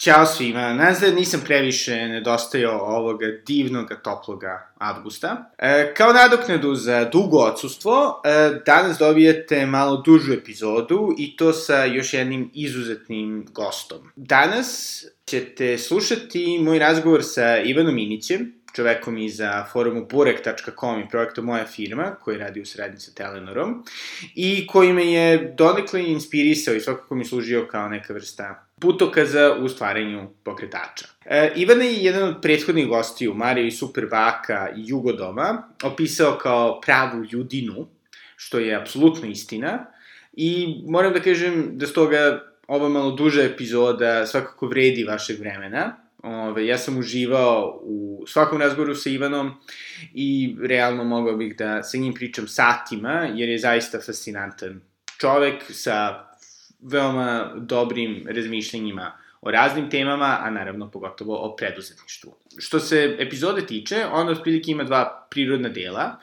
Ćao 0.00 0.26
svima, 0.26 0.74
nazad 0.74 1.14
nisam 1.14 1.40
previše 1.44 1.94
nedostajao 1.94 2.80
ovoga 2.80 3.26
divnog, 3.46 3.92
toploga 4.02 4.72
avgusta. 4.78 5.50
E, 5.58 5.94
kao 5.94 6.12
nadoknadu 6.12 6.74
za 6.74 7.04
dugo 7.04 7.38
odsustvo, 7.38 8.22
e, 8.24 8.50
danas 8.66 8.98
dobijete 8.98 9.66
malo 9.66 10.02
dužu 10.06 10.32
epizodu 10.32 11.14
i 11.18 11.36
to 11.36 11.52
sa 11.52 11.84
još 11.84 12.14
jednim 12.14 12.50
izuzetnim 12.54 13.46
gostom. 13.52 13.98
Danas 14.16 15.04
ćete 15.24 15.78
slušati 15.78 16.58
moj 16.58 16.78
razgovor 16.78 17.24
sa 17.24 17.58
Ivanom 17.58 17.98
Inićem, 17.98 18.52
čovekom 18.74 19.18
iza 19.18 19.66
forumu 19.72 20.06
burek.com 20.10 21.00
i 21.00 21.08
projekta 21.08 21.42
Moja 21.42 21.66
firma, 21.66 22.14
koji 22.20 22.38
radi 22.38 22.60
u 22.60 22.66
srednji 22.66 23.00
sa 23.00 23.12
Telenorom, 23.14 23.84
i 24.34 24.66
koji 24.66 24.92
me 24.92 25.12
je 25.12 25.54
donekle 25.58 26.04
inspirisao 26.06 26.74
i 26.74 26.80
svakako 26.80 27.14
mi 27.14 27.24
služio 27.24 27.68
kao 27.70 27.88
neka 27.88 28.14
vrsta 28.14 28.69
putokaza 28.80 29.56
u 29.60 29.68
stvaranju 29.68 30.28
pokretača. 30.44 31.06
E, 31.24 31.52
Ivana 31.56 31.84
je 31.84 32.04
jedan 32.04 32.28
od 32.28 32.42
prethodnih 32.42 32.88
gostiju, 32.88 33.34
Marija 33.34 33.66
i 33.66 33.70
Superbaka 33.70 34.68
i 34.76 34.82
Jugodoma, 34.86 35.62
opisao 35.82 36.38
kao 36.38 36.80
pravu 36.80 37.24
ljudinu, 37.32 37.88
što 38.36 38.58
je 38.58 38.76
apsolutno 38.76 39.28
istina, 39.28 39.86
i 40.32 40.82
moram 40.86 41.12
da 41.12 41.20
kažem 41.20 41.70
da 41.72 41.86
stoga 41.86 42.42
ova 42.66 42.88
malo 42.88 43.10
duža 43.10 43.42
epizoda 43.42 44.26
svakako 44.26 44.66
vredi 44.66 45.04
vašeg 45.04 45.40
vremena. 45.40 45.96
Ove, 46.22 46.66
ja 46.66 46.78
sam 46.78 46.98
uživao 46.98 47.80
u 47.82 48.24
svakom 48.26 48.60
razgovoru 48.60 48.94
sa 48.94 49.10
Ivanom 49.10 49.50
i 50.14 50.56
realno 50.62 51.04
mogao 51.04 51.36
bih 51.36 51.56
da 51.56 51.82
sa 51.82 51.98
njim 51.98 52.14
pričam 52.14 52.48
satima, 52.48 53.28
jer 53.34 53.48
je 53.48 53.58
zaista 53.58 54.00
fascinantan 54.06 54.80
čovek 55.18 55.62
sa 55.70 56.29
veoma 56.82 57.52
dobrim 57.56 58.26
razmišljenjima 58.28 59.12
o 59.40 59.50
raznim 59.50 59.90
temama, 59.90 60.38
a 60.40 60.50
naravno 60.50 60.90
pogotovo 60.90 61.36
o 61.36 61.56
preduzetništvu. 61.56 62.34
Što 62.58 62.80
se 62.80 63.16
epizode 63.18 63.66
tiče, 63.66 64.06
ona 64.12 64.30
otprilike 64.30 64.70
ima 64.70 64.84
dva 64.84 65.26
prirodna 65.30 65.68
dela. 65.68 66.20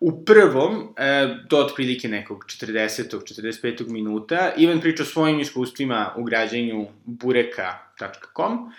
U 0.00 0.24
prvom, 0.24 0.94
e, 0.96 1.36
do 1.50 1.58
otprilike 1.58 2.08
nekog 2.08 2.44
40. 2.44 3.16
45. 3.18 3.88
minuta, 3.88 4.52
Ivan 4.56 4.80
priča 4.80 5.02
o 5.02 5.06
svojim 5.06 5.40
iskustvima 5.40 6.12
u 6.16 6.24
građanju 6.24 6.86
bureka.com, 7.04 8.72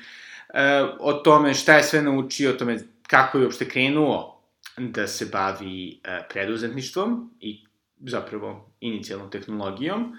e, 0.54 0.84
o 1.00 1.14
tome 1.14 1.54
šta 1.54 1.78
je 1.78 1.84
sve 1.84 2.02
naučio, 2.02 2.50
o 2.50 2.54
tome 2.54 2.80
kako 3.08 3.38
je 3.38 3.44
uopšte 3.44 3.70
krenuo 3.70 4.42
da 4.78 5.08
se 5.08 5.26
bavi 5.26 6.00
e, 6.04 6.20
preduzetništvom 6.30 7.34
i 7.40 7.66
zapravo 8.00 8.69
inicijalnom 8.82 9.32
tehnologijom. 9.32 10.18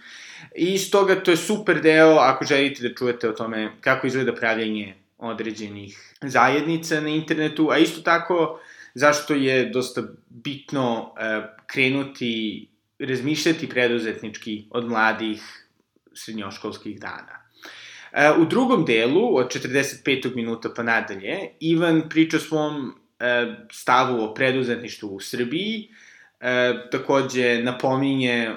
I 0.55 0.79
stoga 0.79 1.23
to 1.23 1.31
je 1.31 1.37
super 1.37 1.83
deo 1.83 2.17
ako 2.17 2.45
želite 2.45 2.89
da 2.89 2.95
čujete 2.95 3.29
o 3.29 3.33
tome 3.33 3.73
kako 3.81 4.07
izgleda 4.07 4.35
pravljanje 4.35 4.95
određenih 5.19 6.15
zajednica 6.23 7.01
na 7.01 7.09
internetu, 7.09 7.69
a 7.71 7.79
isto 7.79 8.01
tako 8.01 8.61
zašto 8.95 9.35
je 9.35 9.71
dosta 9.71 10.03
bitno 10.29 11.15
e, 11.19 11.43
krenuti, 11.67 12.69
razmišljati 12.99 13.69
preduzetnički 13.69 14.65
od 14.71 14.89
mladih 14.89 15.67
srednjoškolskih 16.15 17.01
dana. 17.01 17.41
E, 18.13 18.31
u 18.39 18.45
drugom 18.45 18.85
delu, 18.85 19.37
od 19.37 19.47
45. 19.47 20.37
minuta 20.37 20.73
pa 20.77 20.83
nadalje, 20.83 21.39
Ivan 21.61 22.09
priča 22.09 22.37
o 22.37 22.41
svom 22.41 22.95
e, 23.19 23.55
stavu 23.73 24.25
o 24.25 24.35
preduzetništvu 24.35 25.09
u 25.09 25.21
Srbiji, 25.21 25.89
e, 26.41 26.75
takođe 26.91 27.63
napominje 27.63 28.51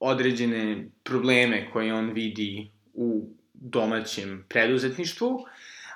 određene 0.00 0.84
probleme 1.02 1.70
koje 1.72 1.94
on 1.94 2.10
vidi 2.12 2.70
u 2.94 3.28
domaćem 3.54 4.44
preduzetništvu, 4.48 5.44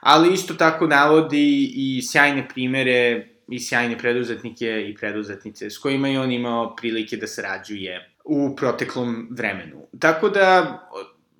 ali 0.01 0.35
isto 0.35 0.55
tako 0.55 0.87
navodi 0.87 1.73
i 1.75 2.03
sjajne 2.03 2.49
primere 2.49 3.29
i 3.49 3.61
sjajne 3.61 3.99
preduzetnike 3.99 4.87
i 4.89 4.95
preduzetnice 4.95 5.71
s 5.71 5.79
kojima 5.79 6.09
je 6.09 6.21
on 6.21 6.33
imao 6.33 6.77
prilike 6.77 7.17
da 7.17 7.27
sarađuje 7.27 8.11
u 8.25 8.57
proteklom 8.57 9.29
vremenu. 9.31 9.87
Tako 9.99 10.29
da, 10.29 10.79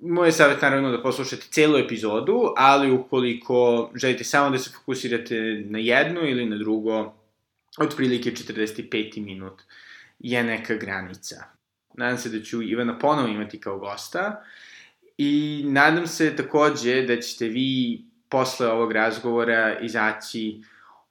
moj 0.01 0.27
je 0.27 0.31
savjet 0.31 0.61
naravno 0.61 0.91
da 0.91 1.01
poslušate 1.01 1.47
celu 1.49 1.77
epizodu, 1.77 2.53
ali 2.57 2.91
ukoliko 2.91 3.91
želite 3.95 4.23
samo 4.23 4.49
da 4.49 4.57
se 4.57 4.69
fokusirate 4.69 5.63
na 5.65 5.79
jedno 5.79 6.21
ili 6.21 6.45
na 6.45 6.57
drugo, 6.57 7.13
otprilike 7.77 8.31
45 8.31 9.25
minut 9.25 9.61
je 10.23 10.43
neka 10.43 10.75
granica. 10.75 11.43
Nadam 11.93 12.17
se 12.17 12.29
da 12.29 12.43
ću 12.43 12.61
Ivana 12.61 12.99
ponovo 12.99 13.27
imati 13.27 13.59
kao 13.59 13.79
gosta 13.79 14.43
i 15.17 15.63
nadam 15.65 16.07
se 16.07 16.35
takođe 16.35 17.01
da 17.01 17.21
ćete 17.21 17.47
vi 17.47 18.01
posle 18.29 18.67
ovog 18.67 18.91
razgovora 18.91 19.79
izaći 19.79 20.61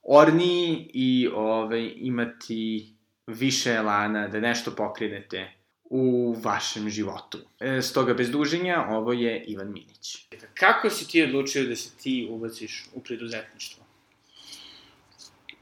orniji 0.03 0.91
i 0.95 1.29
ovaj, 1.35 1.93
imati 1.97 2.93
više 3.27 3.71
elana 3.71 4.29
da 4.29 4.41
nešto 4.41 4.71
pokrenete 4.71 5.53
u 5.85 6.37
vašem 6.43 6.91
životu. 6.91 7.39
E, 7.61 7.83
stoga, 7.83 8.15
bez 8.15 8.31
duženja, 8.31 8.87
ovo 8.89 9.13
je 9.13 9.45
Ivan 9.45 9.73
Minić. 9.73 10.29
Kako 10.55 10.91
si 10.91 11.09
ti 11.09 11.23
odlučio 11.23 11.65
da 11.65 11.77
se 11.77 11.91
ti 12.03 12.29
ubaciš 12.31 12.85
u 12.95 13.01
preduzetništvo? 13.01 13.85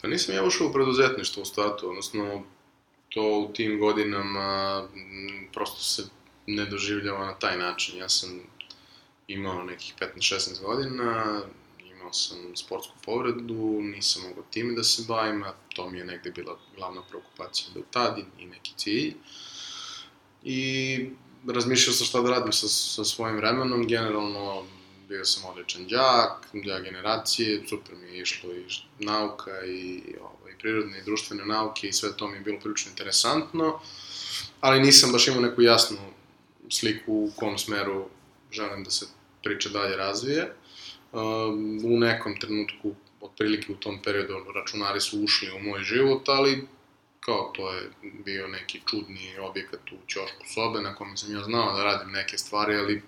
Pa 0.01 0.09
nisam 0.09 0.35
ja 0.35 0.45
ušao 0.45 0.67
u 0.67 0.73
preduzetništvo 0.73 1.43
u 1.43 1.47
startu, 1.47 1.89
odnosno 1.89 2.45
to 3.19 3.39
u 3.39 3.53
tim 3.53 3.79
godinama 3.79 4.83
prosto 5.53 5.83
se 5.83 6.03
ne 6.47 6.65
doživljava 6.65 7.27
na 7.27 7.35
taj 7.35 7.59
način. 7.59 7.99
Ja 7.99 8.09
sam 8.09 8.41
imao 9.29 9.65
nekih 9.65 9.95
15-16 10.01 10.63
godina, 10.63 11.41
imao 11.93 12.13
sam 12.13 12.57
sportsku 12.57 12.95
povredu, 13.05 13.81
nisam 13.83 14.23
mogao 14.29 14.45
time 14.51 14.75
da 14.75 14.85
se 14.85 15.03
bavim, 15.09 15.43
a 15.43 15.53
to 15.75 15.91
mi 15.91 15.99
je 15.99 16.05
negde 16.05 16.31
bila 16.31 16.59
glavna 16.77 17.03
preokupacija 17.09 17.69
do 17.75 17.83
tad 17.91 18.19
i 18.39 18.47
neki 18.47 18.73
cilj. 18.77 19.15
I 20.45 21.11
razmišljao 21.49 21.95
sam 21.95 22.07
šta 22.07 22.21
da 22.21 22.31
radim 22.31 22.53
sa, 22.53 22.69
sa 22.69 23.05
svojim 23.05 23.37
vremenom, 23.37 23.87
generalno 23.87 24.65
bio 25.09 25.25
sam 25.25 25.51
odličan 25.51 25.87
đak, 25.87 26.49
đak 26.53 26.83
generacije, 26.85 27.63
super 27.69 27.95
mi 27.97 28.17
je 28.17 28.23
išlo 28.23 28.53
i 28.53 28.65
nauka 29.05 29.65
i 29.67 30.03
prirodne 30.59 30.99
i 30.99 31.05
društvene 31.05 31.47
nauke 31.47 31.89
i 31.89 31.93
sve 31.93 32.17
to 32.17 32.29
mi 32.29 32.37
je 32.37 32.41
bilo 32.41 32.61
prilično 32.61 32.91
interesantno, 32.91 33.81
ali 34.61 34.81
nisam 34.81 35.13
baš 35.13 35.29
imao 35.29 35.41
neku 35.41 35.63
jasnu 35.63 35.99
sliku 36.71 37.13
u 37.13 37.31
kom 37.37 37.59
smeru 37.59 38.09
želim 38.53 38.85
da 38.85 38.91
se 38.91 39.07
priča 39.43 39.69
dalje 39.69 39.97
razvije. 39.97 40.55
Um, 41.13 41.81
u 41.85 41.99
nekom 41.99 42.41
trenutku, 42.41 42.95
otprilike 43.21 43.73
u 43.73 43.77
tom 43.77 44.03
periodu, 44.03 44.53
računari 44.55 45.01
su 45.01 45.21
ušli 45.25 45.51
u 45.51 45.59
moj 45.59 45.83
život, 45.83 46.29
ali 46.29 46.67
kao 47.21 47.53
to 47.57 47.73
je 47.73 47.91
bio 48.25 48.49
neki 48.49 48.81
čudni 48.87 49.39
objekat 49.39 49.81
u 49.93 49.97
ćošku 50.07 50.45
sobe 50.55 50.81
na 50.81 50.95
kome 50.95 51.17
sam 51.17 51.35
ja 51.35 51.43
znao 51.43 51.77
da 51.77 51.85
radim 51.85 52.13
neke 52.13 52.39
stvari, 52.39 52.77
ali 52.77 53.03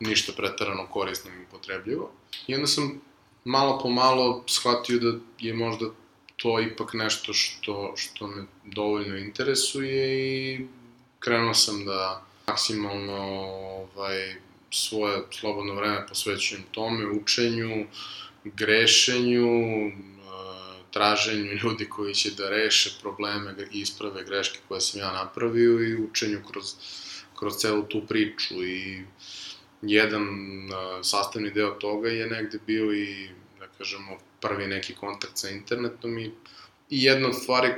ništa 0.00 0.32
pretarano 0.32 0.86
korisno 0.86 1.30
i 1.30 1.42
upotrebljivo. 1.42 2.12
I 2.46 2.54
onda 2.54 2.66
sam 2.66 3.00
malo 3.44 3.78
po 3.82 3.88
malo 3.88 4.44
shvatio 4.46 4.98
da 4.98 5.18
je 5.38 5.54
možda 5.54 5.86
to 6.38 6.60
ipak 6.60 6.94
nešto 6.94 7.32
što, 7.32 7.92
što 7.96 8.26
me 8.26 8.44
dovoljno 8.64 9.16
interesuje 9.16 10.04
i 10.54 10.66
krenuo 11.18 11.54
sam 11.54 11.84
da 11.84 12.26
maksimalno 12.46 13.16
ovaj, 13.16 14.34
svoje 14.70 15.22
slobodno 15.30 15.74
vreme 15.74 16.06
posvećujem 16.08 16.62
tome, 16.72 17.06
učenju, 17.06 17.86
grešenju, 18.44 19.48
traženju 20.90 21.52
ljudi 21.62 21.88
koji 21.88 22.14
će 22.14 22.30
da 22.30 22.50
reše 22.50 22.90
probleme 23.00 23.54
i 23.72 23.80
isprave 23.80 24.24
greške 24.24 24.58
koje 24.68 24.80
sam 24.80 25.00
ja 25.00 25.12
napravio 25.12 25.88
i 25.88 25.96
učenju 25.96 26.42
kroz, 26.50 26.74
kroz 27.38 27.56
celu 27.56 27.82
tu 27.82 28.06
priču. 28.06 28.64
I 28.64 29.04
jedan 29.82 30.26
sastavni 31.02 31.50
deo 31.50 31.70
toga 31.70 32.08
je 32.08 32.26
negde 32.26 32.58
bio 32.66 32.92
i, 32.92 33.28
da 33.58 33.66
kažemo, 33.78 34.18
prvi 34.40 34.66
neki 34.66 34.94
kontakt 34.94 35.38
sa 35.38 35.48
internetom 35.48 36.18
i, 36.18 36.32
i 36.90 37.02
jedna 37.04 37.28
od 37.28 37.42
stvari 37.42 37.74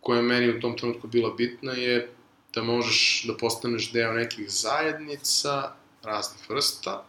koja 0.00 0.16
je 0.16 0.22
meni 0.22 0.56
u 0.56 0.60
tom 0.60 0.76
trenutku 0.78 1.06
bila 1.06 1.30
bitna 1.30 1.72
je 1.72 2.10
da 2.54 2.62
možeš 2.62 3.24
da 3.26 3.36
postaneš 3.36 3.92
deo 3.92 4.12
nekih 4.12 4.50
zajednica 4.50 5.72
raznih 6.02 6.50
vrsta, 6.50 7.04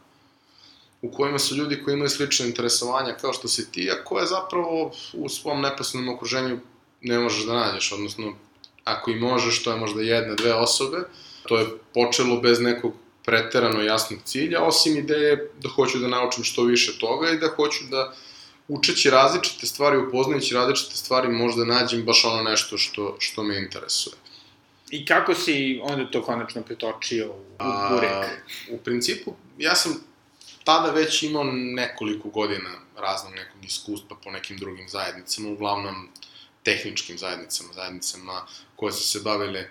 u 1.02 1.12
kojima 1.12 1.40
su 1.40 1.56
ljudi 1.56 1.84
koji 1.84 1.94
imaju 1.94 2.10
slične 2.10 2.48
interesovanja 2.48 3.18
kao 3.22 3.34
što 3.34 3.48
si 3.48 3.72
ti, 3.72 3.92
a 3.92 4.04
koje 4.04 4.26
zapravo 4.26 4.92
u 5.14 5.30
svom 5.30 5.62
neposrednom 5.62 6.16
okruženju 6.16 6.60
ne 7.02 7.20
možeš 7.20 7.46
da 7.46 7.54
nađeš, 7.54 7.92
odnosno 7.92 8.34
ako 8.84 9.12
i 9.12 9.16
možeš, 9.16 9.64
to 9.64 9.72
je 9.72 9.78
možda 9.78 10.02
jedna, 10.02 10.36
dve 10.36 10.54
osobe, 10.54 10.98
to 11.48 11.58
je 11.58 11.68
počelo 11.94 12.42
bez 12.42 12.60
nekog 12.60 12.94
preterano 13.26 13.82
jasnog 13.82 14.20
cilja, 14.26 14.64
osim 14.64 14.98
ideje 14.98 15.52
da 15.60 15.70
hoću 15.70 16.00
da 16.00 16.08
naučim 16.08 16.44
što 16.44 16.64
više 16.64 17.00
toga 17.00 17.30
i 17.30 17.38
da 17.38 17.48
hoću 17.56 17.84
da 17.92 18.16
učeći 18.68 19.10
različite 19.10 19.66
stvari, 19.66 19.98
upoznajući 19.98 20.54
različite 20.54 20.96
stvari, 20.96 21.30
možda 21.30 21.66
nađem 21.66 22.06
baš 22.06 22.26
ono 22.26 22.44
nešto 22.44 22.78
što, 22.78 23.16
što 23.20 23.44
me 23.44 23.58
interesuje. 23.58 24.16
I 24.90 25.06
kako 25.06 25.36
si 25.36 25.80
onda 25.84 26.12
to 26.12 26.24
konačno 26.24 26.62
pretočio 26.62 27.32
u, 27.32 27.90
Burek? 27.90 28.12
A, 28.12 28.28
u 28.72 28.78
principu, 28.78 29.34
ja 29.58 29.76
sam 29.76 30.04
tada 30.64 30.92
već 30.92 31.24
imao 31.24 31.44
nekoliko 31.54 32.30
godina 32.30 32.70
raznog 32.98 33.34
nekog 33.34 33.66
iskustva 33.66 34.18
po 34.24 34.32
nekim 34.32 34.58
drugim 34.58 34.90
zajednicama, 34.90 35.50
uglavnom 35.50 36.10
tehničkim 36.64 37.18
zajednicama, 37.18 37.74
zajednicama 37.74 38.46
koje 38.76 38.94
su 38.94 39.08
se 39.08 39.20
bavile 39.24 39.70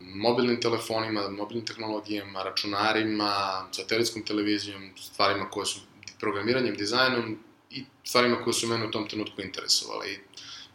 mobilnim 0.00 0.60
telefonima, 0.60 1.28
mobilnim 1.28 1.66
tehnologijama, 1.66 2.42
računarima, 2.42 3.64
satelitskom 3.72 4.22
televizijom, 4.22 4.90
stvarima 4.96 5.50
koje 5.50 5.66
su 5.66 5.80
programiranjem, 6.20 6.76
dizajnom 6.76 7.38
i 7.70 7.84
stvarima 8.04 8.42
koje 8.44 8.54
su 8.54 8.66
mene 8.66 8.86
u 8.86 8.90
tom 8.90 9.08
trenutku 9.08 9.42
interesovale. 9.42 10.12
I 10.12 10.18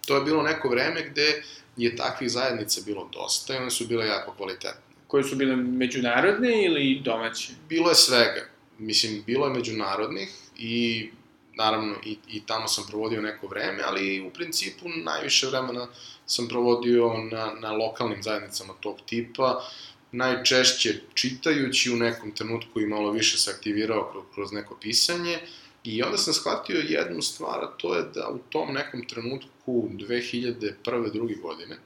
to 0.06 0.16
je 0.16 0.24
bilo 0.24 0.44
neko 0.44 0.70
vreme 0.70 1.10
gde 1.10 1.44
je 1.78 1.96
takvih 1.96 2.32
zajednica 2.32 2.82
bilo 2.86 3.10
dosta 3.14 3.54
i 3.54 3.58
one 3.58 3.72
su 3.72 3.88
bile 3.88 4.08
jako 4.08 4.34
kvalitetne. 4.38 4.82
Koje 5.08 5.24
su 5.24 5.36
bile 5.36 5.56
međunarodne 5.56 6.66
ili 6.66 7.02
domaće? 7.04 7.54
Bilo 7.70 7.90
je 7.90 7.96
svega. 7.96 8.50
Mislim, 8.78 9.24
bilo 9.26 9.48
je 9.48 9.54
međunarodnih 9.54 10.30
i 10.58 11.10
naravno 11.54 11.96
i, 12.06 12.18
i 12.28 12.46
tamo 12.46 12.68
sam 12.68 12.84
provodio 12.88 13.22
neko 13.22 13.48
vreme, 13.48 13.84
ali 13.86 14.22
u 14.22 14.30
principu 14.30 14.90
najviše 14.90 15.48
vremena 15.48 15.88
sam 16.26 16.48
provodio 16.48 17.14
na, 17.32 17.54
na 17.60 17.72
lokalnim 17.72 18.24
zajednicama 18.24 18.74
tog 18.80 18.98
tipa, 19.06 19.64
najčešće 20.12 21.02
čitajući 21.14 21.92
u 21.92 21.96
nekom 21.96 22.32
trenutku 22.32 22.82
i 22.82 22.86
malo 22.86 23.12
više 23.12 23.38
se 23.38 23.52
aktivirao 23.52 24.10
kroz, 24.12 24.24
kroz 24.34 24.52
neko 24.52 24.78
pisanje 24.82 25.40
i 25.86 26.04
onda 26.04 26.18
sam 26.18 26.34
shvatio 26.34 26.78
jednu 26.78 27.22
stvar, 27.22 27.64
a 27.64 27.68
to 27.78 27.96
je 27.96 28.04
da 28.14 28.30
u 28.30 28.38
tom 28.50 28.74
nekom 28.74 29.08
trenutku 29.08 29.90
2001. 29.92 31.14
druge 31.14 31.36
godine, 31.36 31.78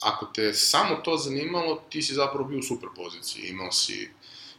ako 0.00 0.26
te 0.26 0.54
samo 0.54 0.96
to 0.96 1.16
zanimalo, 1.16 1.82
ti 1.90 2.02
si 2.02 2.14
zapravo 2.14 2.44
bio 2.44 2.58
u 2.58 2.62
super 2.62 2.88
poziciji, 2.96 3.48
imao 3.48 3.72
si 3.72 4.08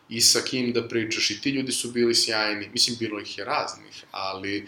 i 0.10 0.22
sa 0.22 0.42
kim 0.42 0.74
da 0.74 0.88
pričaš 0.88 1.32
i 1.32 1.42
ti 1.42 1.50
ljudi 1.50 1.72
su 1.72 1.92
bili 1.92 2.16
sjajni, 2.16 2.70
mislim 2.74 2.98
bilo 3.00 3.20
ih 3.20 3.38
je 3.38 3.46
raznih, 3.46 4.04
ali 4.12 4.68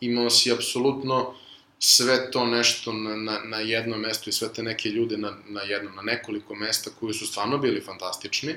imao 0.00 0.30
si 0.30 0.52
apsolutno 0.52 1.34
sve 1.78 2.30
to 2.30 2.46
nešto 2.46 2.92
na, 2.92 3.16
na, 3.16 3.38
na 3.44 3.56
jednom 3.56 4.00
mestu 4.00 4.30
i 4.30 4.32
sve 4.32 4.52
te 4.52 4.62
neke 4.62 4.88
ljude 4.88 5.16
na, 5.16 5.36
na 5.48 5.62
jednom, 5.62 5.94
na 5.94 6.02
nekoliko 6.02 6.54
mesta 6.54 6.90
koji 7.00 7.14
su 7.14 7.26
stvarno 7.26 7.58
bili 7.58 7.80
fantastični, 7.80 8.54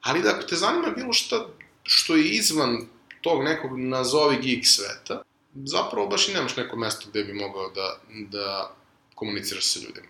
ali 0.00 0.22
da 0.22 0.30
ako 0.30 0.42
te 0.42 0.56
zanima 0.56 0.90
bilo 0.90 1.12
šta 1.12 1.48
što 1.82 2.16
je 2.16 2.28
izvan 2.28 2.88
tog 3.20 3.44
nekog 3.44 3.78
nazovi 3.78 4.36
geek 4.42 4.66
sveta, 4.66 5.22
zapravo 5.54 6.06
baš 6.06 6.28
i 6.28 6.32
nemaš 6.32 6.56
neko 6.56 6.76
mesto 6.76 7.10
gde 7.10 7.24
bi 7.24 7.32
mogao 7.32 7.70
da, 7.70 7.98
da 8.08 8.74
komuniciraš 9.14 9.64
sa 9.64 9.80
ljudima. 9.80 10.08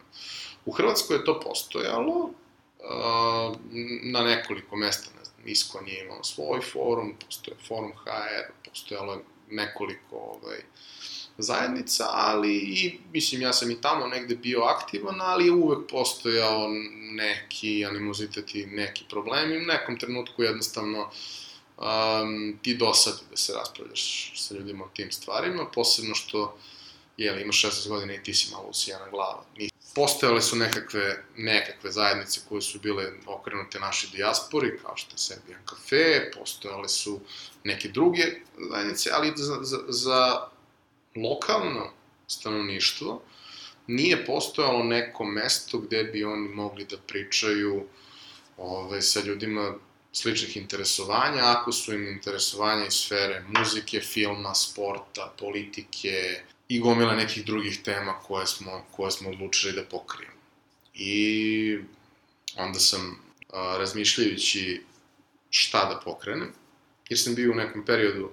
U 0.64 0.72
Hrvatskoj 0.72 1.16
je 1.16 1.24
to 1.24 1.40
postojalo, 1.40 2.30
na 4.02 4.22
nekoliko 4.22 4.76
mesta, 4.76 5.10
ne 5.18 5.24
znam, 5.24 5.48
Iskon 5.48 5.88
je 5.88 6.04
imao 6.04 6.24
svoj 6.24 6.60
forum, 6.72 7.14
postoje 7.24 7.56
forum 7.68 7.92
HR, 7.92 8.52
postojalo 8.68 9.12
je 9.12 9.18
nekoliko 9.50 10.16
ovaj, 10.16 10.58
zajednica, 11.38 12.04
ali 12.10 12.56
i, 12.56 12.98
mislim, 13.12 13.42
ja 13.42 13.52
sam 13.52 13.70
i 13.70 13.80
tamo 13.80 14.06
negde 14.06 14.36
bio 14.36 14.60
aktivan, 14.60 15.20
ali 15.20 15.44
je 15.44 15.52
uvek 15.52 15.90
postojao 15.90 16.68
neki 17.12 17.86
animozitet 17.86 18.54
i 18.54 18.66
neki 18.66 19.04
problemi. 19.10 19.56
U 19.56 19.60
nekom 19.66 19.98
trenutku 19.98 20.42
jednostavno 20.42 21.10
um, 21.78 22.58
ti 22.62 22.76
dosadi 22.76 23.22
da 23.30 23.36
se 23.36 23.52
raspravljaš 23.52 24.32
sa 24.36 24.54
ljudima 24.54 24.84
o 24.84 24.90
tim 24.94 25.12
stvarima, 25.12 25.66
posebno 25.74 26.14
što, 26.14 26.58
jel, 27.16 27.40
imaš 27.40 27.62
16 27.62 27.88
godina 27.88 28.14
i 28.14 28.22
ti 28.22 28.34
si 28.34 28.50
malo 28.52 28.68
usijana 28.68 29.10
glava. 29.10 29.44
Postojale 29.94 30.42
su 30.42 30.56
nekakve, 30.56 31.24
nekakve 31.36 31.90
zajednice 31.90 32.40
koje 32.48 32.62
su 32.62 32.78
bile 32.80 33.12
okrenute 33.26 33.78
našoj 33.78 34.10
dijaspori, 34.12 34.78
kao 34.82 34.96
što 34.96 35.14
je 35.14 35.18
Serbian 35.18 35.60
Cafe, 35.70 36.30
postojale 36.38 36.88
su 36.88 37.20
neke 37.64 37.88
druge 37.88 38.22
zajednice, 38.70 39.10
ali 39.12 39.32
za, 39.36 39.58
za, 39.62 39.78
za 39.88 40.48
lokalno 41.16 41.92
stanovništvo 42.26 43.22
nije 43.86 44.26
postojalo 44.26 44.84
neko 44.84 45.24
mesto 45.24 45.78
gde 45.78 46.04
bi 46.04 46.24
oni 46.24 46.48
mogli 46.48 46.84
da 46.84 46.96
pričaju 47.06 47.74
ove, 48.56 48.86
ovaj, 48.86 49.02
sa 49.02 49.20
ljudima 49.20 49.74
sličnih 50.18 50.56
interesovanja, 50.56 51.42
ako 51.44 51.72
su 51.72 51.94
im 51.94 52.08
interesovanja 52.08 52.86
iz 52.86 52.94
sfere 52.94 53.44
muzike, 53.48 54.00
filma, 54.00 54.54
sporta, 54.54 55.34
politike, 55.38 56.42
i 56.68 56.80
gomila 56.80 57.14
nekih 57.14 57.44
drugih 57.44 57.82
tema 57.82 58.20
koje 58.20 58.46
smo, 58.46 58.84
koje 58.90 59.10
smo 59.10 59.30
odlučili 59.30 59.72
da 59.72 59.84
pokrijemo. 59.84 60.34
I 60.94 61.78
onda 62.56 62.78
sam, 62.78 63.22
a, 63.52 63.76
razmišljajući 63.78 64.82
šta 65.50 65.84
da 65.84 66.00
pokrenem, 66.04 66.52
jer 67.08 67.20
sam 67.20 67.34
bio 67.34 67.52
u 67.52 67.54
nekom 67.54 67.84
periodu 67.84 68.30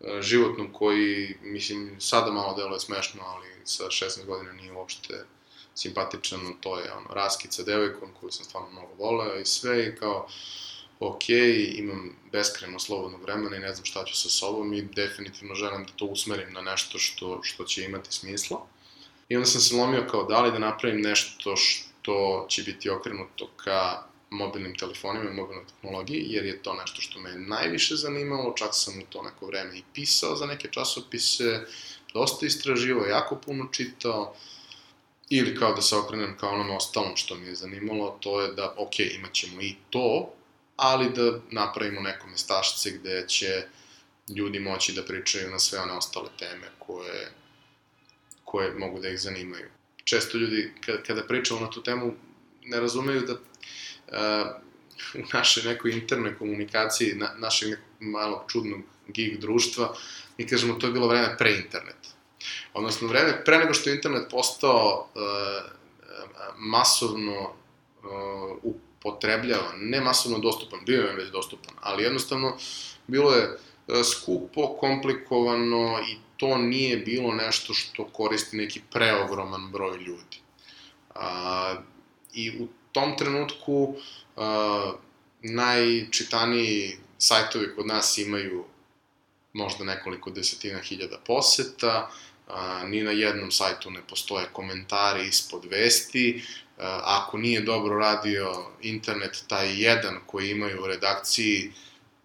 a, 0.00 0.22
životnom 0.22 0.72
koji, 0.72 1.36
mislim, 1.42 1.96
sada 2.00 2.32
malo 2.32 2.54
deluje 2.54 2.80
smešno, 2.80 3.22
ali 3.24 3.48
sa 3.64 3.84
16 3.84 4.24
godina 4.26 4.52
nije 4.52 4.72
uopšte 4.72 5.24
simpatičan, 5.74 6.40
to 6.60 6.78
je 6.78 6.92
ono, 6.92 7.08
raskid 7.14 7.52
sa 7.52 7.62
devojkom 7.62 8.08
koju 8.20 8.30
sam 8.30 8.44
stvarno 8.44 8.70
mnogo 8.70 8.94
voleo 8.98 9.40
i 9.40 9.44
sve 9.44 9.86
i 9.86 9.96
kao, 9.96 10.28
ok, 11.08 11.28
imam 11.74 12.16
beskreno 12.32 12.78
slobodnog 12.78 13.22
vremena 13.22 13.56
i 13.56 13.60
ne 13.60 13.74
znam 13.74 13.84
šta 13.84 14.04
ću 14.04 14.16
sa 14.16 14.28
sobom 14.28 14.72
i 14.74 14.82
definitivno 14.82 15.54
želim 15.54 15.84
da 15.84 15.92
to 15.96 16.04
usmerim 16.04 16.52
na 16.52 16.60
nešto 16.60 16.98
što, 16.98 17.40
što 17.42 17.64
će 17.64 17.84
imati 17.84 18.12
smisla. 18.12 18.66
I 19.28 19.36
onda 19.36 19.46
sam 19.46 19.60
se 19.60 19.76
lomio 19.76 20.06
kao 20.10 20.24
da 20.24 20.40
li 20.42 20.52
da 20.52 20.58
napravim 20.58 21.00
nešto 21.00 21.56
što 21.56 22.46
će 22.48 22.62
biti 22.62 22.90
okrenuto 22.90 23.50
ka 23.56 24.02
mobilnim 24.30 24.74
telefonima 24.76 25.30
i 25.30 25.34
mobilnoj 25.34 25.64
tehnologiji, 25.66 26.26
jer 26.28 26.44
je 26.44 26.62
to 26.62 26.74
nešto 26.74 27.00
što 27.00 27.20
me 27.20 27.34
najviše 27.36 27.96
zanimalo, 27.96 28.54
čak 28.56 28.68
sam 28.72 28.98
u 28.98 29.06
to 29.10 29.22
neko 29.22 29.46
vreme 29.46 29.78
i 29.78 29.82
pisao 29.94 30.36
za 30.36 30.46
neke 30.46 30.68
časopise, 30.70 31.60
dosta 32.14 32.46
istraživao, 32.46 33.06
jako 33.06 33.36
puno 33.36 33.68
čitao, 33.72 34.34
ili 35.30 35.56
kao 35.56 35.74
da 35.74 35.82
se 35.82 35.96
okrenem 35.96 36.36
kao 36.36 36.50
onom 36.50 36.70
ostalom 36.70 37.16
što 37.16 37.34
mi 37.34 37.46
je 37.46 37.54
zanimalo, 37.54 38.18
to 38.20 38.40
je 38.40 38.52
da, 38.52 38.74
ok, 38.76 38.98
imat 38.98 39.32
ćemo 39.32 39.62
i 39.62 39.74
to, 39.90 40.32
ali 40.76 41.10
da 41.10 41.40
napravimo 41.50 42.00
neko 42.00 42.26
mestašce 42.26 42.90
gde 42.90 43.24
će 43.28 43.64
ljudi 44.28 44.60
moći 44.60 44.92
da 44.92 45.04
pričaju 45.04 45.50
na 45.50 45.58
sve 45.58 45.80
one 45.80 45.92
ostale 45.92 46.28
teme 46.38 46.68
koje, 46.78 47.32
koje 48.44 48.74
mogu 48.74 49.00
da 49.00 49.08
ih 49.08 49.20
zanimaju. 49.20 49.68
Često 50.04 50.38
ljudi, 50.38 50.72
kada 51.06 51.22
pričamo 51.22 51.60
na 51.60 51.70
tu 51.70 51.82
temu, 51.82 52.14
ne 52.62 52.80
razumeju 52.80 53.20
da 53.20 53.32
uh, 53.32 54.62
u 55.14 55.26
našoj 55.32 55.62
nekoj 55.62 55.92
internoj 55.92 56.38
komunikaciji, 56.38 57.14
na, 57.14 57.34
našeg 57.38 57.70
nekog 57.70 57.86
malog 58.00 58.42
čudnog 58.48 58.80
geek 59.08 59.38
društva, 59.38 59.94
mi 60.38 60.46
kažemo 60.46 60.74
to 60.74 60.86
je 60.86 60.92
bilo 60.92 61.08
vreme 61.08 61.36
pre 61.38 61.56
interneta. 61.56 62.08
Odnosno, 62.74 63.08
vreme 63.08 63.44
pre 63.44 63.58
nego 63.58 63.74
što 63.74 63.90
je 63.90 63.96
internet 63.96 64.30
postao 64.30 65.08
uh, 65.14 65.22
masovno 66.58 67.40
uh, 67.40 68.58
u 68.62 68.78
upotrebljavan, 69.02 69.74
ne 69.78 70.00
masovno 70.00 70.38
dostupan, 70.38 70.80
bio 70.86 71.02
je 71.02 71.14
već 71.14 71.30
dostupan, 71.30 71.74
ali 71.80 72.02
jednostavno 72.02 72.56
bilo 73.06 73.32
je 73.32 73.42
e, 73.42 74.04
skupo, 74.04 74.76
komplikovano 74.80 75.98
i 76.10 76.16
to 76.36 76.58
nije 76.58 76.96
bilo 76.96 77.34
nešto 77.34 77.74
što 77.74 78.04
koristi 78.04 78.56
neki 78.56 78.80
preogroman 78.92 79.70
broj 79.72 79.98
ljudi. 79.98 80.38
A, 81.14 81.74
I 82.34 82.50
u 82.50 82.68
tom 82.92 83.16
trenutku 83.18 83.94
a, 84.36 84.92
najčitaniji 85.42 86.98
sajtovi 87.18 87.74
kod 87.76 87.86
nas 87.86 88.18
imaju 88.18 88.64
možda 89.52 89.84
nekoliko 89.84 90.30
desetina 90.30 90.78
hiljada 90.78 91.18
poseta, 91.26 92.10
a, 92.48 92.84
ni 92.84 93.02
na 93.02 93.10
jednom 93.10 93.50
sajtu 93.50 93.90
ne 93.90 94.00
postoje 94.08 94.46
komentari 94.52 95.28
ispod 95.28 95.64
vesti, 95.70 96.42
ako 97.04 97.38
nije 97.38 97.60
dobro 97.60 97.98
radio 97.98 98.66
internet, 98.82 99.44
taj 99.46 99.82
jedan 99.82 100.20
koji 100.26 100.50
imaju 100.50 100.82
u 100.82 100.86
redakciji 100.86 101.72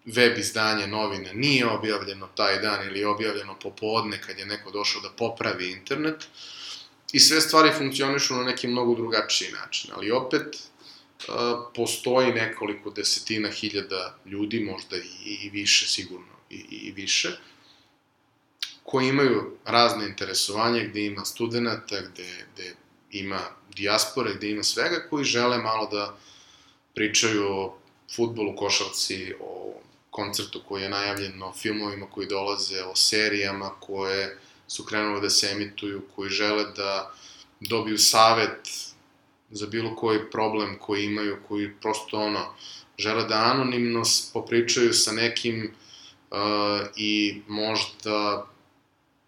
web 0.04 0.38
izdanje 0.38 0.86
novine 0.86 1.34
nije 1.34 1.66
objavljeno 1.66 2.28
taj 2.34 2.58
dan 2.58 2.86
ili 2.86 3.00
je 3.00 3.08
objavljeno 3.08 3.56
popodne 3.62 4.22
kad 4.22 4.38
je 4.38 4.46
neko 4.46 4.70
došao 4.70 5.02
da 5.02 5.10
popravi 5.10 5.70
internet. 5.70 6.28
I 7.12 7.20
sve 7.20 7.40
stvari 7.40 7.70
funkcionišu 7.78 8.34
na 8.34 8.42
neki 8.42 8.68
mnogo 8.68 8.94
drugačiji 8.94 9.52
način, 9.52 9.90
ali 9.94 10.10
opet 10.10 10.56
postoji 11.74 12.32
nekoliko 12.32 12.90
desetina 12.90 13.50
hiljada 13.50 14.18
ljudi, 14.26 14.60
možda 14.60 14.96
i, 14.96 15.38
i 15.42 15.50
više 15.50 15.86
sigurno, 15.86 16.34
i, 16.50 16.64
i 16.70 16.92
više, 16.92 17.38
koji 18.90 19.08
imaju 19.08 19.52
razne 19.64 20.06
interesovanje, 20.06 20.84
gde 20.84 21.06
ima 21.06 21.24
studenta, 21.24 22.00
gde, 22.00 22.46
gde 22.54 22.74
ima 23.10 23.40
dijaspore, 23.76 24.34
gde 24.34 24.50
ima 24.50 24.62
svega, 24.62 25.06
koji 25.10 25.24
žele 25.24 25.58
malo 25.58 25.88
da 25.92 26.16
pričaju 26.94 27.46
o 27.46 27.78
futbolu, 28.16 28.56
košarci, 28.56 29.34
o 29.40 29.74
koncertu 30.10 30.62
koji 30.68 30.82
je 30.82 30.88
najavljen, 30.88 31.42
o 31.42 31.52
filmovima 31.52 32.06
koji 32.10 32.26
dolaze, 32.26 32.82
o 32.84 32.96
serijama 32.96 33.70
koje 33.80 34.38
su 34.68 34.84
krenuli 34.84 35.20
da 35.20 35.30
se 35.30 35.50
emituju, 35.52 36.02
koji 36.16 36.30
žele 36.30 36.64
da 36.76 37.12
dobiju 37.60 37.98
savet 37.98 38.68
za 39.50 39.66
bilo 39.66 39.96
koji 39.96 40.30
problem 40.30 40.78
koji 40.80 41.04
imaju, 41.04 41.36
koji 41.48 41.74
prosto 41.80 42.20
ono, 42.20 42.54
žele 42.98 43.24
da 43.24 43.34
anonimno 43.34 44.02
popričaju 44.32 44.92
sa 44.92 45.12
nekim 45.12 45.74
uh, 46.30 46.38
i 46.96 47.42
možda 47.48 48.46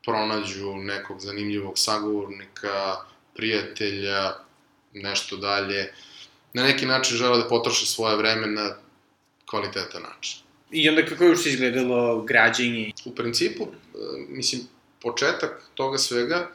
pronađu 0.04 0.74
nekog 0.76 1.20
zanimljivog 1.20 1.78
sagovornika, 1.78 2.96
prijatelja, 3.34 4.32
nešto 4.92 5.36
dalje. 5.36 5.92
Na 6.52 6.62
neki 6.62 6.86
način 6.86 7.16
žele 7.16 7.38
da 7.38 7.48
potroše 7.48 7.86
svoje 7.86 8.16
vreme 8.16 8.46
na 8.46 8.74
kvalitetan 9.46 10.02
način. 10.02 10.40
I 10.70 10.88
onda 10.88 11.06
kako 11.06 11.24
je 11.24 11.30
još 11.30 11.46
izgledalo 11.46 12.22
građenje? 12.22 12.92
U 13.04 13.14
principu, 13.14 13.62
uh, 13.62 13.70
mislim, 14.28 14.62
početak 15.00 15.62
toga 15.74 15.98
svega 15.98 16.50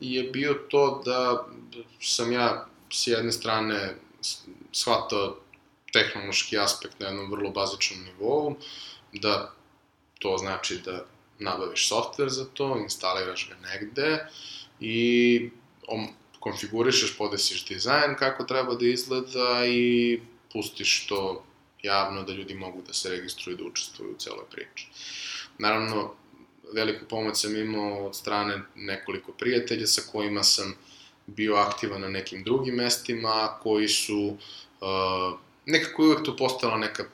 je 0.00 0.22
bio 0.22 0.54
to 0.54 1.02
da 1.04 1.46
sam 2.00 2.32
ja 2.32 2.66
s 2.92 3.06
jedne 3.06 3.32
strane 3.32 3.94
shvatao 4.72 5.36
tehnološki 5.92 6.58
aspekt 6.58 7.00
na 7.00 7.06
jednom 7.06 7.30
vrlo 7.30 7.50
bazičnom 7.50 8.04
nivou, 8.04 8.56
da 9.12 9.52
to 10.18 10.36
znači 10.38 10.78
da 10.84 11.04
nabaviš 11.40 11.88
softver 11.88 12.28
za 12.28 12.44
to, 12.44 12.78
instaliraš 12.82 13.48
ga 13.48 13.68
negde 13.68 14.26
i 14.80 15.50
on, 15.86 16.06
konfigurišeš, 16.40 17.16
podesiš 17.18 17.66
dizajn 17.66 18.14
kako 18.18 18.44
treba 18.44 18.74
da 18.74 18.86
izgleda 18.86 19.66
i 19.66 20.20
pustiš 20.52 21.06
to 21.06 21.44
javno 21.82 22.22
da 22.22 22.32
ljudi 22.32 22.54
mogu 22.54 22.82
da 22.86 22.92
se 22.92 23.10
registruju 23.10 23.56
da 23.56 23.64
učestvuju 23.64 24.10
u 24.10 24.18
celoj 24.18 24.44
priči. 24.50 24.88
Naravno, 25.58 26.14
veliku 26.72 27.04
pomoć 27.08 27.40
sam 27.40 27.56
imao 27.56 28.06
od 28.06 28.16
strane 28.16 28.62
nekoliko 28.74 29.32
prijatelja 29.32 29.86
sa 29.86 30.02
kojima 30.12 30.42
sam 30.42 30.74
bio 31.26 31.54
aktivan 31.54 32.00
na 32.00 32.08
nekim 32.08 32.44
drugim 32.44 32.74
mestima, 32.74 33.58
koji 33.62 33.88
su 33.88 34.36
uh, 34.80 35.38
nekako 35.66 36.02
uvek 36.02 36.24
tu 36.24 36.36
postala 36.36 36.76
neka 36.76 37.04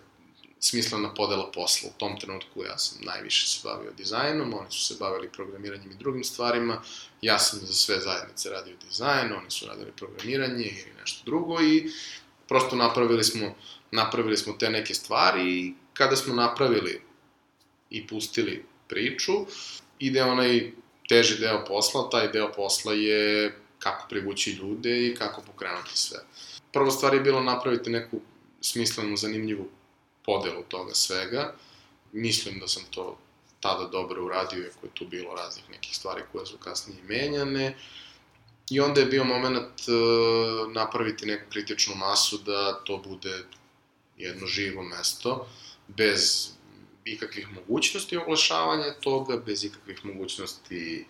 smislena 0.61 1.15
podela 1.15 1.51
posla. 1.55 1.91
U 1.95 1.99
tom 1.99 2.21
trenutku 2.21 2.65
ja 2.65 2.79
sam 2.79 2.99
najviše 3.05 3.49
se 3.49 3.61
bavio 3.65 3.93
dizajnom, 3.93 4.55
oni 4.55 4.71
su 4.71 4.87
se 4.87 4.95
bavili 5.01 5.33
programiranjem 5.33 5.91
i 5.91 5.99
drugim 5.99 6.25
stvarima, 6.25 6.83
ja 7.21 7.39
sam 7.39 7.61
za 7.61 7.73
sve 7.75 8.01
zajednice 8.01 8.51
radio 8.51 8.77
dizajn, 8.89 9.33
oni 9.33 9.51
su 9.51 9.67
radili 9.67 9.93
programiranje 9.97 10.65
ili 10.65 10.93
nešto 11.01 11.23
drugo 11.25 11.61
i 11.63 11.91
prosto 12.49 12.77
napravili 12.77 13.25
smo, 13.25 13.55
napravili 13.91 14.37
smo 14.37 14.53
te 14.53 14.71
neke 14.71 14.95
stvari 14.95 15.61
i 15.61 15.75
kada 15.95 16.17
smo 16.17 16.35
napravili 16.35 17.03
i 17.91 18.07
pustili 18.07 18.65
priču, 18.89 19.33
ide 19.99 20.23
onaj 20.23 20.73
teži 21.09 21.39
deo 21.39 21.65
posla, 21.65 22.11
taj 22.11 22.29
deo 22.29 22.53
posla 22.53 22.93
je 22.93 23.55
kako 23.79 24.09
privući 24.09 24.51
ljude 24.51 25.07
i 25.07 25.15
kako 25.15 25.43
pokrenuti 25.43 25.99
sve. 25.99 26.19
Prva 26.73 26.91
stvar 26.91 27.15
je 27.15 27.21
bilo 27.21 27.43
napraviti 27.43 27.91
neku 27.91 28.21
smislenu, 28.61 29.17
zanimljivu 29.17 29.69
podelu 30.27 30.63
toga 30.69 30.95
svega. 30.95 31.55
Mislim 32.13 32.61
da 32.61 32.69
sam 32.69 32.83
to 32.91 33.19
tada 33.61 33.89
dobro 33.89 34.25
uradio, 34.25 34.65
iako 34.65 34.87
je 34.87 34.95
tu 34.95 35.07
bilo 35.07 35.35
raznih 35.35 35.71
nekih 35.71 35.97
stvari 35.97 36.23
koje 36.33 36.47
su 36.47 36.59
kasnije 36.59 37.03
menjane. 37.03 37.77
I 38.71 38.81
onda 38.81 39.01
je 39.01 39.07
bio 39.07 39.25
moment 39.25 39.81
uh, 39.89 40.73
napraviti 40.73 41.27
neku 41.27 41.51
kritičnu 41.51 41.95
masu 41.95 42.39
da 42.39 42.81
to 42.85 42.97
bude 42.97 43.45
jedno 44.17 44.47
živo 44.47 44.83
mesto, 44.83 45.49
bez 45.89 46.51
ikakvih 47.05 47.49
mogućnosti 47.53 48.17
oglašavanja 48.17 48.95
toga, 49.01 49.37
bez 49.37 49.65
ikakvih 49.65 50.05
mogućnosti 50.05 51.07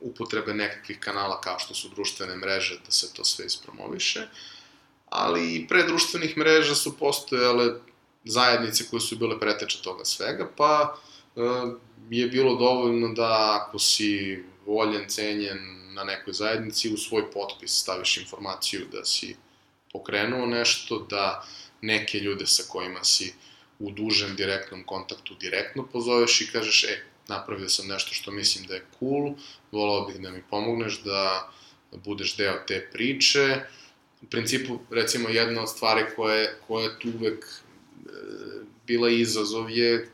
upotrebe 0.00 0.54
nekakvih 0.54 0.98
kanala 1.00 1.40
kao 1.40 1.58
što 1.58 1.74
su 1.74 1.88
društvene 1.88 2.36
mreže, 2.36 2.80
da 2.86 2.90
se 2.90 3.14
to 3.14 3.24
sve 3.24 3.46
ispromoviše. 3.46 4.28
Ali 5.10 5.54
i 5.54 5.68
pre 5.68 5.82
društvenih 5.82 6.36
mreža 6.36 6.74
su 6.74 6.98
postojale 6.98 7.74
zajednice 8.24 8.84
koje 8.90 9.00
su 9.00 9.16
bile 9.16 9.40
preteče 9.40 9.82
toga 9.82 10.04
svega, 10.04 10.50
pa 10.56 10.96
e, 11.36 11.40
je 12.10 12.26
bilo 12.26 12.56
dovoljno 12.56 13.08
da 13.08 13.60
ako 13.60 13.78
si 13.78 14.42
voljen, 14.66 15.08
cenjen 15.08 15.58
na 15.94 16.04
nekoj 16.04 16.32
zajednici, 16.32 16.94
u 16.94 16.96
svoj 16.96 17.30
potpis 17.30 17.80
staviš 17.80 18.16
informaciju 18.16 18.86
da 18.92 19.04
si 19.04 19.36
pokrenuo 19.92 20.46
nešto, 20.46 21.06
da 21.10 21.46
neke 21.80 22.18
ljude 22.18 22.46
sa 22.46 22.62
kojima 22.68 23.04
si 23.04 23.34
u 23.78 23.90
dužem 23.90 24.36
direktnom 24.36 24.84
kontaktu 24.84 25.34
direktno 25.34 25.86
pozoveš 25.92 26.40
i 26.40 26.50
kažeš, 26.52 26.84
e, 26.84 27.02
napravio 27.28 27.68
sam 27.68 27.86
nešto 27.86 28.14
što 28.14 28.30
mislim 28.30 28.66
da 28.66 28.74
je 28.74 28.86
cool, 28.98 29.34
volao 29.72 30.06
bih 30.06 30.20
da 30.20 30.30
mi 30.30 30.42
pomogneš 30.50 31.02
da 31.02 31.50
budeš 32.04 32.36
deo 32.36 32.54
te 32.66 32.88
priče. 32.92 33.60
U 34.22 34.26
principu, 34.26 34.78
recimo, 34.90 35.28
jedna 35.28 35.62
od 35.62 35.70
stvari 35.70 36.04
koje, 36.16 36.58
koje 36.66 36.84
je 36.84 36.98
tu 36.98 37.08
uvek 37.08 37.46
bila 38.86 39.10
izazov 39.10 39.70
je 39.70 40.10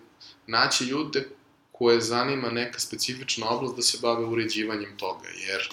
naći 0.46 0.84
ljude 0.84 1.28
koje 1.72 2.00
zanima 2.00 2.50
neka 2.50 2.78
specifična 2.78 3.48
oblast 3.48 3.76
da 3.76 3.82
se 3.82 3.98
bave 4.02 4.24
uređivanjem 4.24 4.96
toga, 4.96 5.28
jer 5.48 5.68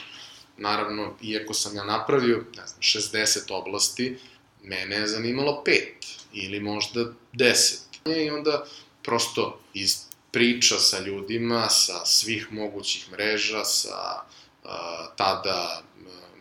naravno, 0.57 1.13
iako 1.21 1.53
sam 1.53 1.75
ja 1.75 1.83
napravio, 1.83 2.37
ne 2.37 2.67
znam, 2.67 2.81
60 2.81 3.53
oblasti, 3.53 4.17
mene 4.63 4.95
je 4.95 5.07
zanimalo 5.07 5.63
pet 5.63 6.05
ili 6.33 6.59
možda 6.59 7.13
10. 7.33 7.77
I 8.05 8.29
onda 8.29 8.65
prosto 9.03 9.59
iz 9.73 9.97
priča 10.31 10.79
sa 10.79 10.99
ljudima, 10.99 11.69
sa 11.69 12.05
svih 12.05 12.47
mogućih 12.51 13.11
mreža, 13.11 13.63
sa 13.63 14.21
uh, 14.63 14.69
tada 15.15 15.83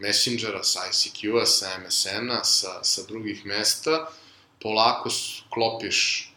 Messengera, 0.00 0.62
sa 0.62 0.80
ICQ-a, 0.90 1.46
sa 1.46 1.78
MSN-a, 1.78 2.44
sa, 2.44 2.84
sa 2.84 3.02
drugih 3.08 3.46
mesta, 3.46 4.10
polako 4.62 5.10
sklopiš 5.10 6.28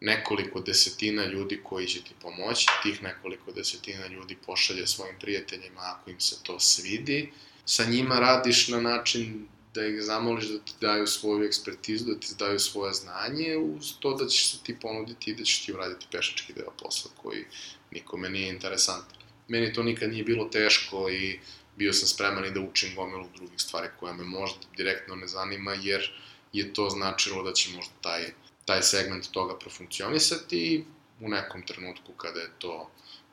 nekoliko 0.00 0.60
desetina 0.60 1.26
ljudi 1.26 1.60
koji 1.64 1.86
će 1.86 2.02
ti 2.02 2.14
pomoći, 2.22 2.66
tih 2.82 3.02
nekoliko 3.02 3.52
desetina 3.52 4.06
ljudi 4.06 4.36
pošalje 4.46 4.86
svojim 4.86 5.14
prijateljima 5.20 5.80
ako 5.80 6.10
im 6.10 6.20
se 6.20 6.42
to 6.42 6.60
svidi, 6.60 7.32
sa 7.64 7.84
njima 7.84 8.18
radiš 8.18 8.68
na 8.68 8.80
način 8.80 9.48
da 9.74 9.86
ih 9.86 10.02
zamoliš 10.02 10.44
da 10.44 10.58
ti 10.58 10.72
daju 10.80 11.06
svoju 11.06 11.44
ekspertizu, 11.44 12.04
da 12.04 12.20
ti 12.20 12.34
daju 12.38 12.58
svoje 12.58 12.92
znanje, 12.92 13.56
uz 13.56 13.92
to 14.00 14.14
da 14.14 14.26
ćeš 14.28 14.50
se 14.50 14.58
ti 14.64 14.76
ponuditi 14.80 15.30
i 15.30 15.34
da 15.34 15.44
ćeš 15.44 15.64
ti 15.64 15.72
uraditi 15.72 16.06
pešački 16.12 16.52
deo 16.52 16.70
posla 16.82 17.10
koji 17.22 17.44
nikome 17.90 18.30
nije 18.30 18.48
interesantan. 18.48 19.18
Meni 19.48 19.72
to 19.72 19.82
nikad 19.82 20.10
nije 20.10 20.24
bilo 20.24 20.44
teško 20.44 21.08
i 21.10 21.38
bio 21.76 21.92
sam 21.92 22.08
spreman 22.08 22.44
i 22.44 22.50
da 22.50 22.60
učim 22.60 22.94
gomilu 22.94 23.28
drugih 23.36 23.60
stvari 23.60 23.88
koje 24.00 24.14
me 24.14 24.24
možda 24.24 24.58
direktno 24.76 25.16
ne 25.16 25.26
zanima, 25.26 25.74
jer 25.74 26.12
je 26.52 26.74
to 26.74 26.90
značilo 26.90 27.42
da 27.42 27.52
će 27.52 27.70
možda 27.76 27.92
taj, 28.00 28.32
taj 28.64 28.82
segment 28.82 29.30
toga 29.30 29.58
profunkcionisati 29.58 30.56
i 30.56 30.84
u 31.20 31.28
nekom 31.28 31.62
trenutku 31.62 32.12
kada 32.12 32.40
je 32.40 32.50
to 32.58 32.90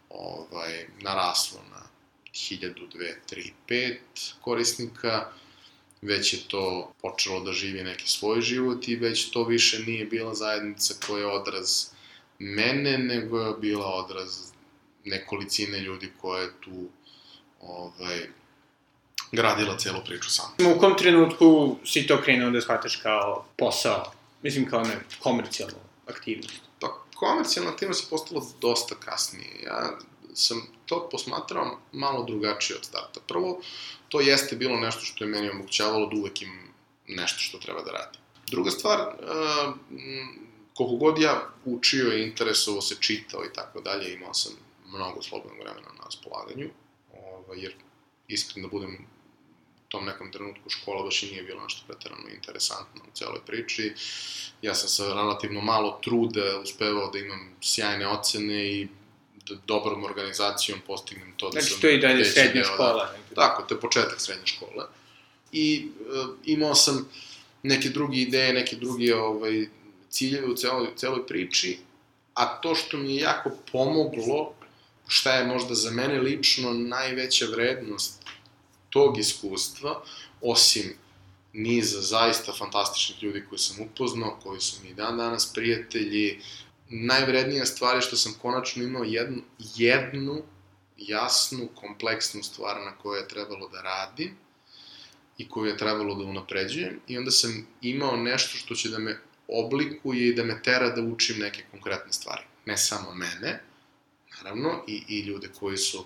ovaj, 0.10 0.88
naraslo 1.02 1.60
na 1.72 1.84
1000, 2.34 2.74
2, 2.94 3.14
3, 3.32 3.52
5 3.68 3.98
korisnika, 4.42 5.32
već 6.02 6.34
je 6.34 6.40
to 6.48 6.94
počelo 7.02 7.40
da 7.40 7.54
živi 7.54 7.84
neki 7.84 8.08
svoj 8.08 8.42
život 8.42 8.88
i 8.88 8.96
već 8.96 9.32
to 9.32 9.44
više 9.44 9.80
nije 9.80 10.06
bila 10.06 10.36
zajednica 10.36 10.94
koja 11.08 11.20
je 11.20 11.28
odraz 11.28 11.86
mene, 12.40 12.98
nego 12.98 13.40
je 13.40 13.54
bila 13.62 13.86
odraz 13.86 14.52
nekolicine 15.06 15.80
ljudi 15.80 16.12
koja 16.22 16.42
je 16.42 16.52
tu 16.62 16.90
ovaj, 17.62 18.28
gradila 19.32 19.78
celu 19.78 20.00
priču 20.06 20.32
sam. 20.32 20.46
U 20.76 20.80
kom 20.80 20.98
trenutku 20.98 21.78
si 21.86 22.08
to 22.08 22.22
krenuo 22.22 22.50
da 22.50 22.62
shvataš 22.62 22.96
kao 22.96 23.46
posao? 23.58 24.12
Mislim 24.42 24.70
kao 24.70 24.84
ne, 24.84 25.00
komercijalnu 25.20 25.78
aktivnost. 26.08 26.62
Pa 26.80 26.88
komercijalna 27.16 27.72
aktivnost 27.72 28.04
je 28.04 28.10
postala 28.10 28.42
dosta 28.62 28.96
kasnije. 28.96 29.62
Ja 29.66 29.98
sam 30.34 30.68
to 30.86 31.10
posmatrao 31.12 31.80
malo 31.92 32.24
drugačije 32.24 32.78
od 32.78 32.86
starta. 32.86 33.20
Prvo, 33.28 33.62
to 34.10 34.22
jeste 34.22 34.56
bilo 34.56 34.78
nešto 34.78 35.02
što 35.02 35.24
je 35.24 35.30
meni 35.30 35.50
omogućavalo 35.50 36.06
da 36.06 36.16
uvek 36.16 36.42
im 36.42 36.74
nešto 37.08 37.40
što 37.40 37.58
treba 37.58 37.82
da 37.82 37.92
radi. 37.92 38.18
Druga 38.48 38.72
stvar, 38.72 39.00
uh, 39.00 39.74
koliko 40.74 40.96
god 40.96 41.22
ja 41.22 41.50
učio 41.66 42.14
i 42.14 42.24
interesovao 42.24 42.82
se, 42.82 42.96
čitao 43.00 43.46
i 43.46 43.54
tako 43.54 43.82
dalje, 43.82 44.14
imao 44.14 44.34
sam 44.34 44.54
mnogo 44.86 45.22
slobodnog 45.22 45.60
vremena 45.60 45.88
na 45.98 46.04
raspolaganju, 46.06 46.70
ovaj, 47.14 47.60
jer 47.60 47.76
iskreno 48.28 48.68
da 48.68 48.72
budem 48.72 49.08
tom 49.89 50.06
nekom 50.06 50.32
trenutku 50.32 50.70
škola 50.70 51.03
baš 51.03 51.24
i 51.24 51.32
nije 51.32 51.44
bilo 51.44 51.63
nešto 51.63 51.82
pretarano 51.88 52.29
interesantno 52.36 53.01
u 53.08 53.15
celoj 53.15 53.39
priči. 53.46 53.94
Ja 54.62 54.75
sam 54.75 54.89
sa 54.89 55.13
relativno 55.13 55.62
malo 55.62 56.00
truda 56.03 56.60
uspevao 56.63 57.12
da 57.12 57.20
imam 57.20 57.56
sjajne 57.62 58.08
ocene 58.08 58.67
i 58.67 58.88
da 59.48 59.56
dobrom 59.67 60.03
organizacijom 60.03 60.79
postignem 60.88 61.34
to 61.38 61.50
da 61.50 61.51
znači, 61.51 61.67
sam... 61.67 61.70
Znači, 61.70 61.82
to 61.82 61.88
je 61.88 61.98
i 61.98 62.01
dalje 62.01 62.25
srednja 62.25 62.62
da- 62.62 62.67
škola. 62.67 63.13
Da, 63.29 63.36
tako, 63.36 63.63
to 63.63 63.75
je 63.75 63.82
početak 63.82 64.22
srednje 64.22 64.46
škole. 64.46 64.86
I 65.51 65.88
uh, 66.00 66.29
imao 66.46 66.75
sam 66.75 67.10
neke 67.63 67.89
druge 67.89 68.17
ideje, 68.17 68.53
neke 68.53 68.75
druge 68.75 69.15
ovaj, 69.15 69.67
ciljeve 70.10 70.48
u 70.48 70.56
celoj, 70.56 70.88
celoj 70.96 71.27
priči, 71.27 71.79
a 72.34 72.46
to 72.62 72.75
što 72.75 72.98
mi 72.98 73.15
je 73.15 73.22
jako 73.22 73.51
pomoglo 73.72 74.53
šta 75.08 75.34
je 75.34 75.48
možda 75.48 75.75
za 75.75 75.91
mene 75.91 76.20
lično 76.20 76.74
najveća 76.74 77.46
vrednost 77.46 78.17
tog 78.98 79.18
iskustva, 79.18 80.01
osim 80.42 80.94
niza 81.54 82.01
zaista 82.01 82.54
fantastičnih 82.54 83.24
ljudi 83.24 83.44
koji 83.50 83.60
sam 83.60 83.86
upoznao, 83.86 84.39
koji 84.44 84.60
su 84.60 84.84
mi 84.84 84.94
dan 84.94 85.18
danas 85.18 85.54
prijatelji. 85.54 86.39
Najvrednija 86.89 87.66
stvar 87.66 87.96
je 87.96 88.01
što 88.01 88.16
sam 88.16 88.34
konačno 88.42 88.84
imao 88.84 89.04
jednu, 89.04 89.42
jednu 89.75 90.42
jasnu, 90.98 91.68
kompleksnu 91.75 92.44
stvar 92.44 92.82
na 92.86 92.96
kojoj 92.98 93.20
je 93.20 93.27
trebalo 93.27 93.70
da 93.70 93.82
radim 93.82 94.38
i 95.38 95.50
koju 95.50 95.66
je 95.66 95.77
trebalo 95.77 96.16
da 96.16 96.24
unapređujem 96.24 97.00
i 97.08 97.18
onda 97.18 97.32
sam 97.32 97.68
imao 97.82 98.18
nešto 98.18 98.58
što 98.58 98.75
će 98.75 98.89
da 98.89 99.00
me 99.00 99.20
oblikuje 99.48 100.27
i 100.27 100.34
da 100.34 100.44
me 100.44 100.62
tera 100.63 100.89
da 100.89 101.01
učim 101.01 101.39
neke 101.39 101.66
konkretne 101.72 102.13
stvari. 102.13 102.44
Ne 102.66 102.77
samo 102.77 103.13
mene, 103.13 103.62
naravno, 104.38 104.84
i, 104.88 105.04
i 105.08 105.20
ljude 105.22 105.50
koji 105.60 105.77
su 105.77 106.06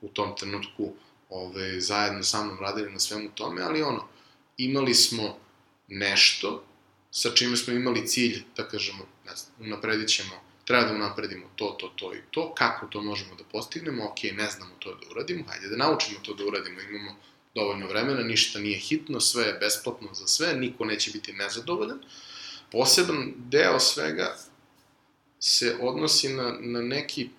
u 0.00 0.08
tom 0.08 0.36
trenutku 0.36 0.92
ove, 1.28 1.80
zajedno 1.80 2.22
sa 2.22 2.44
mnom 2.44 2.58
radili 2.60 2.92
na 2.92 3.00
svemu 3.00 3.28
tome, 3.34 3.62
ali 3.62 3.82
ono, 3.82 4.08
imali 4.56 4.94
smo 4.94 5.38
nešto 5.88 6.64
sa 7.10 7.30
čime 7.34 7.56
smo 7.56 7.72
imali 7.72 8.06
cilj, 8.06 8.42
da 8.56 8.68
kažemo, 8.68 9.04
ne 9.26 9.36
znam, 9.36 9.68
unapredit 9.68 10.08
ćemo, 10.08 10.34
treba 10.64 10.84
da 10.84 10.94
unapredimo 10.94 11.46
to, 11.56 11.76
to, 11.80 11.92
to 11.96 12.14
i 12.14 12.18
to, 12.30 12.54
kako 12.54 12.86
to 12.86 13.02
možemo 13.02 13.34
da 13.34 13.44
postignemo, 13.44 14.04
ok, 14.04 14.22
ne 14.22 14.50
znamo 14.50 14.74
to 14.78 14.94
da 14.94 15.10
uradimo, 15.10 15.44
hajde 15.48 15.68
da 15.68 15.76
naučimo 15.76 16.18
to 16.22 16.34
da 16.34 16.44
uradimo, 16.44 16.80
imamo 16.80 17.16
dovoljno 17.54 17.86
vremena, 17.86 18.22
ništa 18.22 18.58
nije 18.58 18.78
hitno, 18.78 19.20
sve 19.20 19.44
je 19.44 19.58
besplatno 19.60 20.14
za 20.14 20.26
sve, 20.26 20.54
niko 20.54 20.84
neće 20.84 21.10
biti 21.10 21.32
nezadovoljan. 21.32 21.98
Poseban 22.72 23.32
deo 23.36 23.80
svega 23.80 24.36
se 25.40 25.76
odnosi 25.80 26.28
na, 26.28 26.56
na 26.60 26.80
neki 26.80 27.30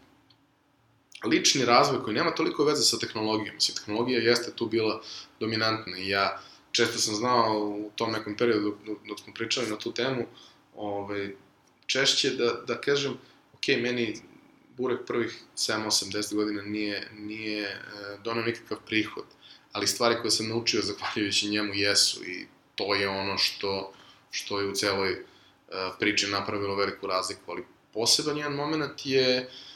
lični 1.23 1.65
razvoj 1.65 2.03
koji 2.03 2.15
nema 2.15 2.31
toliko 2.31 2.63
veze 2.63 2.83
sa 2.83 2.99
tehnologijom. 2.99 3.55
Mislim, 3.55 3.77
tehnologija 3.77 4.19
jeste 4.19 4.51
tu 4.55 4.65
bila 4.65 5.01
dominantna 5.39 5.97
i 5.97 6.09
ja 6.09 6.41
često 6.71 6.99
sam 6.99 7.15
znao 7.15 7.59
u 7.59 7.91
tom 7.95 8.11
nekom 8.11 8.37
periodu 8.37 8.77
dok, 9.07 9.19
smo 9.19 9.33
pričali 9.33 9.69
na 9.69 9.77
tu 9.77 9.91
temu, 9.91 10.25
ovaj, 10.75 11.35
češće 11.85 12.29
da, 12.29 12.53
da 12.67 12.81
kažem, 12.81 13.13
ok, 13.53 13.67
meni 13.67 14.15
Burek 14.77 15.05
prvih 15.07 15.41
7, 15.55 15.85
8, 15.85 16.17
10 16.17 16.35
godina 16.35 16.61
nije, 16.61 17.09
nije 17.13 17.63
e, 17.63 17.81
donao 18.23 18.43
nikakav 18.43 18.77
prihod, 18.85 19.25
ali 19.71 19.87
stvari 19.87 20.15
koje 20.21 20.31
sam 20.31 20.47
naučio 20.47 20.81
zahvaljujući 20.81 21.49
njemu 21.49 21.73
jesu 21.73 22.25
i 22.25 22.47
to 22.75 22.95
je 22.95 23.09
ono 23.09 23.37
što, 23.37 23.93
što 24.31 24.59
je 24.59 24.67
u 24.67 24.75
celoj 24.75 25.11
e, 25.11 25.17
priči 25.99 26.27
napravilo 26.27 26.75
veliku 26.75 27.07
razliku, 27.07 27.51
ali 27.51 27.65
poseban 27.93 28.37
jedan 28.37 28.53
moment 28.53 29.05
je 29.05 29.47
uh, 29.47 29.66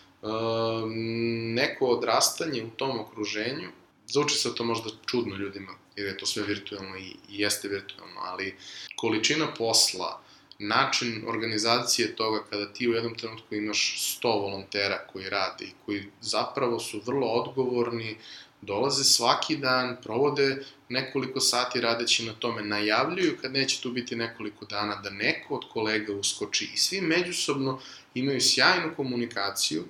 neko 1.56 1.86
odrastanje 1.86 2.64
u 2.64 2.70
tom 2.70 3.00
okruženju, 3.00 3.70
zvuči 4.08 4.36
se 4.36 4.56
to 4.56 4.64
možda 4.64 4.90
čudno 5.06 5.36
ljudima, 5.36 5.72
jer 5.96 6.08
je 6.08 6.18
to 6.18 6.26
sve 6.26 6.44
virtualno 6.44 6.98
i, 6.98 7.16
i 7.30 7.40
jeste 7.42 7.68
virtualno, 7.68 8.20
ali 8.22 8.56
količina 8.96 9.54
posla, 9.58 10.22
način 10.60 11.24
organizacije 11.28 12.16
toga 12.16 12.44
kada 12.50 12.74
ti 12.74 12.90
u 12.90 12.94
jednom 12.94 13.16
trenutku 13.16 13.56
imaš 13.56 13.98
100 14.24 14.42
volontera 14.42 15.08
koji 15.14 15.30
rade 15.30 15.66
i 15.66 15.74
koji 15.86 16.04
zapravo 16.22 16.80
su 16.80 17.02
vrlo 17.06 17.28
odgovorni, 17.28 18.18
dolaze 18.62 19.04
svaki 19.04 19.56
dan, 19.58 19.98
provode 20.04 20.64
nekoliko 20.90 21.40
sati 21.40 21.82
radeći 21.82 22.26
na 22.26 22.34
tome, 22.34 22.62
najavljuju 22.62 23.38
kad 23.42 23.54
neće 23.54 23.82
tu 23.82 23.92
biti 23.92 24.16
nekoliko 24.16 24.66
dana 24.66 24.96
da 24.96 25.10
neko 25.10 25.56
od 25.56 25.64
kolega 25.70 26.14
uskoči 26.14 26.70
i 26.74 26.78
svi 26.78 27.02
međusobno 27.02 27.80
imaju 28.14 28.42
sjajnu 28.42 28.94
komunikaciju 28.96 29.86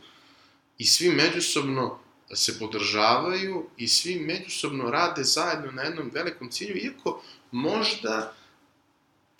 i 0.81 0.85
svi 0.85 1.09
međusobno 1.09 1.99
se 2.33 2.59
podržavaju 2.59 3.65
i 3.77 3.87
svi 3.87 4.15
međusobno 4.19 4.91
rade 4.91 5.23
zajedno 5.23 5.71
na 5.71 5.81
jednom 5.81 6.11
velikom 6.13 6.49
cilju, 6.49 6.77
iako 6.77 7.21
možda 7.51 8.33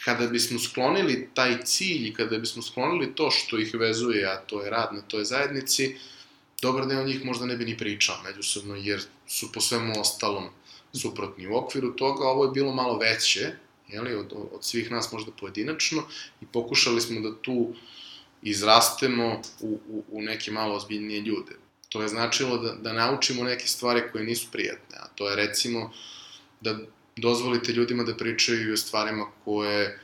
kada 0.03 0.27
bismo 0.27 0.59
sklonili 0.59 1.29
taj 1.33 1.63
cilj 1.63 2.07
i 2.07 2.13
kada 2.13 2.37
bismo 2.37 2.61
sklonili 2.61 3.15
to 3.15 3.31
što 3.31 3.59
ih 3.59 3.73
vezuje, 3.73 4.25
a 4.25 4.37
to 4.37 4.61
je 4.61 4.69
rad 4.69 4.93
na 4.93 5.01
toj 5.01 5.25
zajednici, 5.25 5.95
dobar 6.61 6.85
deo 6.87 7.03
njih 7.03 7.25
možda 7.25 7.45
ne 7.45 7.57
bi 7.57 7.65
ni 7.65 7.77
pričao 7.77 8.21
međusobno, 8.23 8.75
jer 8.75 9.01
su 9.27 9.51
po 9.51 9.61
svemu 9.61 9.93
ostalom 10.01 10.49
suprotni. 10.93 11.47
U 11.47 11.55
okviru 11.55 11.95
toga 11.95 12.27
ovo 12.27 12.45
je 12.45 12.51
bilo 12.51 12.73
malo 12.73 12.97
veće, 12.97 13.51
jeli, 13.87 14.15
od, 14.15 14.33
od 14.51 14.65
svih 14.65 14.91
nas 14.91 15.11
možda 15.11 15.31
pojedinačno, 15.31 16.03
i 16.41 16.45
pokušali 16.45 17.01
smo 17.01 17.19
da 17.19 17.41
tu 17.41 17.73
izrastemo 18.41 19.41
u, 19.59 19.79
u, 19.89 20.03
u 20.11 20.21
neke 20.21 20.51
malo 20.51 20.75
ozbiljnije 20.75 21.21
ljude. 21.21 21.51
To 21.89 22.01
je 22.01 22.07
značilo 22.07 22.57
da, 22.57 22.73
da 22.73 22.93
naučimo 22.93 23.43
neke 23.43 23.67
stvari 23.67 24.01
koje 24.11 24.23
nisu 24.23 24.47
prijatne, 24.51 24.97
a 24.97 25.07
to 25.15 25.29
je 25.29 25.35
recimo 25.35 25.91
da 26.61 26.77
dozvolite 27.15 27.71
ljudima 27.71 28.03
da 28.03 28.17
pričaju 28.17 28.73
o 28.73 28.77
stvarima 28.77 29.25
koje 29.45 29.99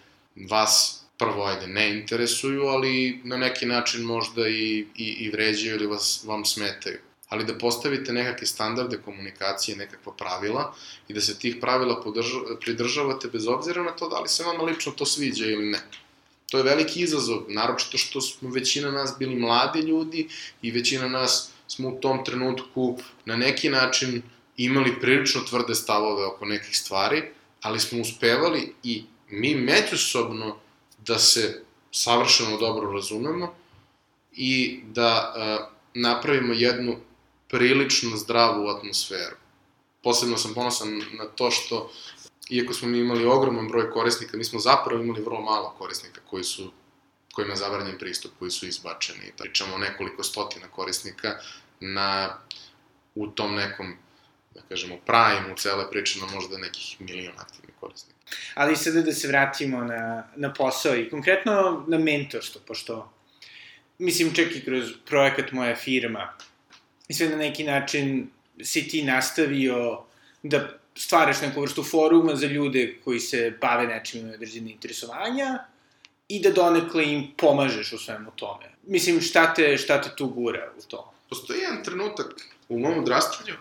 vas 0.50 1.04
prvo, 1.17 1.45
ajde, 1.45 1.67
ne 1.67 1.97
interesuju, 1.97 2.63
ali 2.63 3.21
na 3.23 3.38
neki 3.38 3.65
način 3.65 4.04
možda 4.04 4.47
i, 4.47 4.86
i, 4.95 5.06
i 5.19 5.30
vređaju 5.30 5.76
ili 5.76 5.88
vas, 5.88 6.23
vam 6.26 6.45
smetaju. 6.45 6.97
Ali 7.30 7.45
da 7.45 7.58
postavite 7.58 8.13
nekakve 8.13 8.47
standarde 8.47 8.97
komunikacije, 8.97 9.78
nekakva 9.78 10.13
pravila 10.13 10.76
i 11.08 11.13
da 11.13 11.21
se 11.21 11.39
tih 11.39 11.56
pravila 11.62 12.02
podrža, 12.02 12.38
pridržavate 12.62 13.28
bez 13.28 13.47
obzira 13.47 13.84
na 13.84 13.91
to 13.91 14.10
da 14.10 14.19
li 14.19 14.30
se 14.30 14.43
vama 14.43 14.63
lično 14.63 14.91
to 14.91 15.06
sviđa 15.06 15.45
ili 15.45 15.65
ne. 15.65 15.80
To 16.51 16.57
je 16.57 16.63
veliki 16.63 17.01
izazov, 17.01 17.43
naročito 17.47 17.97
što 17.97 18.21
smo 18.21 18.49
većina 18.49 18.91
nas 18.91 19.13
bili 19.19 19.36
mladi 19.36 19.79
ljudi 19.79 20.27
i 20.62 20.71
većina 20.71 21.07
nas 21.07 21.51
smo 21.67 21.89
u 21.89 21.99
tom 22.01 22.25
trenutku 22.25 22.99
na 23.25 23.36
neki 23.36 23.69
način 23.69 24.21
imali 24.57 24.99
prilično 24.99 25.41
tvrde 25.41 25.75
stavove 25.75 26.25
oko 26.25 26.45
nekih 26.45 26.77
stvari, 26.77 27.23
ali 27.62 27.79
smo 27.79 28.01
uspevali 28.01 28.73
i 28.83 29.03
mi 29.29 29.55
međusobno 29.55 30.57
da 30.97 31.19
se 31.19 31.63
savršeno 31.91 32.57
dobro 32.57 32.91
razumemo 32.91 33.55
i 34.33 34.79
da 34.86 35.33
uh, 35.36 35.73
napravimo 35.93 36.53
jednu 36.53 36.97
prilično 37.47 38.17
zdravu 38.17 38.67
atmosferu. 38.67 39.36
Posebno 40.03 40.38
sam 40.38 40.53
ponosan 40.53 41.03
na 41.12 41.25
to 41.25 41.51
što, 41.51 41.91
iako 42.49 42.73
smo 42.73 42.88
mi 42.88 42.99
imali 42.99 43.25
ogroman 43.25 43.67
broj 43.67 43.91
korisnika, 43.91 44.38
mi 44.38 44.43
smo 44.43 44.60
zapravo 44.60 45.03
imali 45.03 45.21
vrlo 45.21 45.41
malo 45.41 45.75
korisnika 45.77 46.21
koji 46.29 46.43
su 46.43 46.71
kojima 47.38 47.53
je 47.53 47.57
zabranjen 47.57 47.97
pristup, 47.97 48.31
koji 48.39 48.51
su 48.51 48.67
izbačeni. 48.67 49.31
Pričamo 49.38 49.75
o 49.75 49.77
nekoliko 49.77 50.23
stotina 50.23 50.67
korisnika 50.67 51.36
na, 51.79 52.38
u 53.15 53.27
tom 53.27 53.55
nekom, 53.55 53.93
da 54.55 54.62
kažemo, 54.69 54.97
prime 55.05 55.53
u 55.53 55.57
cele 55.57 55.91
priče 55.91 56.19
na 56.19 56.25
možda 56.33 56.57
nekih 56.57 56.95
milion 56.99 57.33
aktivnih 57.38 57.75
korisnika. 57.79 58.17
Ali 58.55 58.75
sada 58.75 59.01
da 59.01 59.13
se 59.13 59.27
vratimo 59.27 59.83
na, 59.83 60.23
na 60.36 60.53
posao 60.53 60.95
i 60.95 61.10
konkretno 61.10 61.86
na 61.88 61.97
mentorstvo, 61.97 62.62
pošto, 62.67 63.13
mislim, 63.97 64.33
čak 64.33 64.55
i 64.55 64.65
kroz 64.65 64.89
projekat 65.05 65.51
Moja 65.51 65.75
firma, 65.75 66.33
sve 67.10 67.29
na 67.29 67.38
neki 67.38 67.63
način 67.63 68.29
si 68.63 68.88
ti 68.88 69.03
nastavio 69.03 70.03
da 70.43 70.79
stvaraš 70.97 71.41
neku 71.41 71.62
vrstu 71.62 71.83
foruma 71.83 72.36
za 72.36 72.47
ljude 72.47 72.99
koji 73.03 73.19
se 73.19 73.57
bave 73.62 73.88
nečim 73.88 74.19
imaju 74.19 74.36
određene 74.36 74.71
interesovanja 74.71 75.60
i 76.27 76.41
da 76.41 76.51
donekle 76.51 77.05
im 77.13 77.31
pomažeš 77.38 77.93
u 77.93 77.97
svemu 77.97 78.31
tome. 78.36 78.71
Mislim, 78.83 79.21
šta 79.21 79.53
te, 79.53 79.77
šta 79.77 80.01
te 80.01 80.10
tu 80.15 80.27
gura 80.27 80.71
u 80.77 80.81
to? 80.81 81.13
Postoji 81.29 81.60
jedan 81.60 81.83
trenutak 81.83 82.36
u 82.69 82.79
mom 82.79 82.99
odrastanju 82.99 83.53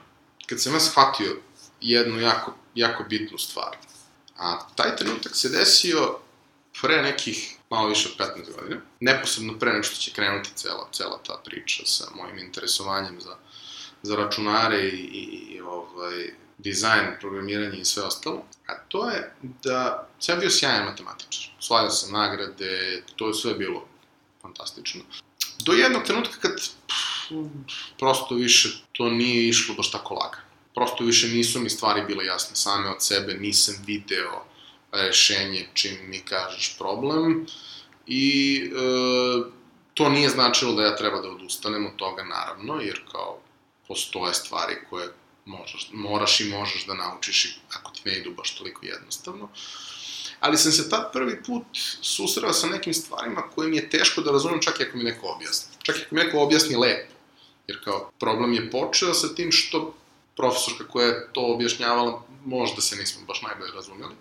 kad 0.46 0.62
sam 0.62 0.74
ja 0.74 0.80
shvatio 0.80 1.36
jednu 1.80 2.20
jako, 2.20 2.54
jako 2.74 3.04
bitnu 3.04 3.38
stvar. 3.38 3.76
A 4.36 4.58
taj 4.74 4.96
trenutak 4.96 5.36
se 5.36 5.48
desio 5.48 6.18
pre 6.80 7.02
nekih 7.02 7.56
malo 7.70 7.88
više 7.88 8.08
od 8.08 8.26
15 8.26 8.60
godina. 8.60 8.80
Neposredno 9.00 9.58
pre 9.58 9.72
nego 9.72 9.82
što 9.82 9.96
će 9.96 10.12
krenuti 10.12 10.50
cela, 10.54 10.88
cela 10.92 11.20
ta 11.26 11.40
priča 11.44 11.82
sa 11.86 12.04
mojim 12.14 12.38
interesovanjem 12.38 13.20
za, 13.20 13.36
za 14.02 14.16
računare 14.16 14.78
i, 14.78 15.00
i, 15.12 15.54
i 15.54 15.60
ovaj, 15.60 16.30
dizajn, 16.58 17.06
programiranje 17.20 17.78
i 17.78 17.84
sve 17.84 18.02
ostalo. 18.02 18.44
A 18.66 18.78
to 18.88 19.10
je 19.10 19.34
da 19.64 20.08
sam 20.18 20.40
bio 20.40 20.50
sjajan 20.50 20.84
matematičar. 20.84 21.50
Slavio 21.60 21.90
sam 21.90 22.12
nagrade, 22.12 23.02
to 23.16 23.28
je 23.28 23.34
sve 23.34 23.54
bilo 23.54 23.86
fantastično. 24.42 25.02
Do 25.58 25.72
jednog 25.72 26.02
trenutka 26.04 26.40
kad 26.40 26.54
pff, 26.56 27.32
prosto 27.98 28.34
više 28.34 28.68
to 28.92 29.10
nije 29.10 29.48
išlo 29.48 29.74
baš 29.74 29.90
tako 29.90 30.14
lagano 30.14 30.46
prosto 30.76 31.04
više 31.04 31.28
nisu 31.28 31.60
mi 31.60 31.70
stvari 31.70 32.02
bile 32.06 32.24
jasne 32.24 32.56
same 32.56 32.88
od 32.88 33.02
sebe, 33.02 33.34
nisam 33.34 33.74
video 33.86 34.44
rešenje 34.92 35.68
čim 35.74 35.96
mi 36.08 36.20
kažeš 36.20 36.78
problem 36.78 37.46
i 38.06 38.58
e, 38.64 38.70
to 39.94 40.08
nije 40.08 40.28
značilo 40.28 40.72
da 40.72 40.82
ja 40.82 40.96
treba 40.96 41.20
da 41.20 41.28
odustanem 41.28 41.86
od 41.86 41.96
toga 41.96 42.24
naravno, 42.24 42.80
jer 42.80 43.00
kao 43.12 43.38
postoje 43.88 44.34
stvari 44.34 44.74
koje 44.90 45.08
možeš, 45.46 45.88
moraš 45.92 46.40
i 46.40 46.44
možeš 46.44 46.86
da 46.86 46.94
naučiš 46.94 47.58
ako 47.78 47.92
ti 47.92 48.00
ne 48.04 48.18
idu 48.18 48.30
baš 48.30 48.56
toliko 48.56 48.86
jednostavno. 48.86 49.48
Ali 50.40 50.58
sam 50.58 50.72
se 50.72 50.90
tad 50.90 51.12
prvi 51.12 51.42
put 51.42 51.64
susreo 52.02 52.52
sa 52.52 52.66
nekim 52.66 52.94
stvarima 52.94 53.42
koje 53.54 53.68
mi 53.68 53.76
je 53.76 53.90
teško 53.90 54.20
da 54.20 54.32
razumem 54.32 54.60
čak 54.62 54.80
i 54.80 54.82
ako 54.82 54.98
mi 54.98 55.04
neko 55.04 55.26
objasni. 55.26 55.74
Čak 55.82 55.96
i 55.96 56.02
ako 56.02 56.14
mi 56.14 56.24
neko 56.24 56.38
objasni 56.38 56.76
lepo 56.76 57.16
Jer 57.66 57.84
kao, 57.84 58.10
problem 58.20 58.52
je 58.52 58.70
počeo 58.70 59.14
sa 59.14 59.34
tim 59.34 59.52
što 59.52 59.94
profesorka 60.36 60.88
koja 60.88 61.06
je 61.06 61.28
to 61.32 61.46
objašnjavala, 61.54 62.22
možda 62.44 62.82
se 62.82 62.96
nismo 62.96 63.26
baš 63.26 63.42
najbolje 63.42 63.72
razumeli, 63.72 64.14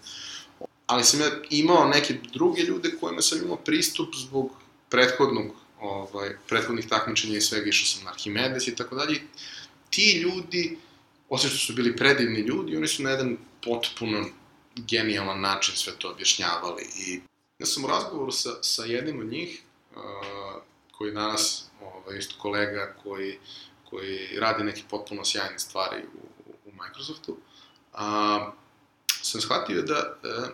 ali 0.88 1.04
sam 1.04 1.22
ja 1.22 1.32
imao 1.50 1.88
neke 1.88 2.14
druge 2.34 2.62
ljude 2.62 2.92
kojima 3.00 3.22
sam 3.22 3.42
imao 3.44 3.58
pristup 3.58 4.16
zbog 4.16 4.52
prethodnog, 4.90 5.46
ovaj, 5.80 6.38
prethodnih 6.48 6.88
takmičenja 6.88 7.38
i 7.38 7.42
svega, 7.42 7.70
išao 7.70 7.86
sam 7.86 8.04
na 8.04 8.12
Archimedes 8.12 8.68
i 8.68 8.76
tako 8.76 8.96
dalje. 8.96 9.22
Ti 9.90 10.20
ljudi, 10.22 10.78
osim 11.30 11.50
što 11.50 11.60
su 11.60 11.74
bili 11.74 11.96
predivni 11.96 12.40
ljudi, 12.40 12.78
oni 12.78 12.88
su 12.88 13.04
na 13.04 13.10
jedan 13.10 13.38
potpuno 13.64 14.26
genijalan 14.76 15.42
način 15.42 15.76
sve 15.76 15.94
to 15.98 16.12
objašnjavali. 16.12 16.84
I 16.98 17.22
ja 17.60 17.66
sam 17.66 17.86
u 17.86 17.88
razgovoru 17.88 18.32
sa, 18.32 18.50
sa 18.62 18.86
jednim 18.86 19.20
od 19.20 19.28
njih, 19.28 19.62
uh, 19.96 20.02
koji 20.92 21.12
danas, 21.12 21.66
ovaj, 21.82 22.18
isto 22.18 22.36
kolega 22.42 22.96
koji, 23.04 23.38
koji 23.90 24.40
radi 24.40 24.64
neke 24.64 24.82
potpuno 24.90 25.26
sjajne 25.26 25.60
stvari 25.60 26.04
u, 26.14 26.52
u 26.66 26.72
Microsoftu, 26.84 27.38
a, 27.94 28.52
sam 29.22 29.42
shvatio 29.42 29.82
da 29.82 30.18
uh, 30.24 30.50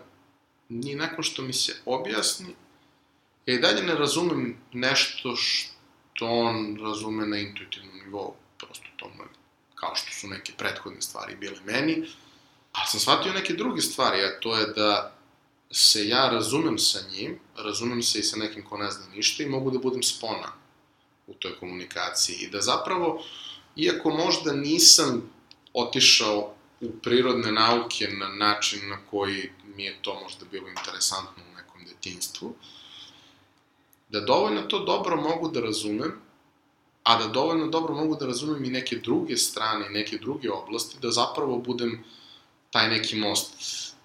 ni 0.69 0.95
nakon 0.95 1.23
što 1.23 1.41
mi 1.41 1.53
se 1.53 1.75
objasni, 1.85 2.55
ja 3.45 3.55
i 3.55 3.59
dalje 3.59 3.83
ne 3.83 3.95
razumem 3.95 4.57
nešto 4.73 5.35
što 5.35 6.27
on 6.27 6.77
razume 6.81 7.25
na 7.25 7.37
intuitivnom 7.37 7.95
nivou. 8.05 8.35
Prosto 8.57 8.85
to 8.97 9.09
mu 9.09 9.23
je 9.23 9.40
kao 9.81 9.95
što 9.95 10.11
su 10.11 10.27
neke 10.27 10.53
prethodne 10.57 11.01
stvari 11.01 11.35
bile 11.35 11.57
meni, 11.65 11.93
ali 12.71 12.87
sam 12.87 12.99
shvatio 12.99 13.33
neke 13.33 13.53
druge 13.53 13.81
stvari, 13.81 14.21
a 14.23 14.39
to 14.39 14.55
je 14.57 14.65
da 14.65 15.15
se 15.71 16.07
ja 16.07 16.29
razumem 16.29 16.77
sa 16.77 16.99
njim, 17.11 17.39
razumem 17.55 18.03
se 18.03 18.19
i 18.19 18.23
sa 18.23 18.37
nekim 18.37 18.65
ko 18.65 18.77
ne 18.77 18.91
zna 18.91 19.05
ništa 19.15 19.43
i 19.43 19.49
mogu 19.49 19.71
da 19.71 19.79
budem 19.79 20.03
spona 20.03 20.51
u 21.27 21.33
toj 21.33 21.59
komunikaciji. 21.59 22.35
I 22.35 22.49
da 22.49 22.61
zapravo, 22.61 23.23
iako 23.75 24.09
možda 24.09 24.53
nisam 24.53 25.29
otišao 25.73 26.53
u 26.81 26.91
prirodne 27.03 27.51
nauke 27.51 28.07
na 28.07 28.27
način 28.27 28.89
na 28.89 28.97
koji 29.11 29.51
mi 29.75 29.83
je 29.83 29.97
to 30.01 30.19
možda 30.23 30.45
bilo 30.51 30.69
interesantno 30.69 31.43
u 31.51 31.55
nekom 31.55 31.85
detinstvu, 31.85 32.55
da 34.09 34.19
dovoljno 34.19 34.61
to 34.61 34.79
dobro 34.79 35.21
mogu 35.21 35.49
da 35.49 35.59
razumem, 35.59 36.21
a 37.03 37.17
da 37.17 37.27
dovoljno 37.27 37.67
dobro 37.67 37.95
mogu 37.95 38.15
da 38.15 38.25
razumem 38.25 38.65
i 38.65 38.69
neke 38.69 38.95
druge 38.95 39.37
strane, 39.37 39.89
neke 39.89 40.17
druge 40.17 40.51
oblasti, 40.51 40.97
da 41.01 41.11
zapravo 41.11 41.57
budem 41.57 42.03
taj 42.71 42.89
neki 42.89 43.15
most 43.15 43.53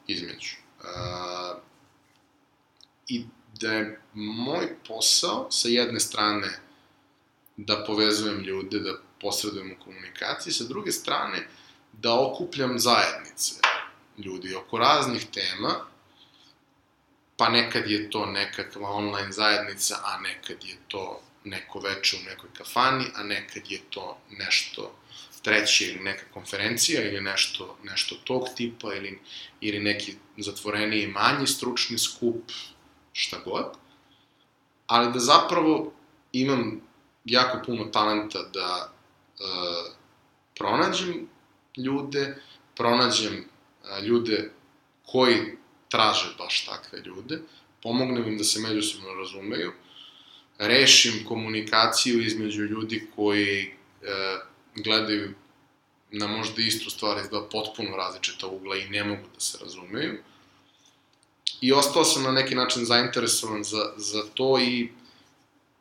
između. 0.06 0.56
Uh, 0.80 1.58
I 3.08 3.24
da 3.60 3.72
je 3.72 4.00
moj 4.14 4.76
posao, 4.88 5.46
sa 5.50 5.68
jedne 5.68 6.00
strane, 6.00 6.60
da 7.56 7.84
povezujem 7.86 8.40
ljude, 8.40 8.80
da 8.80 8.98
posredujem 9.20 9.72
u 9.72 9.84
komunikaciji, 9.84 10.52
sa 10.52 10.64
druge 10.64 10.92
strane, 10.92 11.48
da 11.92 12.20
okupljam 12.20 12.78
zajednice 12.78 13.54
ljudi 14.18 14.54
oko 14.54 14.78
raznih 14.78 15.26
tema, 15.32 15.74
pa 17.36 17.48
nekad 17.48 17.90
je 17.90 18.10
to 18.10 18.26
nekakva 18.26 18.90
online 18.90 19.32
zajednica, 19.32 19.96
a 20.04 20.20
nekad 20.20 20.64
je 20.64 20.76
to 20.88 21.22
neko 21.46 21.80
veče 21.80 22.16
u 22.16 22.24
nekoj 22.24 22.50
kafani, 22.52 23.04
a 23.14 23.22
nekad 23.22 23.70
je 23.70 23.80
to 23.90 24.18
nešto 24.30 24.92
treće 25.42 25.84
ili 25.84 26.00
neka 26.00 26.24
konferencija 26.34 27.02
ili 27.02 27.20
nešto, 27.20 27.78
nešto 27.82 28.16
tog 28.24 28.48
tipa 28.56 28.94
ili, 28.94 29.18
ili 29.60 29.80
neki 29.80 30.14
zatvoreniji 30.38 31.06
manji 31.06 31.46
stručni 31.46 31.98
skup, 31.98 32.50
šta 33.12 33.38
god. 33.44 33.66
Ali 34.86 35.12
da 35.12 35.18
zapravo 35.18 35.92
imam 36.32 36.80
jako 37.24 37.62
puno 37.66 37.84
talenta 37.84 38.42
da 38.42 38.92
uh, 38.92 39.92
pronađem 40.56 41.28
ljude, 41.76 42.42
pronađem 42.76 43.34
uh, 43.34 44.04
ljude 44.04 44.50
koji 45.06 45.56
traže 45.88 46.34
baš 46.38 46.64
takve 46.66 46.98
ljude, 47.00 47.40
pomognem 47.82 48.28
im 48.28 48.38
da 48.38 48.44
se 48.44 48.60
međusobno 48.60 49.14
razumeju, 49.14 49.72
rešim 50.58 51.24
komunikaciju 51.28 52.22
između 52.22 52.62
ljudi 52.62 53.06
koji 53.16 53.70
uh, 54.02 54.08
gledaju 54.84 55.34
na 56.10 56.26
možda 56.26 56.62
istu 56.62 56.90
stvar 56.90 57.18
iz 57.18 57.28
dva 57.28 57.48
potpuno 57.48 57.96
različita 57.96 58.46
ugla 58.46 58.76
i 58.76 58.88
ne 58.88 59.04
mogu 59.04 59.28
da 59.34 59.40
se 59.40 59.58
razumeju. 59.62 60.18
I 61.60 61.72
ostao 61.72 62.04
sam 62.04 62.22
na 62.22 62.32
neki 62.32 62.54
način 62.54 62.84
zainteresovan 62.84 63.64
za, 63.64 63.92
za 63.96 64.22
to 64.34 64.58
i 64.58 64.88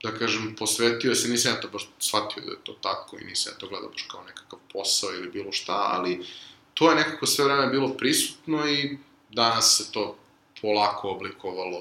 da 0.03 0.11
kažem, 0.17 0.55
posvetio 0.59 1.15
se, 1.15 1.29
nisam 1.29 1.51
ja 1.51 1.61
to 1.61 1.67
baš 1.67 1.89
shvatio 1.99 2.43
da 2.45 2.51
je 2.51 2.63
to 2.63 2.73
tako 2.73 3.17
i 3.17 3.23
nisam 3.23 3.53
ja 3.53 3.57
to 3.57 3.67
gledao 3.67 3.89
baš 3.89 4.05
kao 4.11 4.23
nekakav 4.23 4.59
posao 4.73 5.09
ili 5.13 5.29
bilo 5.29 5.51
šta, 5.51 5.89
ali 5.91 6.25
to 6.73 6.89
je 6.89 6.95
nekako 6.95 7.25
sve 7.25 7.45
vreme 7.45 7.67
bilo 7.67 7.89
prisutno 7.97 8.69
i 8.69 8.97
danas 9.29 9.77
se 9.77 9.91
to 9.91 10.17
polako 10.61 11.09
oblikovalo 11.09 11.79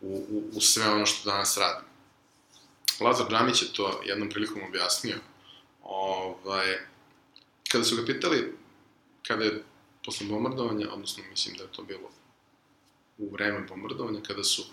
u, 0.00 0.26
u, 0.30 0.42
u 0.52 0.60
sve 0.60 0.90
ono 0.90 1.06
što 1.06 1.30
danas 1.30 1.56
radim. 1.56 1.95
Lazar 3.00 3.26
Džamić 3.30 3.62
je 3.62 3.72
to 3.72 4.00
jednom 4.04 4.28
prilikom 4.28 4.62
objasnio. 4.68 5.16
Ovaj, 5.82 6.78
kada 7.72 7.84
su 7.84 7.96
ga 7.96 8.04
pitali, 8.06 8.56
kada 9.26 9.44
je 9.44 9.64
posle 10.04 10.26
bombardovanja, 10.26 10.92
odnosno 10.92 11.24
mislim 11.30 11.56
da 11.56 11.62
je 11.62 11.72
to 11.72 11.82
bilo 11.82 12.10
u 13.18 13.32
vreme 13.32 13.60
bombardovanja, 13.68 14.20
kada 14.20 14.44
su 14.44 14.64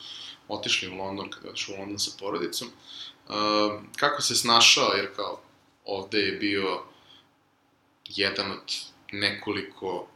otišli 0.47 0.89
u 0.89 0.95
London, 0.95 1.29
kada 1.29 1.47
je 1.47 1.51
otišao 1.51 1.75
u 1.75 1.79
London 1.79 1.99
sa 1.99 2.11
porodicom, 2.19 2.67
uh, 2.67 3.33
kako 3.97 4.21
se 4.21 4.35
snašao, 4.35 4.93
jer 4.93 5.15
kao 5.15 5.41
ovde 5.85 6.19
je 6.19 6.31
bio 6.31 6.83
jedan 8.05 8.51
od 8.51 8.73
nekoliko 9.11 10.07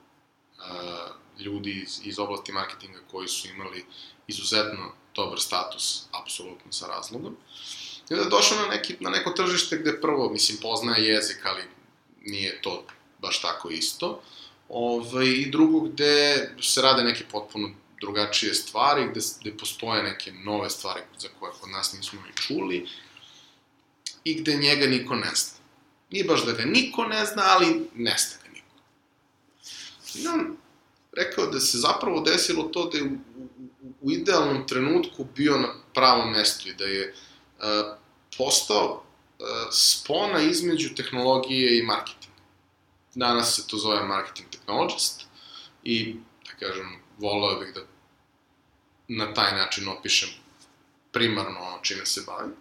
uh, 0.57 1.41
ljudi 1.45 1.71
iz, 1.71 1.99
iz 2.03 2.19
oblasti 2.19 2.51
marketinga 2.51 2.99
koji 3.11 3.27
su 3.27 3.47
imali 3.47 3.85
izuzetno 4.27 4.91
dobar 5.15 5.39
status, 5.39 6.03
apsolutno 6.11 6.71
sa 6.71 6.87
razlogom. 6.87 7.37
I 8.09 8.13
onda 8.13 8.23
je 8.23 8.29
došao 8.29 8.57
na, 8.57 8.67
neki, 8.67 8.95
na 8.99 9.09
neko 9.09 9.31
tržište 9.31 9.77
gde 9.77 10.01
prvo, 10.01 10.29
mislim, 10.29 10.57
poznaje 10.61 11.07
jezik, 11.07 11.45
ali 11.45 11.61
nije 12.21 12.61
to 12.61 12.85
baš 13.21 13.41
tako 13.41 13.69
isto. 13.69 14.21
Ove, 14.69 15.09
ovaj, 15.09 15.27
I 15.27 15.51
drugo 15.51 15.79
gde 15.79 16.49
se 16.61 16.81
rade 16.81 17.03
neke 17.03 17.23
potpuno 17.31 17.69
drugačije 18.01 18.53
stvari, 18.53 19.07
gde, 19.11 19.19
gde 19.41 19.57
postoje 19.57 20.03
neke 20.03 20.31
nove 20.31 20.69
stvari 20.69 21.01
za 21.19 21.27
koje 21.39 21.51
kod 21.61 21.69
nas 21.69 21.93
nismo 21.93 22.21
ni 22.21 22.33
čuli 22.35 22.87
i 24.23 24.35
gde 24.41 24.55
njega 24.55 24.87
niko 24.87 25.15
ne 25.15 25.31
zna. 25.35 25.57
Nije 26.11 26.23
baš 26.23 26.45
da 26.45 26.51
ga 26.51 26.65
niko 26.65 27.03
ne 27.03 27.25
zna, 27.25 27.43
ali 27.45 27.87
ne 27.95 28.15
zna 28.17 28.37
ga 28.43 28.49
niko. 28.53 28.75
I 30.15 30.27
on 30.27 30.57
rekao 31.11 31.47
da 31.47 31.59
se 31.59 31.77
zapravo 31.77 32.21
desilo 32.21 32.63
to 32.63 32.89
da 32.89 32.97
je 32.97 33.03
u, 33.03 33.07
u, 33.37 33.93
u 34.01 34.11
idealnom 34.11 34.67
trenutku 34.67 35.25
bio 35.35 35.57
na 35.57 35.73
pravom 35.93 36.31
mestu 36.31 36.69
i 36.69 36.73
da 36.73 36.85
je 36.85 37.13
uh, 37.13 37.26
postao 38.37 39.03
uh, 39.39 39.45
spona 39.71 40.41
između 40.41 40.95
tehnologije 40.95 41.79
i 41.79 41.83
marketinga. 41.83 42.37
Danas 43.15 43.55
se 43.55 43.67
to 43.67 43.77
zove 43.77 44.03
marketing 44.03 44.49
technologist 44.49 45.25
i, 45.83 46.15
da 46.45 46.67
kažem, 46.67 46.99
volao 47.17 47.59
bih 47.59 47.73
da 47.73 47.81
na 49.07 49.33
taj 49.33 49.51
način 49.57 49.87
opišem 49.87 50.29
primarno 51.11 51.59
ono 51.59 51.79
čime 51.81 52.05
se 52.05 52.23
bavim. 52.27 52.51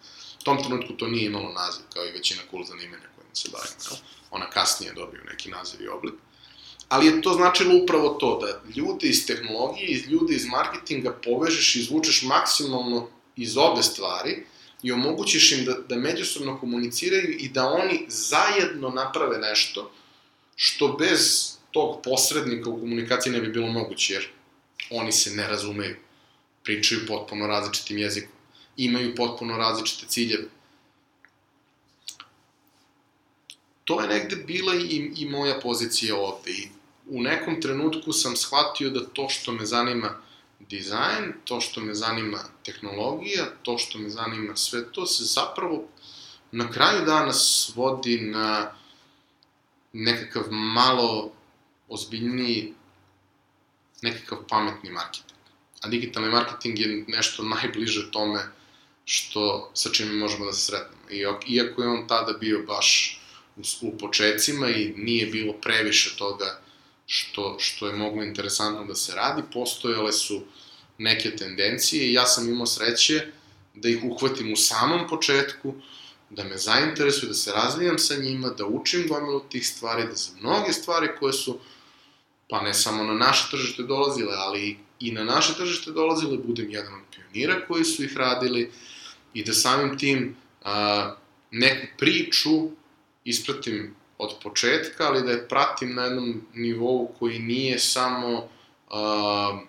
U 0.40 0.44
tom 0.44 0.62
trenutku 0.62 0.92
to 0.92 1.06
nije 1.06 1.26
imalo 1.26 1.52
naziv, 1.52 1.84
kao 1.94 2.04
i 2.04 2.12
većina 2.12 2.42
cool 2.50 2.64
zanimanja 2.64 3.08
kojima 3.16 3.34
se 3.34 3.48
bavim. 3.52 3.72
Jel? 3.84 3.98
Ona 4.30 4.50
kasnije 4.50 4.92
dobiju 4.92 5.22
neki 5.30 5.50
naziv 5.50 5.82
i 5.82 5.88
oblik. 5.88 6.14
Ali 6.88 7.06
je 7.06 7.22
to 7.22 7.32
značilo 7.32 7.82
upravo 7.82 8.08
to, 8.08 8.38
da 8.40 8.72
ljudi 8.76 9.08
iz 9.08 9.26
tehnologije, 9.26 9.86
iz 9.88 10.06
ljudi 10.06 10.34
iz 10.34 10.46
marketinga 10.46 11.12
povežeš 11.24 11.76
i 11.76 11.80
izvučeš 11.80 12.22
maksimalno 12.22 13.08
iz 13.36 13.56
obe 13.56 13.82
stvari 13.82 14.46
i 14.86 14.92
omogućiš 14.92 15.52
im 15.52 15.64
da, 15.64 15.74
da 15.88 15.96
međusobno 15.96 16.58
komuniciraju 16.60 17.36
i 17.38 17.48
da 17.48 17.68
oni 17.68 18.06
zajedno 18.08 18.90
naprave 18.90 19.38
nešto 19.38 19.90
što 20.56 20.88
bez 20.88 21.52
tog 21.70 22.02
posrednika 22.04 22.70
u 22.70 22.80
komunikaciji 22.80 23.32
ne 23.32 23.40
bi 23.40 23.48
bilo 23.48 23.66
moguće, 23.66 24.14
jer 24.14 24.28
oni 24.90 25.12
se 25.12 25.30
ne 25.30 25.48
razumeju, 25.48 25.96
pričaju 26.62 27.06
potpuno 27.06 27.46
različitim 27.46 27.98
jezikom, 27.98 28.32
imaju 28.76 29.14
potpuno 29.14 29.56
različite 29.56 30.06
ciljeve. 30.06 30.48
To 33.84 34.00
je 34.00 34.08
negde 34.08 34.36
bila 34.36 34.74
i, 34.74 35.12
i 35.16 35.28
moja 35.28 35.60
pozicija 35.60 36.16
ovde. 36.16 36.50
I 36.50 36.68
u 37.08 37.22
nekom 37.22 37.60
trenutku 37.60 38.12
sam 38.12 38.36
shvatio 38.36 38.90
da 38.90 39.06
to 39.06 39.28
što 39.28 39.52
me 39.52 39.66
zanima 39.66 40.22
dizajn, 40.60 41.32
to 41.44 41.60
što 41.60 41.80
me 41.80 41.94
zanima 41.94 42.38
tehnologija, 42.64 43.44
to 43.62 43.78
što 43.78 43.98
me 43.98 44.08
zanima 44.08 44.56
sve 44.56 44.92
to 44.92 45.06
se 45.06 45.24
zapravo 45.24 45.88
na 46.52 46.70
kraju 46.70 47.04
dana 47.04 47.32
svodi 47.32 48.20
na 48.20 48.72
nekakav 49.92 50.42
malo 50.50 51.32
ozbiljniji 51.88 52.74
nekakav 54.02 54.38
pametni 54.48 54.90
marketing. 54.90 55.40
A 55.80 55.88
digitalni 55.88 56.30
marketing 56.30 56.78
je 56.78 57.04
nešto 57.08 57.42
najbliže 57.54 58.10
tome 58.10 58.40
što, 59.04 59.70
sa 59.74 59.90
čime 59.90 60.12
možemo 60.12 60.44
da 60.44 60.52
se 60.52 60.60
sretnemo. 60.60 61.32
Iako 61.48 61.82
je 61.82 61.88
on 61.88 62.08
tada 62.08 62.32
bio 62.32 62.62
baš 62.66 63.20
u, 63.56 63.60
u 63.82 63.98
početcima 63.98 64.68
i 64.68 64.94
nije 64.96 65.26
bilo 65.26 65.52
previše 65.52 66.16
toga 66.16 66.60
što, 67.06 67.56
što 67.58 67.86
je 67.86 67.96
moglo 67.96 68.22
interesantno 68.22 68.84
da 68.84 68.94
se 68.94 69.14
radi, 69.14 69.42
postojale 69.52 70.12
su 70.12 70.42
neke 70.98 71.36
tendencije 71.36 72.06
i 72.06 72.12
ja 72.12 72.26
sam 72.26 72.48
imao 72.48 72.66
sreće 72.66 73.26
da 73.74 73.88
ih 73.88 74.04
uhvatim 74.04 74.52
u 74.52 74.56
samom 74.56 75.08
početku, 75.08 75.74
da 76.30 76.44
me 76.44 76.56
zainteresuju, 76.56 77.28
da 77.28 77.34
se 77.34 77.52
razvijam 77.52 77.98
sa 77.98 78.16
njima, 78.16 78.48
da 78.48 78.66
učim 78.66 79.08
gomilu 79.08 79.40
tih 79.40 79.68
stvari, 79.68 80.06
da 80.06 80.14
za 80.14 80.30
mnoge 80.40 80.72
stvari 80.72 81.08
koje 81.18 81.32
su, 81.32 81.58
pa 82.48 82.62
ne 82.62 82.74
samo 82.74 83.04
na 83.04 83.14
naše 83.14 83.50
tržište 83.50 83.82
dolazile, 83.82 84.34
ali 84.36 84.78
i 85.00 85.12
na 85.12 85.24
naše 85.24 85.54
tržište 85.54 85.90
dolazile, 85.90 86.38
budem 86.38 86.70
jedan 86.70 86.94
od 86.94 87.00
pionira 87.14 87.66
koji 87.66 87.84
su 87.84 88.04
ih 88.04 88.16
radili 88.16 88.70
i 89.34 89.44
da 89.44 89.52
samim 89.54 89.98
tim 89.98 90.36
a, 90.64 91.14
neku 91.50 91.86
priču 91.98 92.70
ispratim 93.24 93.94
od 94.18 94.34
početka, 94.42 95.06
ali 95.06 95.22
da 95.22 95.30
je 95.30 95.48
pratim 95.48 95.94
na 95.94 96.04
jednom 96.04 96.42
nivou 96.54 97.12
koji 97.18 97.38
nije 97.38 97.78
samo 97.78 98.48
a, 98.90 99.60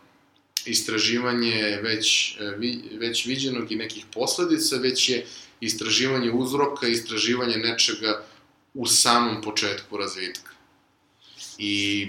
istraživanje 0.66 1.80
već, 1.82 2.38
već 3.00 3.26
viđenog 3.26 3.72
i 3.72 3.76
nekih 3.76 4.06
posledica, 4.14 4.76
već 4.78 5.10
je 5.10 5.26
istraživanje 5.60 6.32
uzroka, 6.32 6.88
istraživanje 6.88 7.58
nečega 7.58 8.24
u 8.74 8.86
samom 8.86 9.42
početku 9.42 9.98
razvitka. 9.98 10.52
I 11.58 12.08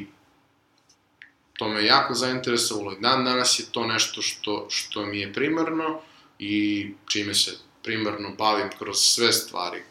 to 1.58 1.68
me 1.68 1.86
jako 1.86 2.14
zainteresovalo 2.14 2.92
i 2.92 3.00
dan 3.00 3.24
danas 3.24 3.58
je 3.58 3.64
to 3.72 3.86
nešto 3.86 4.22
što, 4.22 4.66
što 4.70 5.06
mi 5.06 5.20
je 5.20 5.32
primarno 5.32 6.00
i 6.38 6.86
čime 7.06 7.34
se 7.34 7.52
primarno 7.82 8.30
bavim 8.38 8.68
kroz 8.78 8.96
sve 8.98 9.32
stvari 9.32 9.82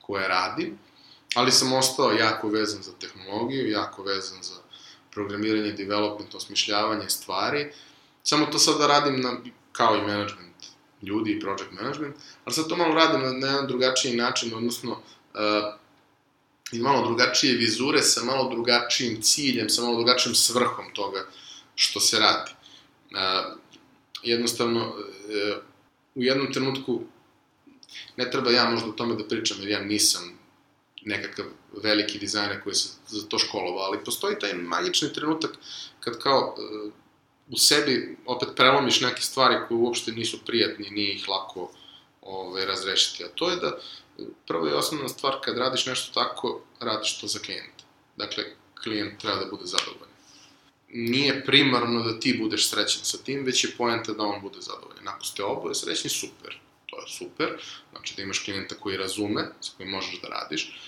koje 0.00 0.28
radim, 0.28 0.78
ali 1.34 1.52
sam 1.52 1.72
ostao 1.72 2.12
jako 2.12 2.48
vezan 2.48 2.82
za 2.82 2.92
tehnologiju, 2.92 3.70
jako 3.70 4.02
vezan 4.02 4.42
za 4.42 4.54
programiranje, 5.10 5.72
development, 5.72 6.34
osmišljavanje 6.34 7.08
stvari, 7.08 7.72
samo 8.22 8.46
to 8.46 8.58
sada 8.58 8.86
radim 8.86 9.20
na, 9.20 9.36
kao 9.72 9.96
i 9.96 10.00
management 10.00 10.56
ljudi 11.02 11.30
i 11.30 11.40
project 11.40 11.70
management, 11.70 12.16
ali 12.44 12.54
sad 12.54 12.68
to 12.68 12.76
malo 12.76 12.94
radim 12.94 13.20
na, 13.20 13.32
na 13.32 13.46
jedan 13.46 13.66
drugačiji 13.66 14.16
način, 14.16 14.54
odnosno 14.54 14.90
uh, 14.90 15.00
i 16.72 16.78
malo 16.78 17.06
drugačije 17.06 17.56
vizure 17.56 18.02
sa 18.02 18.24
malo 18.24 18.50
drugačijim 18.50 19.22
ciljem, 19.22 19.70
sa 19.70 19.82
malo 19.82 19.94
drugačijim 19.94 20.34
svrhom 20.34 20.84
toga 20.94 21.26
što 21.74 22.00
se 22.00 22.18
radi. 22.18 22.50
Uh, 23.10 23.58
jednostavno, 24.22 24.88
uh, 24.88 25.62
u 26.14 26.22
jednom 26.22 26.52
trenutku 26.52 27.02
ne 28.16 28.30
treba 28.30 28.50
ja 28.50 28.70
možda 28.70 28.88
o 28.88 28.92
tome 28.92 29.14
da 29.14 29.24
pričam, 29.24 29.56
jer 29.60 29.68
ja 29.68 29.80
nisam 29.80 30.39
nekakav 31.02 31.44
veliki 31.82 32.18
dizajner 32.18 32.62
koji 32.62 32.74
se 32.74 32.88
za 33.06 33.26
to 33.28 33.38
školovao, 33.38 33.84
ali 33.84 34.04
postoji 34.04 34.38
taj 34.38 34.54
magični 34.54 35.12
trenutak 35.12 35.50
kad 36.00 36.18
kao 36.18 36.54
uh, 36.58 36.92
u 37.50 37.56
sebi 37.58 38.16
opet 38.26 38.48
prelomiš 38.56 39.00
neke 39.00 39.22
stvari 39.22 39.56
koje 39.68 39.78
uopšte 39.78 40.12
nisu 40.12 40.38
prijatni, 40.46 40.90
nije 40.90 41.14
ih 41.14 41.28
lako 41.28 41.72
ove, 42.22 42.66
razrešiti. 42.66 43.24
A 43.24 43.28
to 43.28 43.50
je 43.50 43.56
da 43.56 43.78
prvo 44.46 44.68
i 44.68 44.72
osnovna 44.72 45.08
stvar 45.08 45.34
kad 45.44 45.58
radiš 45.58 45.86
nešto 45.86 46.20
tako, 46.20 46.62
radiš 46.80 47.18
to 47.20 47.26
za 47.26 47.38
klijenta. 47.38 47.84
Dakle, 48.16 48.44
klijent 48.82 49.20
treba 49.20 49.36
da 49.36 49.50
bude 49.50 49.66
zadovoljan. 49.66 50.10
Nije 50.88 51.44
primarno 51.44 52.02
da 52.02 52.20
ti 52.20 52.38
budeš 52.42 52.68
srećan 52.70 53.04
sa 53.04 53.18
tim, 53.18 53.44
već 53.44 53.64
je 53.64 53.70
poenta 53.78 54.12
da 54.12 54.22
on 54.22 54.40
bude 54.42 54.60
zadovoljan. 54.60 55.08
Ako 55.08 55.24
ste 55.24 55.44
oboje 55.44 55.74
srećni, 55.74 56.10
super. 56.10 56.58
To 56.86 56.96
je 57.00 57.08
super. 57.08 57.48
Znači 57.90 58.16
da 58.16 58.22
imaš 58.22 58.44
klijenta 58.44 58.74
koji 58.74 58.96
razume, 58.96 59.48
sa 59.60 59.72
kojim 59.76 59.90
možeš 59.90 60.20
da 60.20 60.28
radiš 60.28 60.80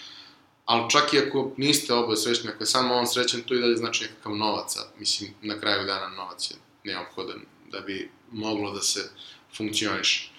ali 0.65 0.91
čak 0.91 1.15
i 1.15 1.19
ako 1.19 1.53
niste 1.57 1.95
oboje 1.95 2.17
srećni, 2.17 2.51
ako 2.51 2.63
je 2.63 2.67
samo 2.67 2.95
on 2.95 3.07
srećan, 3.07 3.43
to 3.43 3.55
i 3.55 3.61
dalje 3.61 3.77
znači 3.77 4.05
nekakav 4.05 4.37
novac, 4.37 4.77
a 4.77 4.81
mislim, 4.99 5.31
na 5.43 5.61
kraju 5.61 5.87
dana 5.87 6.09
novac 6.09 6.51
je 6.51 6.57
neophodan 6.85 7.41
da 7.73 7.81
bi 7.81 8.11
moglo 8.33 8.73
da 8.73 8.81
se 8.81 9.11
funkcioniše. 9.57 10.31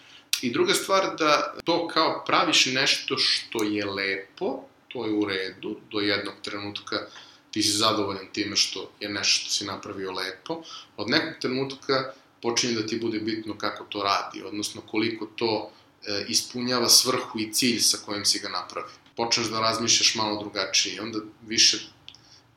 I 0.41 0.51
druga 0.51 0.73
stvar, 0.73 1.15
da 1.19 1.55
to 1.63 1.87
kao 1.87 2.23
praviš 2.25 2.65
nešto 2.65 3.17
što 3.17 3.63
je 3.63 3.85
lepo, 3.85 4.63
to 4.87 5.05
je 5.05 5.11
u 5.11 5.25
redu, 5.25 5.77
do 5.91 5.99
jednog 5.99 6.33
trenutka 6.41 7.07
ti 7.51 7.63
si 7.63 7.71
zadovoljan 7.71 8.27
time 8.33 8.55
što 8.55 8.91
je 8.99 9.09
nešto 9.09 9.41
što 9.41 9.49
si 9.49 9.65
napravio 9.65 10.11
lepo, 10.11 10.63
od 10.97 11.09
nekog 11.09 11.41
trenutka 11.41 12.13
počinje 12.41 12.73
da 12.73 12.87
ti 12.87 12.99
bude 12.99 13.19
bitno 13.19 13.57
kako 13.57 13.83
to 13.83 14.03
radi, 14.03 14.43
odnosno 14.43 14.81
koliko 14.81 15.25
to 15.25 15.71
e, 16.05 16.25
ispunjava 16.27 16.89
svrhu 16.89 17.39
i 17.39 17.53
cilj 17.53 17.79
sa 17.79 17.97
kojim 18.05 18.25
si 18.25 18.39
ga 18.39 18.49
napravio 18.49 19.02
počneš 19.15 19.47
da 19.47 19.59
razmišljaš 19.59 20.15
malo 20.15 20.39
drugačije. 20.39 21.01
Onda 21.01 21.19
više 21.47 21.77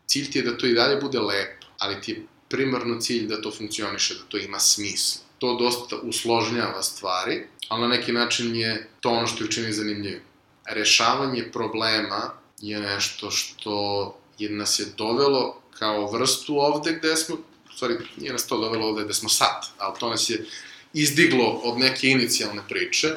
cilj 0.07 0.31
ti 0.31 0.38
je 0.38 0.42
da 0.42 0.59
to 0.59 0.66
i 0.66 0.75
dalje 0.75 0.97
bude 0.97 1.21
lepo, 1.21 1.66
ali 1.79 2.01
ti 2.01 2.12
je 2.12 2.27
primarno 2.49 3.01
cilj 3.01 3.27
da 3.27 3.42
to 3.42 3.51
funkcioniše, 3.51 4.14
da 4.14 4.21
to 4.29 4.38
ima 4.38 4.59
smisla. 4.59 5.23
To 5.38 5.55
dosta 5.55 5.97
usložnjava 5.97 6.83
stvari, 6.83 7.47
ali 7.69 7.83
na 7.83 7.88
neki 7.88 8.12
način 8.12 8.57
je 8.57 8.90
to 9.01 9.11
ono 9.11 9.27
što 9.27 9.45
je 9.45 9.49
učini 9.49 9.73
zanimljivim. 9.73 10.23
Rešavanje 10.66 11.51
problema 11.53 12.33
je 12.61 12.81
nešto 12.81 13.31
što 13.31 14.19
je 14.38 14.51
nas 14.51 14.79
je 14.79 14.87
dovelo 14.97 15.62
kao 15.79 16.11
vrstu 16.12 16.59
ovde 16.59 16.92
gde 16.92 17.16
smo, 17.16 17.35
u 17.35 17.73
stvari 17.77 17.97
nije 18.16 18.33
nas 18.33 18.47
to 18.47 18.59
dovelo 18.59 18.87
ovde 18.87 19.05
gde 19.05 19.14
smo 19.14 19.29
sad, 19.29 19.66
ali 19.79 19.99
to 20.01 20.11
nas 20.11 20.31
je 20.31 20.47
izdiglo 20.96 21.61
od 21.64 21.78
neke 21.78 22.09
inicijalne 22.09 22.62
priče 22.68 23.09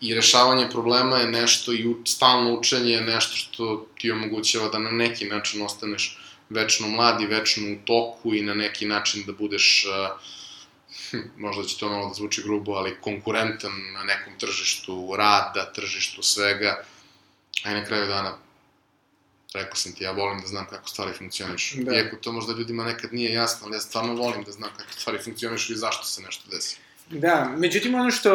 i 0.00 0.14
rešavanje 0.14 0.68
problema 0.70 1.16
je 1.16 1.30
nešto 1.30 1.72
i 1.72 1.94
stalno 2.04 2.58
učenje 2.58 2.92
je 2.92 3.00
nešto 3.00 3.36
što 3.36 3.86
ti 3.98 4.10
omogućava 4.10 4.68
da 4.68 4.78
na 4.78 4.90
neki 4.90 5.24
način 5.24 5.62
ostaneš 5.62 6.18
večno 6.48 6.88
mlad 6.88 7.20
i 7.20 7.26
večno 7.26 7.72
u 7.72 7.76
toku 7.84 8.34
i 8.34 8.42
na 8.42 8.54
neki 8.54 8.86
način 8.86 9.22
da 9.26 9.32
budeš 9.32 9.86
uh, 9.86 10.20
možda 11.36 11.64
će 11.64 11.78
to 11.78 11.88
malo 11.88 12.08
da 12.08 12.14
zvuči 12.14 12.42
grubo, 12.42 12.72
ali 12.72 12.96
konkurentan 13.00 13.72
na 13.92 14.04
nekom 14.04 14.32
tržištu 14.38 15.14
rada, 15.16 15.72
tržištu 15.72 16.22
svega, 16.22 16.84
a 17.64 17.70
i 17.70 17.74
na 17.74 17.84
kraju 17.84 18.06
dana 18.06 18.38
rekao 19.54 19.76
sam 19.76 19.92
ti, 19.92 20.04
ja 20.04 20.10
volim 20.10 20.40
da 20.40 20.46
znam 20.46 20.66
kako 20.70 20.88
stvari 20.88 21.12
funkcionišu. 21.18 21.76
Da. 21.82 21.94
Iako 21.94 22.16
to 22.16 22.32
možda 22.32 22.52
ljudima 22.52 22.84
nekad 22.84 23.12
nije 23.12 23.32
jasno, 23.32 23.66
ali 23.66 23.76
ja 23.76 23.80
stvarno 23.80 24.14
volim 24.14 24.44
da 24.44 24.52
znam 24.52 24.70
kako 24.76 24.92
stvari 24.92 25.18
funkcionišu 25.24 25.72
i 25.72 25.76
zašto 25.76 26.04
se 26.04 26.22
nešto 26.22 26.50
desi. 26.50 26.76
Da, 27.10 27.54
međutim 27.56 27.94
ono 27.94 28.10
što, 28.10 28.32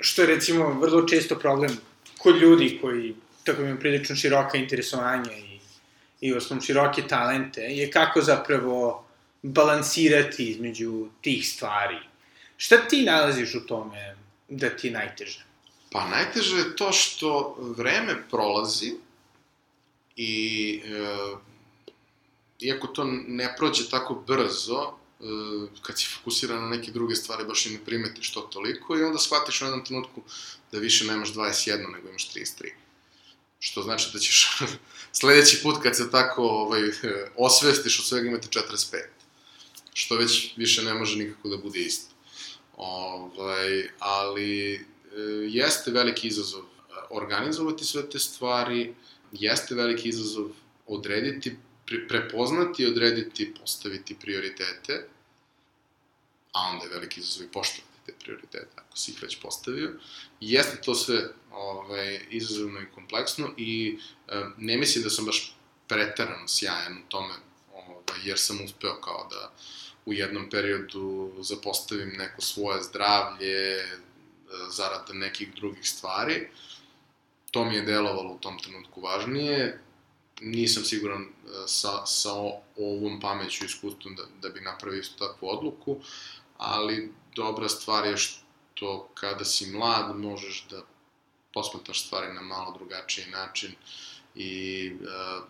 što 0.00 0.22
je 0.22 0.28
recimo 0.28 0.80
vrlo 0.80 1.02
često 1.08 1.38
problem 1.38 1.78
kod 2.18 2.36
ljudi 2.36 2.78
koji 2.80 3.14
tako 3.44 3.60
imaju 3.60 3.80
prilično 3.80 4.16
široka 4.16 4.58
interesovanja 4.58 5.32
i, 5.32 5.58
i 6.20 6.34
osnovno 6.34 6.62
široke 6.62 7.02
talente, 7.08 7.60
je 7.60 7.90
kako 7.90 8.22
zapravo 8.22 9.04
balansirati 9.42 10.50
između 10.50 11.08
tih 11.20 11.48
stvari. 11.48 11.98
Šta 12.56 12.76
ti 12.76 13.02
nalaziš 13.02 13.54
u 13.54 13.66
tome 13.66 14.16
da 14.48 14.68
ti 14.70 14.86
je 14.86 14.92
najteže? 14.92 15.44
Pa 15.92 16.08
najteže 16.08 16.56
je 16.56 16.76
to 16.76 16.92
što 16.92 17.56
vreme 17.58 18.16
prolazi 18.30 18.92
i 20.16 20.82
e, 20.84 20.90
iako 22.60 22.86
to 22.86 23.04
ne 23.28 23.54
prođe 23.58 23.90
tako 23.90 24.14
brzo, 24.26 24.92
kad 25.82 25.98
si 25.98 26.06
fokusiran 26.06 26.62
na 26.62 26.68
neke 26.68 26.90
druge 26.90 27.14
stvari, 27.14 27.44
baš 27.44 27.66
i 27.66 27.70
ne 27.70 27.84
primetiš 27.84 28.32
to 28.32 28.40
toliko 28.40 28.96
i 28.96 29.02
onda 29.02 29.18
shvatiš 29.18 29.62
u 29.62 29.64
jednom 29.64 29.84
trenutku 29.84 30.22
da 30.72 30.78
više 30.78 31.04
nemaš 31.04 31.34
21, 31.34 31.92
nego 31.92 32.08
imaš 32.08 32.32
33. 32.32 32.70
Što 33.58 33.82
znači 33.82 34.10
da 34.12 34.18
ćeš 34.18 34.58
sledeći 35.20 35.62
put 35.62 35.82
kad 35.82 35.96
se 35.96 36.10
tako 36.10 36.42
ovaj, 36.42 36.82
osvestiš 37.36 37.98
od 37.98 38.06
svega 38.06 38.28
imati 38.28 38.48
45. 38.48 38.96
Što 39.94 40.16
već 40.16 40.56
više 40.56 40.82
ne 40.82 40.94
može 40.94 41.16
nikako 41.16 41.48
da 41.48 41.56
bude 41.56 41.80
isto. 41.80 42.14
Ovaj, 42.76 43.88
ali 43.98 44.74
e, 44.74 44.80
jeste 45.48 45.90
veliki 45.90 46.28
izazov 46.28 46.62
eh, 46.62 46.92
organizovati 47.10 47.84
sve 47.84 48.10
te 48.10 48.18
stvari, 48.18 48.94
jeste 49.32 49.74
veliki 49.74 50.08
izazov 50.08 50.48
odrediti 50.86 51.56
prepoznati, 52.08 52.86
odrediti, 52.86 53.54
postaviti 53.60 54.16
prioritete, 54.20 55.06
a 56.52 56.60
onda 56.60 56.84
je 56.84 56.90
veliki 56.90 57.20
izazov 57.20 57.46
i 57.46 57.52
poštovati 57.52 57.96
te 58.06 58.12
prioritete, 58.24 58.72
ako 58.74 58.96
si 58.96 59.10
ih 59.10 59.22
već 59.22 59.40
postavio. 59.40 59.90
I 60.40 60.52
jeste 60.52 60.80
to 60.84 60.94
sve 60.94 61.28
ovaj, 61.52 62.20
izazovno 62.30 62.80
i 62.80 62.90
kompleksno 62.94 63.50
i 63.56 63.98
e, 64.28 64.42
ne 64.56 64.76
mislim 64.76 65.04
da 65.04 65.10
sam 65.10 65.24
baš 65.24 65.56
pretarano 65.88 66.48
sjajan 66.48 66.98
u 66.98 67.08
tome, 67.08 67.34
ovaj, 67.74 68.20
jer 68.24 68.38
sam 68.38 68.64
uspeo 68.64 69.00
kao 69.00 69.28
da 69.30 69.52
u 70.04 70.12
jednom 70.12 70.50
periodu 70.50 71.32
zapostavim 71.40 72.08
neko 72.08 72.42
svoje 72.42 72.82
zdravlje, 72.82 73.84
zarad 74.68 75.10
nekih 75.12 75.54
drugih 75.54 75.88
stvari. 75.88 76.48
To 77.50 77.64
mi 77.64 77.74
je 77.74 77.82
delovalo 77.82 78.32
u 78.32 78.38
tom 78.38 78.58
trenutku 78.58 79.00
važnije 79.00 79.80
nisam 80.40 80.84
siguran 80.84 81.22
e, 81.22 81.28
sa, 81.66 82.06
sa 82.06 82.32
ovom 82.76 83.20
pameću 83.20 83.64
i 83.64 83.66
iskustvom 83.66 84.14
da, 84.14 84.22
da 84.42 84.48
bi 84.48 84.60
napravio 84.60 85.00
isto 85.00 85.26
takvu 85.26 85.48
odluku, 85.48 85.96
ali 86.56 87.12
dobra 87.36 87.68
stvar 87.68 88.06
je 88.06 88.16
to 88.74 89.08
kada 89.14 89.44
si 89.44 89.66
mlad 89.66 90.16
možeš 90.16 90.66
da 90.70 90.82
posmetaš 91.54 92.06
stvari 92.06 92.32
na 92.32 92.40
malo 92.40 92.74
drugačiji 92.78 93.26
način 93.30 93.74
i 94.34 94.92
uh, 95.00 95.44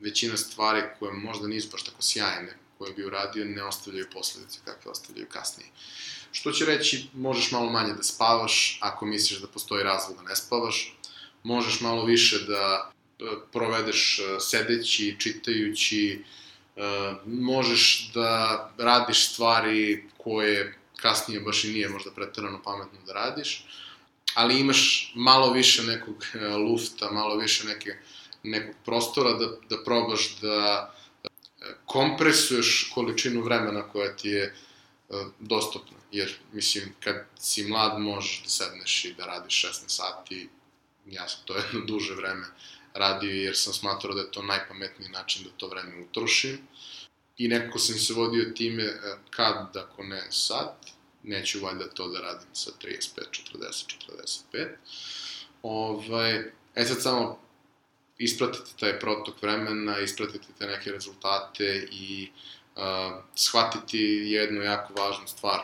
većina 0.00 0.36
stvari 0.36 0.82
koje 0.98 1.12
možda 1.12 1.48
nisu 1.48 1.68
baš 1.72 1.84
tako 1.84 2.02
sjajne, 2.02 2.58
koje 2.78 2.92
bi 2.92 3.04
uradio, 3.04 3.44
ne 3.44 3.64
ostavljaju 3.64 4.06
posledice 4.12 4.58
kakve 4.64 4.90
ostavljaju 4.90 5.26
kasnije. 5.28 5.70
Što 6.32 6.52
će 6.52 6.64
reći, 6.64 7.08
možeš 7.14 7.52
malo 7.52 7.70
manje 7.70 7.92
da 7.92 8.02
spavaš, 8.02 8.78
ako 8.82 9.06
misliš 9.06 9.40
da 9.40 9.46
postoji 9.46 9.84
razlog 9.84 10.16
da 10.16 10.22
ne 10.22 10.36
spavaš, 10.36 10.98
možeš 11.42 11.80
malo 11.80 12.04
više 12.04 12.38
da 12.38 12.92
provedeš 13.52 14.20
sedeći, 14.40 15.16
čitajući, 15.18 16.24
možeš 17.26 18.10
da 18.14 18.72
radiš 18.78 19.32
stvari 19.32 20.04
koje 20.16 20.78
kasnije 20.96 21.40
baš 21.40 21.64
i 21.64 21.72
nije 21.72 21.88
možda 21.88 22.10
pretarano 22.10 22.62
pametno 22.62 22.98
da 23.06 23.12
radiš, 23.12 23.64
ali 24.34 24.60
imaš 24.60 25.12
malo 25.14 25.52
više 25.52 25.82
nekog 25.82 26.24
lufta, 26.68 27.10
malo 27.10 27.36
više 27.36 27.66
neke, 27.66 27.96
nekog 28.42 28.74
prostora 28.84 29.32
da, 29.32 29.46
da 29.68 29.84
probaš 29.84 30.36
da 30.40 30.92
kompresuješ 31.84 32.90
količinu 32.94 33.42
vremena 33.42 33.82
koja 33.82 34.16
ti 34.16 34.28
je 34.28 34.54
dostupna. 35.38 35.96
Jer, 36.12 36.34
mislim, 36.52 36.94
kad 37.00 37.26
si 37.38 37.64
mlad 37.64 38.00
možeš 38.00 38.42
da 38.42 38.48
sedneš 38.48 39.04
i 39.04 39.14
da 39.14 39.26
radiš 39.26 39.64
16 39.64 39.72
sati, 39.86 40.48
ja 41.06 41.28
sam 41.28 41.40
to 41.44 41.56
jedno 41.56 41.80
duže 41.80 42.14
vreme 42.14 42.46
radio 42.98 43.30
jer 43.30 43.56
sam 43.56 43.72
smatrao 43.72 44.14
da 44.14 44.20
je 44.20 44.30
to 44.30 44.42
najpametniji 44.42 45.08
način 45.08 45.44
da 45.44 45.50
to 45.56 45.68
vreme 45.68 46.04
utrošim. 46.04 46.58
I 47.38 47.48
nekako 47.48 47.78
sam 47.78 47.98
se 47.98 48.14
vodio 48.14 48.52
time 48.54 48.82
e, 48.82 48.92
kad, 49.30 49.76
ako 49.76 50.02
ne 50.02 50.22
sad, 50.30 50.74
neću 51.22 51.60
valjda 51.60 51.88
to 51.88 52.08
da 52.08 52.20
radim 52.20 52.48
sa 52.52 52.70
35, 52.82 52.98
40, 53.54 53.94
45. 54.52 54.68
Ovaj, 55.62 56.36
e 56.74 56.84
sad 56.84 57.02
samo 57.02 57.46
ispratite 58.18 58.70
taj 58.80 58.98
protok 59.00 59.42
vremena, 59.42 59.98
ispratite 59.98 60.46
te 60.58 60.66
neke 60.66 60.90
rezultate 60.90 61.88
i 61.90 62.30
uh, 62.76 62.82
shvatiti 63.34 63.98
jednu 64.26 64.62
jako 64.62 64.94
važnu 64.94 65.26
stvar, 65.26 65.60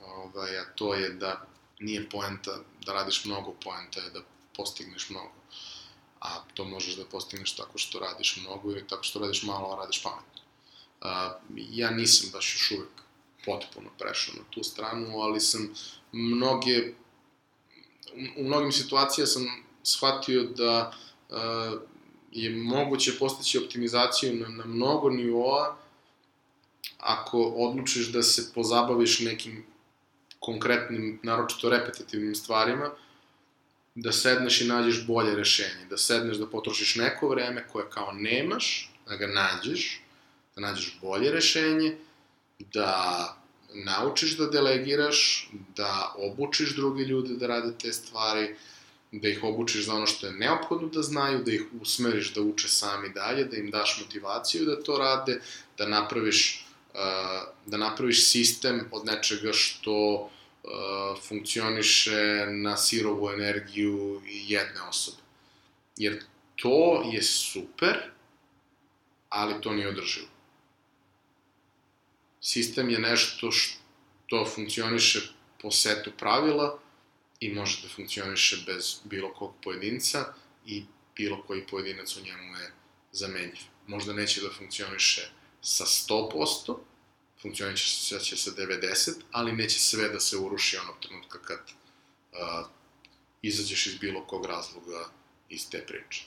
ovaj, 0.00 0.58
a 0.58 0.64
to 0.74 0.94
je 0.94 1.08
da 1.10 1.46
nije 1.78 2.08
poenta 2.08 2.58
da 2.86 2.92
radiš 2.92 3.24
mnogo, 3.24 3.54
poenta 3.64 4.00
je 4.00 4.10
da 4.10 4.20
postigneš 4.56 5.10
mnogo. 5.10 5.32
A 6.26 6.42
to 6.54 6.64
možeš 6.64 6.96
da 6.96 7.04
postigneš 7.04 7.52
tako 7.56 7.78
što 7.78 7.98
radiš 7.98 8.36
mnogo 8.36 8.70
ili 8.70 8.86
tako 8.88 9.02
što 9.02 9.18
radiš 9.18 9.42
malo, 9.42 9.72
a 9.72 9.76
radiš 9.76 10.02
pametno. 10.02 10.42
Ja 11.54 11.90
nisam 11.90 12.30
baš 12.32 12.54
još 12.54 12.70
uvek 12.70 12.88
potpuno 13.44 13.90
prešao 13.98 14.34
na 14.34 14.42
tu 14.50 14.62
stranu, 14.62 15.20
ali 15.20 15.40
sam 15.40 15.74
mnoge, 16.12 16.92
u, 18.36 18.44
mnogim 18.44 18.72
situacijama 18.72 19.26
sam 19.26 19.46
shvatio 19.82 20.42
da 20.42 20.92
je 22.32 22.50
moguće 22.50 23.18
postići 23.18 23.58
optimizaciju 23.58 24.34
na, 24.34 24.48
na 24.48 24.64
mnogo 24.64 25.10
nivoa 25.10 25.76
ako 26.98 27.42
odlučiš 27.42 28.12
da 28.12 28.22
se 28.22 28.52
pozabaviš 28.54 29.20
nekim 29.20 29.66
konkretnim, 30.40 31.20
naročito 31.22 31.70
repetitivnim 31.70 32.34
stvarima, 32.34 32.90
da 33.96 34.12
sedneš 34.12 34.60
i 34.60 34.66
nađeš 34.68 35.06
bolje 35.06 35.34
rešenje, 35.34 35.86
da 35.90 35.96
sedneš 35.96 36.36
da 36.36 36.46
potrošiš 36.46 36.96
neko 36.96 37.28
vreme 37.28 37.66
koje 37.68 37.90
kao 37.90 38.12
nemaš, 38.12 38.90
da 39.08 39.16
ga 39.16 39.26
nađeš, 39.26 40.02
da 40.56 40.60
nađeš 40.60 40.98
bolje 41.02 41.30
rešenje, 41.30 41.96
da 42.58 42.92
naučiš 43.74 44.36
da 44.36 44.46
delegiraš, 44.46 45.50
da 45.76 46.14
obučiš 46.18 46.76
druge 46.76 47.04
ljude 47.04 47.34
da 47.34 47.46
rade 47.46 47.72
te 47.78 47.92
stvari, 47.92 48.54
da 49.12 49.28
ih 49.28 49.44
obučiš 49.44 49.86
za 49.86 49.94
ono 49.94 50.06
što 50.06 50.26
je 50.26 50.32
neophodno 50.32 50.88
da 50.88 51.02
znaju, 51.02 51.42
da 51.44 51.52
ih 51.52 51.62
usmeriš 51.80 52.34
da 52.34 52.40
uče 52.40 52.68
sami 52.68 53.08
dalje, 53.08 53.44
da 53.44 53.56
im 53.56 53.70
daš 53.70 53.98
motivaciju 54.04 54.64
da 54.64 54.82
to 54.82 54.98
rade, 54.98 55.40
da 55.78 55.88
napraviš, 55.88 56.66
uh, 56.94 57.00
da 57.66 57.76
napraviš 57.76 58.28
sistem 58.28 58.88
od 58.92 59.06
nečega 59.06 59.52
što 59.52 60.30
funkcioniše 61.28 62.46
na 62.46 62.76
sirovu 62.76 63.30
energiju 63.30 64.22
jedne 64.24 64.82
osobe. 64.82 65.18
Jer 65.96 66.22
to 66.56 67.02
je 67.12 67.22
super, 67.22 67.96
ali 69.28 69.60
to 69.60 69.72
nije 69.72 69.88
održivo. 69.88 70.28
Sistem 72.40 72.90
je 72.90 72.98
nešto 72.98 73.50
što 73.52 74.46
funkcioniše 74.54 75.20
po 75.62 75.70
setu 75.70 76.10
pravila, 76.18 76.78
i 77.40 77.54
može 77.54 77.82
da 77.82 77.88
funkcioniše 77.88 78.56
bez 78.66 79.00
bilo 79.04 79.34
kog 79.34 79.54
pojedinca 79.62 80.24
i 80.66 80.84
bilo 81.16 81.42
koji 81.42 81.66
pojedinac 81.66 82.16
u 82.16 82.20
njemu 82.20 82.56
je 82.56 82.72
zamenjiv. 83.12 83.62
Možda 83.86 84.12
neće 84.12 84.40
da 84.40 84.52
funkcioniše 84.58 85.30
sa 85.60 85.84
100%, 85.84 86.76
funkcioniše 87.42 88.18
će 88.18 88.36
sa 88.36 88.50
90%, 88.50 89.12
ali 89.32 89.52
neće 89.52 89.78
sve 89.78 90.08
da 90.08 90.20
se 90.20 90.36
uruši 90.36 90.76
onog 90.76 90.94
trenutka 91.00 91.38
kad 91.42 91.58
uh, 91.60 92.66
izađeš 93.42 93.86
iz 93.86 93.98
bilo 93.98 94.26
kog 94.26 94.46
razloga 94.46 95.08
iz 95.48 95.70
te 95.70 95.84
priče. 95.86 96.22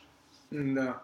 Da. 0.51 1.03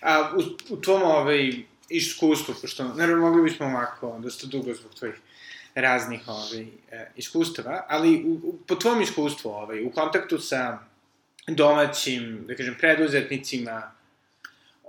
A 0.00 0.32
u, 0.36 0.74
u 0.74 0.80
tvom 0.80 1.02
ovaj, 1.02 1.52
iskustvu, 1.88 2.54
pošto, 2.60 2.84
naravno, 2.94 3.26
mogli 3.26 3.50
bismo 3.50 3.66
ovako, 3.66 4.18
dosta 4.22 4.46
dugo 4.46 4.74
zbog 4.74 4.94
tvojih 4.94 5.14
raznih 5.74 6.20
ovaj, 6.26 6.66
e, 6.90 7.10
iskustava, 7.16 7.86
ali 7.88 8.24
u, 8.24 8.32
u, 8.32 8.58
po 8.66 8.74
tvom 8.74 9.02
iskustvu, 9.02 9.50
ovaj, 9.50 9.84
u 9.84 9.90
kontaktu 9.90 10.38
sa 10.38 10.78
domaćim, 11.46 12.44
da 12.46 12.54
kažem, 12.54 12.76
preduzetnicima, 12.80 13.92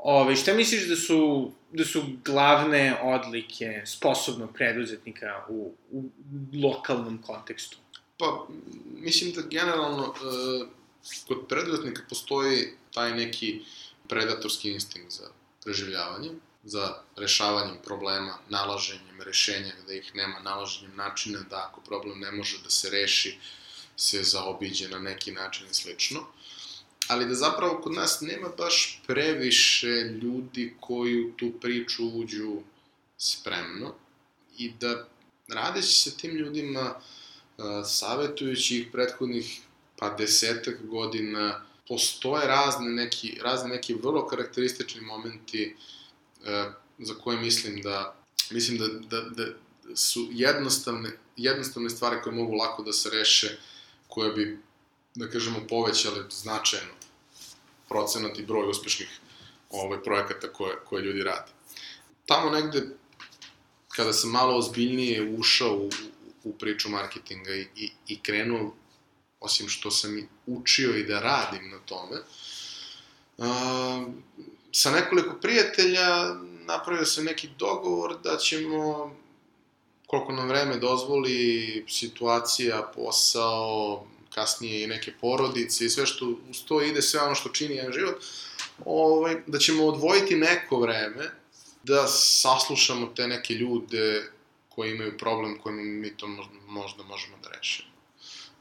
ovaj, 0.03 0.35
šta 0.35 0.53
misliš 0.53 0.87
da 0.87 0.95
su, 0.95 1.51
da 1.71 1.85
su 1.85 2.03
glavne 2.25 2.99
odlike 3.03 3.81
sposobnog 3.85 4.53
preduzetnika 4.53 5.45
u, 5.49 5.73
u 5.91 6.03
lokalnom 6.53 7.21
kontekstu? 7.21 7.77
Pa, 8.17 8.47
mislim 8.95 9.31
da 9.31 9.41
generalno 9.41 10.13
e, 10.15 10.65
kod 11.27 11.47
preduzetnika 11.49 12.01
postoji 12.09 12.67
taj 12.93 13.15
neki 13.15 13.61
predatorski 14.07 14.71
instinkt 14.71 15.11
za 15.11 15.29
preživljavanje 15.63 16.29
za 16.63 16.95
rešavanjem 17.15 17.77
problema, 17.85 18.37
nalaženjem 18.49 19.21
rešenja 19.21 19.73
gde 19.83 19.97
ih 19.97 20.15
nema, 20.15 20.39
nalaženjem 20.39 20.95
načina 20.95 21.39
da 21.49 21.67
ako 21.69 21.81
problem 21.81 22.19
ne 22.19 22.31
može 22.31 22.57
da 22.63 22.69
se 22.69 22.89
reši, 22.89 23.37
se 23.97 24.23
zaobiđe 24.23 24.89
na 24.89 24.99
neki 24.99 25.31
način 25.31 25.67
i 25.71 25.73
slično. 25.73 26.19
Ali 27.09 27.25
da 27.25 27.35
zapravo 27.35 27.81
kod 27.81 27.93
nas 27.93 28.21
nema 28.21 28.49
baš 28.57 29.01
previše 29.07 29.87
ljudi 30.21 30.73
koji 30.79 31.23
u 31.23 31.31
tu 31.37 31.51
priču 31.61 32.07
uđu 32.07 32.61
spremno 33.17 33.93
i 34.57 34.71
da 34.79 35.07
radeći 35.47 35.93
sa 35.93 36.11
tim 36.11 36.35
ljudima, 36.35 37.01
savetujući 37.85 38.77
ih 38.77 38.87
prethodnih 38.91 39.59
pa 39.97 40.09
desetak 40.09 40.85
godina, 40.85 41.65
postoje 41.87 42.47
razne 42.47 42.89
neki, 42.89 43.39
razne 43.43 43.69
neki 43.69 43.93
vrlo 43.93 44.27
karakteristični 44.27 45.01
momenti 45.01 45.75
za 46.99 47.13
koje 47.23 47.39
mislim 47.39 47.81
da 47.81 48.15
mislim 48.51 48.77
da, 48.77 48.87
da, 48.87 49.29
da 49.29 49.45
su 49.95 50.27
jednostavne, 50.31 51.09
jednostavne 51.37 51.89
stvari 51.89 52.21
koje 52.23 52.35
mogu 52.35 52.53
lako 52.53 52.83
da 52.83 52.93
se 52.93 53.09
reše, 53.09 53.57
koje 54.07 54.31
bi, 54.33 54.59
da 55.15 55.29
kažemo, 55.29 55.67
povećale 55.69 56.23
značajno 56.29 56.98
procenat 57.89 58.39
i 58.39 58.45
broj 58.45 58.69
uspešnih 58.69 59.19
ovaj, 59.69 60.03
projekata 60.03 60.53
koje, 60.53 60.75
koje 60.85 61.03
ljudi 61.03 61.23
rade. 61.23 61.51
Tamo 62.25 62.49
negde, 62.49 62.87
kada 63.87 64.13
sam 64.13 64.31
malo 64.31 64.57
ozbiljnije 64.57 65.35
ušao 65.37 65.75
u, 65.75 65.89
u 66.43 66.53
priču 66.53 66.89
marketinga 66.89 67.55
i, 67.55 67.67
i, 67.75 67.91
i 68.07 68.19
krenuo, 68.21 68.75
osim 69.39 69.69
što 69.69 69.91
sam 69.91 70.29
učio 70.45 70.95
i 70.97 71.03
da 71.03 71.19
radim 71.19 71.69
na 71.69 71.79
tome, 71.79 72.17
uh, 73.37 74.13
sa 74.71 74.91
nekoliko 74.91 75.35
prijatelja 75.41 76.33
napravio 76.65 77.05
se 77.05 77.23
neki 77.23 77.49
dogovor 77.59 78.19
da 78.23 78.37
ćemo, 78.37 79.11
koliko 80.07 80.31
nam 80.31 80.47
vreme 80.47 80.77
dozvoli, 80.77 81.85
situacija, 81.87 82.91
posao, 82.95 84.07
kasnije 84.33 84.83
i 84.83 84.87
neke 84.87 85.13
porodice 85.21 85.85
i 85.85 85.89
sve 85.89 86.05
što 86.05 86.25
uz 86.49 86.63
to 86.67 86.81
ide, 86.81 87.01
sve 87.01 87.21
ono 87.21 87.35
što 87.35 87.49
čini 87.49 87.75
jedan 87.75 87.93
život, 87.93 88.23
ovaj, 88.85 89.35
da 89.47 89.59
ćemo 89.59 89.85
odvojiti 89.85 90.35
neko 90.35 90.79
vreme 90.79 91.31
da 91.83 92.07
saslušamo 92.07 93.07
te 93.15 93.27
neke 93.27 93.53
ljude 93.53 94.31
koji 94.69 94.91
imaju 94.91 95.17
problem 95.17 95.59
kojim 95.59 95.99
mi 95.99 96.17
to 96.17 96.27
možda 96.67 97.03
možemo 97.03 97.37
da 97.43 97.49
rešimo. 97.49 97.89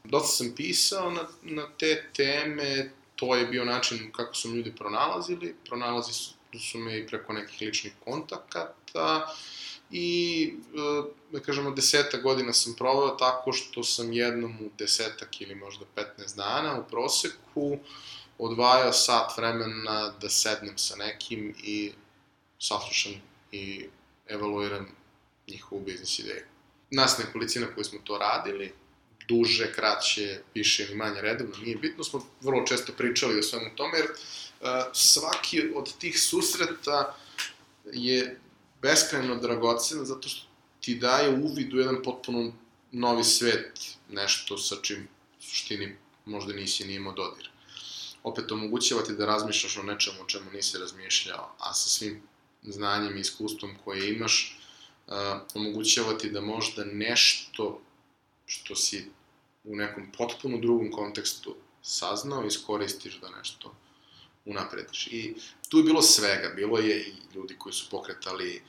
Dosta 0.03 0.27
sam 0.27 0.55
pisao 0.55 1.11
na, 1.11 1.27
na 1.43 1.67
te 1.77 2.09
teme, 2.15 2.91
to 3.15 3.35
je 3.35 3.45
bio 3.45 3.65
način 3.65 4.11
kako 4.11 4.35
su 4.35 4.55
ljudi 4.55 4.75
pronalazili, 4.75 5.55
pronalazi 5.65 6.13
su, 6.13 6.33
su 6.59 6.77
me 6.77 6.99
i 6.99 7.07
preko 7.07 7.33
nekih 7.33 7.61
ličnih 7.61 7.93
kontakata 8.05 9.35
i, 9.91 10.53
e, 10.75 11.11
da 11.31 11.39
kažemo, 11.39 11.71
deseta 11.71 12.17
godina 12.17 12.53
sam 12.53 12.75
proveo 12.75 13.09
tako 13.09 13.53
što 13.53 13.83
sam 13.83 14.13
jednom 14.13 14.51
u 14.61 14.69
desetak 14.77 15.41
ili 15.41 15.55
možda 15.55 15.85
15 15.95 16.35
dana 16.35 16.79
u 16.79 16.89
proseku 16.89 17.77
odvajao 18.37 18.93
sat 18.93 19.37
vremena 19.37 20.13
da 20.21 20.29
sednem 20.29 20.77
sa 20.77 20.95
nekim 20.95 21.55
i 21.63 21.91
saslušam 22.59 23.13
i 23.51 23.87
evaluiram 24.27 24.87
njihovu 25.47 25.81
biznis 25.81 26.19
ideju. 26.19 26.43
Nas 26.91 27.17
nekolicina 27.17 27.67
koji 27.75 27.83
smo 27.83 27.99
to 28.03 28.17
radili, 28.17 28.73
duže, 29.27 29.73
kraće, 29.73 30.41
više 30.55 30.83
ili 30.83 30.95
manje 30.95 31.21
redovno, 31.21 31.57
nije 31.57 31.75
bitno, 31.75 32.03
smo 32.03 32.25
vrlo 32.41 32.65
često 32.65 32.93
pričali 32.97 33.39
o 33.39 33.43
svemu 33.43 33.75
tome, 33.75 33.97
jer 33.97 34.05
uh, 34.05 34.67
svaki 34.93 35.63
od 35.75 35.97
tih 35.97 36.21
susreta 36.21 37.15
je 37.93 38.39
beskrajno 38.81 39.35
dragocen, 39.35 40.05
zato 40.05 40.29
što 40.29 40.47
ti 40.81 40.95
daje 40.95 41.29
uvid 41.29 41.73
u 41.73 41.77
jedan 41.77 42.03
potpuno 42.03 42.53
novi 42.91 43.23
svet, 43.23 43.79
nešto 44.09 44.57
sa 44.57 44.75
čim 44.81 45.07
u 45.39 45.43
suštini 45.43 45.95
možda 46.25 46.53
nisi 46.53 46.87
ni 46.87 46.93
imao 46.93 47.13
dodir. 47.13 47.49
Opet 48.23 48.51
omogućava 48.51 49.03
ti 49.03 49.13
da 49.13 49.25
razmišljaš 49.25 49.77
o 49.77 49.83
nečemu 49.83 50.21
o 50.21 50.25
čemu 50.25 50.51
nisi 50.51 50.77
razmišljao, 50.77 51.55
a 51.59 51.73
sa 51.73 51.89
svim 51.89 52.21
znanjem 52.63 53.17
i 53.17 53.19
iskustvom 53.19 53.75
koje 53.83 54.13
imaš, 54.15 54.57
uh, 55.07 55.13
omogućava 55.53 56.17
ti 56.17 56.29
da 56.29 56.41
možda 56.41 56.83
nešto 56.85 57.81
što 58.45 58.75
si 58.75 59.11
u 59.63 59.75
nekom 59.75 60.11
potpuno 60.17 60.57
drugom 60.57 60.91
kontekstu 60.91 61.55
saznao, 61.81 62.45
iskoristiš 62.45 63.19
da 63.19 63.29
nešto 63.29 63.75
unaprediš. 64.49 65.07
I 65.07 65.35
tu 65.69 65.77
je 65.77 65.83
bilo 65.83 66.01
svega, 66.01 66.49
bilo 66.55 66.79
je 66.79 67.01
i 67.01 67.13
ljudi 67.35 67.55
koji 67.57 67.73
su 67.73 67.89
pokretali 67.89 68.61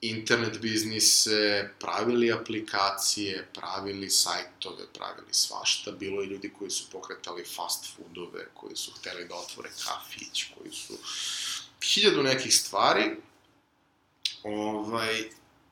internet 0.00 0.60
biznise, 0.60 1.70
pravili 1.80 2.32
aplikacije, 2.32 3.48
pravili 3.54 4.10
sajtove, 4.10 4.86
pravili 4.92 5.32
svašta, 5.34 5.92
bilo 5.92 6.22
je 6.22 6.26
ljudi 6.26 6.52
koji 6.58 6.70
su 6.70 6.90
pokretali 6.92 7.44
fast 7.44 7.86
foodove, 7.96 8.46
koji 8.54 8.76
su 8.76 8.92
hteli 8.92 9.28
da 9.28 9.34
otvore 9.34 9.70
kafić, 9.84 10.44
koji 10.58 10.72
su 10.72 10.94
hiljadu 11.82 12.22
nekih 12.22 12.54
stvari, 12.54 13.16
ovaj, 14.42 15.24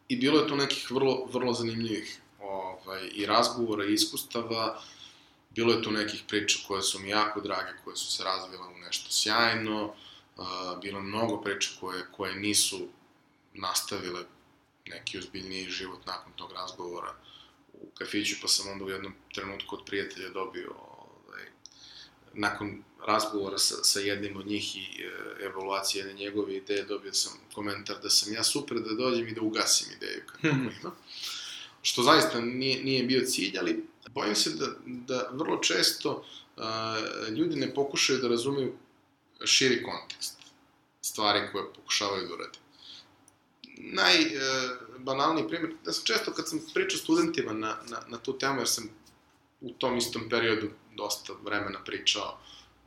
i 0.09 0.17
bilo 0.17 0.41
je 0.41 0.49
tu 0.49 0.57
nekih 0.57 0.91
vrlo, 0.91 1.29
vrlo 1.33 1.53
zanimljivih 1.53 2.21
ovaj, 2.41 3.11
i 3.15 3.27
razgovora 3.27 3.85
i 3.85 3.93
iskustava, 3.93 4.83
bilo 5.55 5.73
je 5.73 5.83
tu 5.83 5.91
nekih 5.91 6.23
priča 6.29 6.59
koje 6.67 6.83
su 6.83 6.99
mi 6.99 7.09
jako 7.09 7.41
drage, 7.41 7.71
koje 7.85 7.97
su 7.97 8.13
se 8.13 8.25
razvile 8.25 8.67
u 8.67 8.79
nešto 8.79 9.11
sjajno, 9.11 9.95
bilo 10.83 10.99
je 10.99 11.05
mnogo 11.05 11.41
priča 11.41 11.71
koje, 11.81 12.05
koje 12.13 12.35
nisu 12.35 12.89
nastavile 13.55 14.25
neki 14.87 15.19
ozbiljniji 15.19 15.71
život 15.71 16.07
nakon 16.07 16.33
tog 16.33 16.53
razgovora 16.53 17.15
u 17.73 17.87
kafiću, 17.95 18.37
pa 18.43 18.49
sam 18.49 18.73
onda 18.73 18.85
u 18.85 18.91
jednom 18.91 19.15
trenutku 19.35 19.77
od 19.77 19.85
prijatelja 19.87 20.29
dobio 20.29 20.71
ovaj, 20.71 21.45
nakon 22.35 22.83
razgovora 23.07 23.59
sa, 23.59 23.75
sa 23.85 24.01
jednim 24.01 24.37
od 24.37 24.47
njih 24.47 24.77
i 24.77 24.81
e, 24.81 25.45
evaluacije 25.45 26.01
jedne 26.01 26.15
njegove 26.15 26.57
ideje, 26.57 26.85
dobio 26.85 27.13
sam 27.13 27.33
komentar 27.55 27.97
da 28.03 28.11
sam 28.11 28.33
ja 28.33 28.45
super 28.45 28.81
da 28.81 28.95
dođem 28.95 29.29
i 29.29 29.35
da 29.35 29.41
ugasim 29.41 29.93
ideju 29.97 30.23
kad 30.27 30.41
hmm. 30.53 30.71
ima. 30.81 30.93
Što 31.83 32.03
zaista 32.03 32.41
nije, 32.41 32.85
nije 32.85 33.03
bio 33.03 33.27
cilj, 33.27 33.59
ali 33.59 33.85
bojim 34.11 34.35
se 34.35 34.51
da, 34.51 34.67
da 34.87 35.29
vrlo 35.33 35.59
često 35.59 36.25
a, 36.57 36.99
ljudi 37.37 37.57
ne 37.57 37.75
pokušaju 37.75 38.19
da 38.19 38.29
razumeju 38.29 38.73
širi 39.45 39.83
kontekst 39.83 40.43
stvari 41.03 41.49
koje 41.53 41.73
pokušavaju 41.75 42.29
da 42.29 42.35
urade. 42.35 42.59
Najbanalniji 43.79 45.45
e, 45.45 45.49
primjer, 45.49 45.75
da 45.85 45.93
sam 45.93 46.05
često 46.05 46.33
kad 46.33 46.49
sam 46.49 46.61
pričao 46.75 46.99
studentima 46.99 47.53
na, 47.53 47.77
na, 47.91 48.03
na 48.09 48.19
tu 48.19 48.39
temu, 48.39 48.61
jer 48.61 48.69
sam 48.69 48.89
u 49.61 49.73
tom 49.73 49.97
istom 49.97 50.29
periodu 50.31 50.71
dosta 50.97 51.33
vremena 51.43 51.85
pričao 51.85 52.39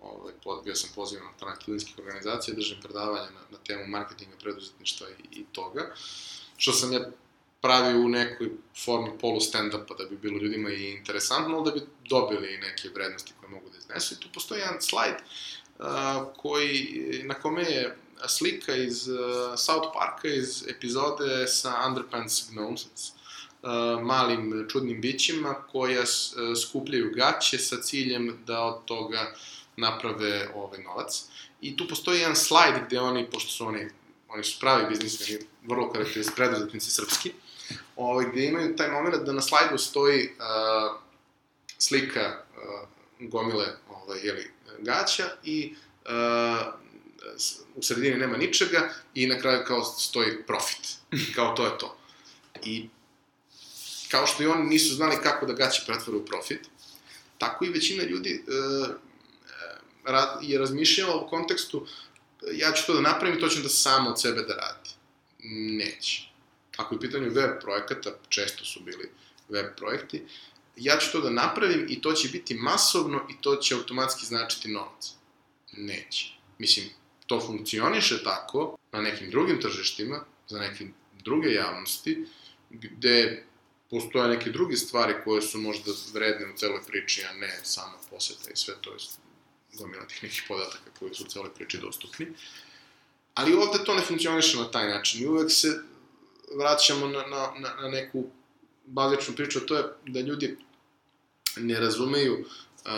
ovaj, 0.02 0.34
bio 0.64 0.76
sam 0.76 0.90
pozivan 0.96 1.26
na 1.26 1.34
strane 1.36 1.56
studentskih 1.62 2.00
organizacija, 2.00 2.56
držim 2.56 2.78
predavanja 2.82 3.30
na, 3.30 3.42
na 3.52 3.58
temu 3.58 3.88
marketinga, 3.88 4.36
preduzetništva 4.40 5.08
i, 5.10 5.40
i 5.40 5.46
toga, 5.52 5.94
što 6.58 6.72
sam 6.72 6.94
ja 6.94 7.12
pravi 7.66 7.98
u 7.98 8.10
nekoj 8.10 8.50
formi 8.86 9.12
polu 9.22 9.40
stand-upa 9.40 9.98
da 9.98 10.06
bi 10.10 10.18
bilo 10.18 10.38
ljudima 10.38 10.70
i 10.70 10.92
interesantno, 10.92 11.62
da 11.62 11.72
bi 11.72 11.82
dobili 12.10 12.54
i 12.54 12.58
neke 12.58 12.90
vrednosti 12.94 13.34
koje 13.40 13.50
mogu 13.50 13.70
da 13.70 13.78
iznesu. 13.78 14.14
I 14.14 14.20
tu 14.20 14.28
postoji 14.34 14.60
jedan 14.60 14.82
slajd 14.82 15.16
uh, 15.16 15.86
koji, 16.38 17.22
na 17.24 17.34
kome 17.34 17.64
je 17.64 17.98
slika 18.28 18.76
iz 18.76 19.08
uh, 19.08 19.18
South 19.58 19.88
Parka, 19.94 20.28
iz 20.28 20.68
epizode 20.68 21.48
sa 21.48 21.74
Underpants 21.88 22.52
Gnomes, 22.52 22.86
uh, 22.86 24.04
malim 24.04 24.68
čudnim 24.72 25.02
bićima 25.02 25.54
koja 25.54 26.02
uh, 26.02 26.08
skupljaju 26.62 27.12
gaće 27.16 27.58
sa 27.58 27.82
ciljem 27.82 28.38
da 28.48 28.62
od 28.64 28.86
toga 28.86 29.34
naprave 29.78 30.50
ovaj 30.56 30.84
novac. 30.84 31.24
I 31.62 31.78
tu 31.78 31.88
postoji 31.88 32.20
jedan 32.20 32.36
slajd 32.36 32.74
gde 32.88 33.00
oni, 33.00 33.30
pošto 33.32 33.52
su 33.52 33.68
oni, 33.68 33.88
oni 34.30 34.44
su 34.44 34.60
pravi 34.60 34.86
biznismeni, 34.90 35.46
vrlo 35.68 35.92
karakteristični 35.92 36.36
preduzetnici 36.36 36.92
srpski, 36.92 37.32
ovaj, 37.96 38.26
gde 38.32 38.46
imaju 38.46 38.76
taj 38.76 38.92
moment 38.92 39.24
da 39.24 39.34
na 39.34 39.42
slajdu 39.42 39.78
stoji 39.78 40.30
uh, 40.30 41.00
slika 41.78 42.44
uh, 42.58 42.90
gomile 43.30 43.66
ovaj, 43.90 44.20
jeli, 44.24 44.52
gaća 44.80 45.24
i 45.44 45.76
uh, 46.06 46.74
u 47.76 47.82
sredini 47.84 48.16
nema 48.16 48.38
ničega 48.38 48.90
i 49.14 49.28
na 49.28 49.40
kraju 49.40 49.64
kao 49.68 49.84
stoji 49.84 50.44
profit. 50.48 50.96
Kao 51.36 51.56
to 51.56 51.66
je 51.66 51.78
to. 51.78 51.98
I 52.64 52.90
kao 54.12 54.28
što 54.28 54.44
i 54.44 54.48
oni 54.48 54.70
nisu 54.70 54.96
znali 54.96 55.18
kako 55.24 55.46
da 55.46 55.54
gaće 55.54 55.84
pretvore 55.86 56.18
u 56.18 56.26
profit, 56.26 56.60
tako 57.38 57.66
i 57.66 57.70
većina 57.70 58.04
ljudi 58.04 58.44
uh, 58.48 58.88
je 60.42 60.60
razmišljala 60.60 61.16
u 61.16 61.30
kontekstu 61.30 61.88
ja 62.52 62.72
ću 62.72 62.86
to 62.86 62.94
da 62.94 63.02
napravim 63.02 63.40
to 63.40 63.48
ću 63.48 63.62
da 63.62 63.70
samo 63.70 64.10
od 64.10 64.22
sebe 64.22 64.42
da 64.42 64.56
radi. 64.56 64.90
Neće 65.50 66.35
ako 66.78 66.96
je 66.96 67.02
pitanje 67.02 67.30
web 67.30 67.52
projekata, 67.62 68.12
često 68.30 68.66
su 68.66 68.80
bili 68.84 69.10
web 69.50 69.66
projekti, 69.78 70.24
ja 70.76 70.98
ću 70.98 71.12
to 71.12 71.22
da 71.22 71.30
napravim 71.30 71.86
i 71.90 72.02
to 72.02 72.14
će 72.14 72.30
biti 72.30 72.56
masovno 72.56 73.28
i 73.30 73.42
to 73.42 73.56
će 73.56 73.76
automatski 73.76 74.26
značiti 74.26 74.72
novac. 74.72 75.12
Neće. 75.78 76.34
Mislim, 76.58 76.86
to 77.28 77.42
funkcioniše 77.42 78.24
tako 78.24 78.78
na 78.92 79.02
nekim 79.02 79.30
drugim 79.30 79.62
tržištima, 79.62 80.24
za 80.48 80.60
neke 80.60 80.88
druge 81.24 81.50
javnosti, 81.50 82.26
gde 82.70 83.44
postoje 83.90 84.28
neke 84.28 84.50
druge 84.50 84.76
stvari 84.76 85.14
koje 85.24 85.42
su 85.42 85.58
možda 85.58 85.92
vredne 86.14 86.54
u 86.54 86.58
celoj 86.58 86.82
priči, 86.88 87.24
a 87.30 87.34
ne 87.34 87.60
samo 87.64 87.98
poseta 88.10 88.50
i 88.54 88.56
sve 88.56 88.74
to 88.82 88.92
je 88.92 88.98
gomila 89.74 90.06
tih 90.08 90.24
nekih 90.24 90.44
podataka 90.48 90.92
koji 91.00 91.14
su 91.14 91.24
u 91.24 91.28
celoj 91.28 91.54
priči 91.54 91.78
dostupni. 91.78 92.28
Ali 93.34 93.54
ovde 93.54 93.84
to 93.84 93.96
ne 93.96 94.02
funkcioniše 94.02 94.58
na 94.58 94.72
taj 94.72 94.88
način 94.90 95.24
i 95.24 95.28
uvek 95.28 95.52
se 95.52 95.82
vraćamo 96.54 97.08
na, 97.08 97.20
na, 97.20 97.54
na, 97.60 97.76
na 97.82 97.90
neku 97.90 98.24
bazičnu 98.86 99.36
priču, 99.36 99.60
to 99.60 99.78
je 99.78 99.84
da 100.08 100.20
ljudi 100.20 100.58
ne 101.58 101.80
razumeju, 101.80 102.34
uh, 102.40 102.92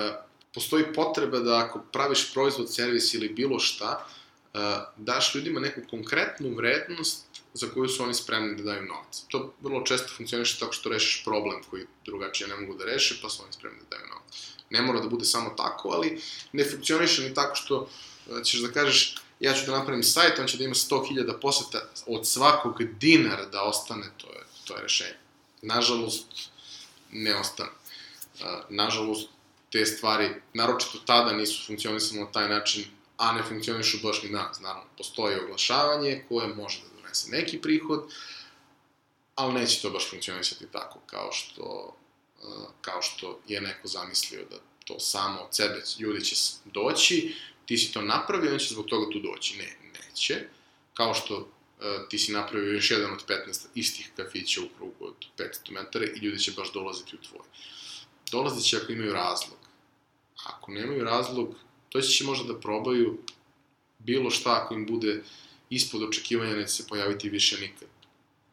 postoji 0.54 0.94
potreba 0.94 1.40
da 1.40 1.58
ako 1.58 1.82
praviš 1.92 2.34
proizvod, 2.34 2.74
servis 2.74 3.14
ili 3.14 3.30
bilo 3.30 3.60
šta, 3.60 4.08
uh, 4.54 4.60
daš 4.98 5.36
ljudima 5.36 5.60
neku 5.60 5.82
konkretnu 5.90 6.56
vrednost 6.56 7.26
za 7.54 7.68
koju 7.74 7.90
su 7.90 8.04
oni 8.04 8.14
spremni 8.14 8.56
da 8.56 8.64
daju 8.64 8.86
novac. 8.86 9.24
To 9.28 9.54
vrlo 9.62 9.82
često 9.82 10.14
funkcioniše 10.18 10.60
tako 10.60 10.74
što 10.74 10.90
rešiš 10.90 11.24
problem 11.24 11.62
koji 11.70 11.86
drugačije 12.06 12.48
ne 12.48 12.56
mogu 12.56 12.78
da 12.78 12.86
reše, 12.86 13.20
pa 13.22 13.30
su 13.30 13.44
oni 13.44 13.54
spremni 13.54 13.80
da 13.80 13.98
daju 13.98 14.10
novac. 14.10 14.48
Ne 14.70 14.82
mora 14.82 15.00
da 15.00 15.10
bude 15.10 15.26
samo 15.26 15.50
tako, 15.50 15.90
ali 15.90 16.22
ne 16.52 16.70
funkcioniše 16.70 17.22
ni 17.24 17.34
tako 17.34 17.56
što 17.56 17.78
uh, 17.78 18.44
ćeš 18.44 18.60
da 18.60 18.72
kažeš 18.72 19.16
ja 19.40 19.54
ću 19.54 19.66
da 19.66 19.78
napravim 19.78 20.04
sajt, 20.04 20.40
on 20.40 20.48
će 20.48 20.58
da 20.58 20.64
ima 20.64 20.74
100.000 20.74 21.40
poseta 21.42 21.90
od 22.06 22.28
svakog 22.28 22.84
dinara 22.84 23.46
da 23.46 23.64
ostane, 23.64 24.06
to 24.18 24.28
je, 24.28 24.44
to 24.66 24.76
je 24.76 24.82
rešenje. 24.82 25.18
Nažalost, 25.62 26.26
ne 27.12 27.36
ostane. 27.36 27.70
Nažalost, 28.70 29.28
te 29.72 29.86
stvari, 29.86 30.30
naročito 30.54 30.98
tada 31.06 31.34
nisu 31.34 31.68
funkcionisane 31.68 32.22
na 32.22 32.32
taj 32.32 32.50
način, 32.50 32.86
a 33.18 33.32
ne 33.32 33.44
funkcionišu 33.44 33.98
baš 34.04 34.24
ni 34.24 34.30
danas. 34.30 34.60
Naravno, 34.60 34.90
postoji 34.98 35.40
oglašavanje 35.40 36.26
koje 36.30 36.48
može 36.48 36.82
da 36.82 37.02
donese 37.02 37.32
neki 37.32 37.62
prihod, 37.62 38.14
ali 39.36 39.54
neće 39.54 39.82
to 39.82 39.90
baš 39.90 40.10
funkcionisati 40.10 40.66
tako 40.72 41.00
kao 41.06 41.32
što, 41.32 41.96
kao 42.82 43.02
što 43.02 43.40
je 43.48 43.62
neko 43.62 43.88
zamislio 43.88 44.46
da 44.50 44.56
to 44.86 45.00
samo 45.00 45.40
od 45.42 45.56
sebe 45.56 45.84
ljudi 46.00 46.26
će 46.26 46.36
doći, 46.66 47.36
ti 47.68 47.78
si 47.78 47.94
to 47.94 48.02
napravio, 48.02 48.54
on 48.54 48.60
će 48.60 48.74
zbog 48.74 48.86
toga 48.86 49.12
tu 49.12 49.20
doći. 49.20 49.58
Ne, 49.58 49.78
neće. 49.94 50.48
Kao 50.94 51.14
što 51.14 51.38
uh, 51.38 51.46
ti 52.10 52.18
si 52.18 52.32
napravio 52.32 52.74
još 52.74 52.92
jedan 52.92 53.14
od 53.14 53.26
15 53.28 53.66
istih 53.76 54.12
kafića 54.16 54.62
u 54.62 54.78
krugu 54.78 55.06
od 55.06 55.16
500 55.38 55.72
metara 55.72 56.06
i 56.06 56.20
ljudi 56.20 56.40
će 56.40 56.52
baš 56.52 56.74
dolaziti 56.74 57.16
u 57.16 57.22
tvoj. 57.28 57.46
Dolazit 58.32 58.66
će 58.66 58.78
ako 58.78 58.92
imaju 58.92 59.14
razlog. 59.14 59.58
Ako 60.46 60.72
nemaju 60.72 61.04
razlog, 61.04 61.56
to 61.90 62.02
će 62.02 62.24
možda 62.24 62.54
da 62.54 62.60
probaju 62.60 63.18
bilo 64.00 64.30
šta 64.30 64.62
ako 64.64 64.74
im 64.74 64.86
bude 64.86 65.24
ispod 65.70 66.04
očekivanja 66.04 66.56
neće 66.56 66.72
se 66.72 66.88
pojaviti 66.88 67.30
više 67.30 67.60
nikad. 67.60 67.88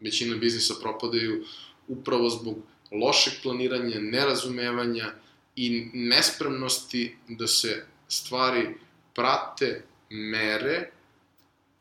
Većina 0.00 0.36
biznisa 0.36 0.74
propadaju 0.82 1.44
upravo 1.88 2.30
zbog 2.30 2.58
lošeg 2.92 3.32
planiranja, 3.42 4.00
nerazumevanja 4.00 5.14
i 5.56 5.90
nespremnosti 5.94 7.16
da 7.28 7.46
se 7.46 7.86
stvari 8.08 8.74
prate, 9.14 9.84
mere 10.10 10.90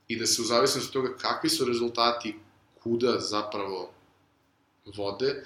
i 0.07 0.19
da 0.19 0.25
se 0.25 0.41
u 0.41 0.45
zavisnosti 0.45 0.87
od 0.87 0.93
toga 0.93 1.17
kakvi 1.17 1.49
su 1.49 1.65
rezultati, 1.65 2.35
kuda 2.83 3.19
zapravo 3.19 3.93
vode, 4.95 5.45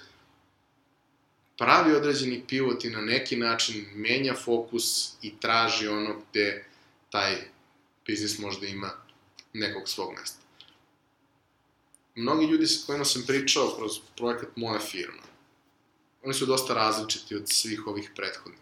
pravi 1.58 1.94
određeni 1.94 2.44
pivot 2.48 2.84
i 2.84 2.90
na 2.90 3.00
neki 3.00 3.36
način 3.36 3.86
menja 3.94 4.34
fokus 4.34 5.12
i 5.22 5.32
traži 5.40 5.88
ono 5.88 6.22
gde 6.30 6.64
taj 7.10 7.36
biznis 8.06 8.38
možda 8.38 8.66
ima 8.66 8.90
nekog 9.52 9.88
svog 9.88 10.12
mesta. 10.18 10.38
Mnogi 12.14 12.46
ljudi 12.46 12.66
sa 12.66 12.86
kojima 12.86 13.04
sam 13.04 13.24
pričao 13.26 13.74
kroz 13.76 13.92
projekat 14.16 14.48
Moja 14.56 14.80
firma, 14.80 15.22
oni 16.24 16.34
su 16.34 16.46
dosta 16.46 16.74
različiti 16.74 17.36
od 17.36 17.42
svih 17.46 17.86
ovih 17.86 18.10
prethodnih. 18.16 18.60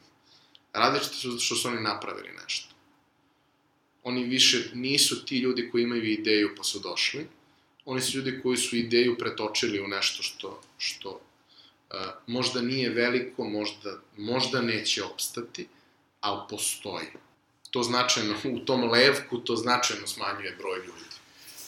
Različiti 0.72 1.16
su 1.16 1.30
zato 1.30 1.42
što 1.42 1.54
su 1.54 1.68
oni 1.68 1.80
napravili 1.80 2.30
nešto. 2.42 2.75
Oni 4.07 4.24
više 4.24 4.70
nisu 4.74 5.24
ti 5.24 5.38
ljudi 5.38 5.68
koji 5.72 5.82
imaju 5.82 6.04
ideju 6.04 6.54
pa 6.57 6.62
su 6.62 6.78
došli, 6.78 7.26
oni 7.84 8.00
su 8.00 8.18
ljudi 8.18 8.40
koji 8.42 8.57
su 8.57 8.76
ideju 8.76 9.16
pretočili 9.18 9.80
u 9.80 9.88
nešto 9.88 10.22
što, 10.22 10.61
što 10.78 11.11
uh, 11.11 11.20
možda 12.26 12.62
nije 12.62 12.90
veliko, 12.90 13.44
možda, 13.44 13.98
možda 14.16 14.62
neće 14.62 15.04
opstati, 15.04 15.66
ali 16.20 16.40
postoji. 16.50 17.07
To 17.70 17.82
značajno, 17.82 18.36
u 18.44 18.59
tom 18.59 18.90
levku 18.90 19.38
to 19.38 19.57
značajno 19.57 20.07
smanjuje 20.07 20.57
broj 20.59 20.78
ljudi. 20.78 21.16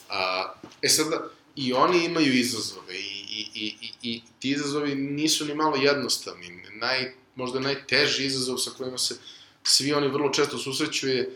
Uh, 0.09 0.69
e 0.81 0.89
sada, 0.89 1.29
i 1.55 1.73
oni 1.73 2.05
imaju 2.05 2.33
izazove 2.33 2.99
i, 2.99 3.25
i, 3.29 3.47
i, 3.53 3.75
i, 3.81 3.91
i 4.01 4.21
ti 4.39 4.49
izazovi 4.49 4.95
nisu 4.95 5.45
ni 5.45 5.55
malo 5.55 5.75
jednostavni. 5.75 6.63
Naj, 6.71 7.13
možda 7.35 7.59
najteži 7.59 8.25
izazov 8.25 8.57
sa 8.57 8.71
kojima 8.71 8.97
se 8.97 9.17
svi 9.63 9.93
oni 9.93 10.07
vrlo 10.07 10.29
često 10.29 10.57
susreću 10.57 11.07
je 11.07 11.35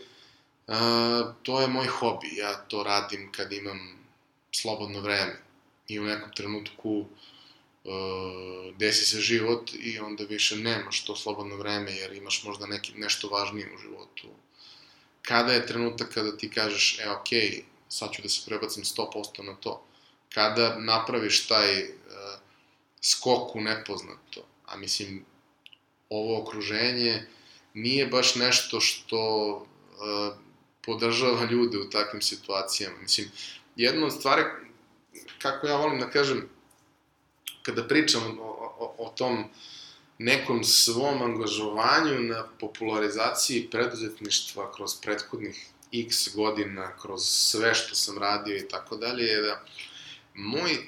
to 1.42 1.60
je 1.60 1.68
moj 1.68 1.86
hobi, 1.86 2.36
ja 2.36 2.54
to 2.54 2.82
radim 2.82 3.32
kad 3.32 3.52
imam 3.52 3.98
slobodno 4.52 5.00
vreme 5.00 5.36
i 5.88 6.00
u 6.00 6.04
nekom 6.04 6.32
trenutku 6.32 6.98
uh, 7.84 8.76
desi 8.76 9.04
se 9.04 9.20
život 9.20 9.70
i 9.74 9.98
onda 9.98 10.24
više 10.24 10.56
nemaš 10.56 11.04
to 11.04 11.16
slobodno 11.16 11.56
vreme 11.56 11.92
jer 11.92 12.12
imaš 12.12 12.44
možda 12.44 12.66
neki, 12.66 12.92
nešto 12.96 13.28
važnije 13.28 13.74
u 13.74 13.78
životu. 13.78 14.28
Kada 15.22 15.52
je 15.52 15.66
trenutak 15.66 16.14
kada 16.14 16.36
ti 16.36 16.50
kažeš, 16.50 16.98
e, 17.00 17.10
ok, 17.10 17.28
sad 17.88 18.12
ću 18.12 18.22
da 18.22 18.28
se 18.28 18.42
prebacim 18.46 18.84
100% 18.84 19.42
na 19.42 19.54
to. 19.54 19.84
Kada 20.34 20.78
napraviš 20.78 21.46
taj 21.46 21.82
uh, 21.82 21.88
skok 23.02 23.56
u 23.56 23.60
nepoznato, 23.60 24.46
a 24.66 24.76
mislim, 24.76 25.24
ovo 26.08 26.42
okruženje 26.42 27.26
nije 27.74 28.06
baš 28.06 28.34
nešto 28.34 28.80
što 28.80 29.50
uh, 29.56 30.43
podržava 30.86 31.44
ljude 31.50 31.78
u 31.78 31.90
takvim 31.90 32.22
situacijama. 32.22 32.96
Mislim, 33.02 33.30
jedna 33.76 34.06
od 34.06 34.12
stvari, 34.12 34.42
kako 35.38 35.66
ja 35.66 35.76
volim 35.76 36.00
da 36.00 36.10
kažem, 36.10 36.48
kada 37.62 37.88
pričam 37.88 38.38
o, 38.40 38.74
o, 38.78 38.94
o 38.98 39.08
tom 39.16 39.44
nekom 40.18 40.64
svom 40.64 41.22
angažovanju 41.22 42.20
na 42.20 42.44
popularizaciji 42.60 43.68
preduzetništva 43.70 44.72
kroz 44.72 44.94
prethodnih 45.02 45.66
x 45.92 46.34
godina, 46.34 46.96
kroz 47.02 47.22
sve 47.24 47.74
što 47.74 47.94
sam 47.94 48.18
radio 48.18 48.56
i 48.56 48.68
tako 48.68 48.96
dalje, 48.96 49.24
je 49.24 49.42
da 49.42 49.64
moj 50.34 50.72
e, 50.72 50.78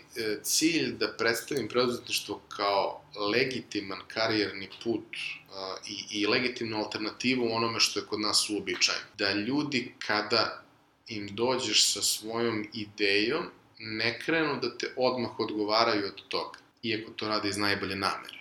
cilj 0.43 0.93
da 0.93 1.13
predstavim 1.13 1.69
preduzetništvo 1.69 2.41
kao 2.49 3.03
legitiman 3.33 4.01
karijerni 4.09 4.69
put 4.85 5.17
a, 5.53 5.77
i, 5.89 6.21
i 6.21 6.27
legitimnu 6.27 6.79
alternativu 6.79 7.53
onome 7.53 7.81
što 7.81 8.01
je 8.01 8.07
kod 8.07 8.21
nas 8.21 8.51
uobičajeno. 8.51 9.05
Da 9.19 9.33
ljudi 9.33 9.95
kada 9.99 10.63
im 11.09 11.29
dođeš 11.35 11.93
sa 11.93 12.03
svojom 12.03 12.69
idejom, 12.73 13.45
ne 13.79 14.21
krenu 14.21 14.61
da 14.61 14.79
te 14.79 14.93
odmah 14.97 15.41
odgovaraju 15.41 16.07
od 16.07 16.29
toga, 16.29 16.59
iako 16.83 17.11
to 17.11 17.29
rade 17.29 17.49
iz 17.49 17.57
najbolje 17.57 17.97
namere. 17.97 18.39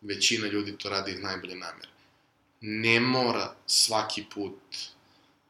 Većina 0.00 0.46
ljudi 0.46 0.78
to 0.78 0.88
radi 0.88 1.12
iz 1.12 1.20
najbolje 1.20 1.54
namere. 1.54 1.88
Ne 2.60 3.00
mora 3.00 3.54
svaki 3.66 4.24
put 4.34 4.76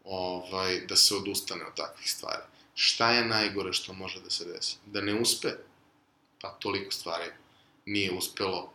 ovaj, 0.04 0.80
da 0.80 0.96
se 0.96 1.14
odustane 1.14 1.64
od 1.64 1.74
takvih 1.74 2.10
stvari. 2.10 2.42
Šta 2.74 3.12
je 3.12 3.24
najgore 3.24 3.72
što 3.72 3.92
može 3.92 4.20
da 4.20 4.30
se 4.30 4.44
desi? 4.44 4.76
Da 4.86 5.00
ne 5.00 5.14
uspe? 5.20 5.48
Pa 6.40 6.48
toliko 6.48 6.90
stvari 6.90 7.30
nije 7.86 8.12
uspelo, 8.12 8.72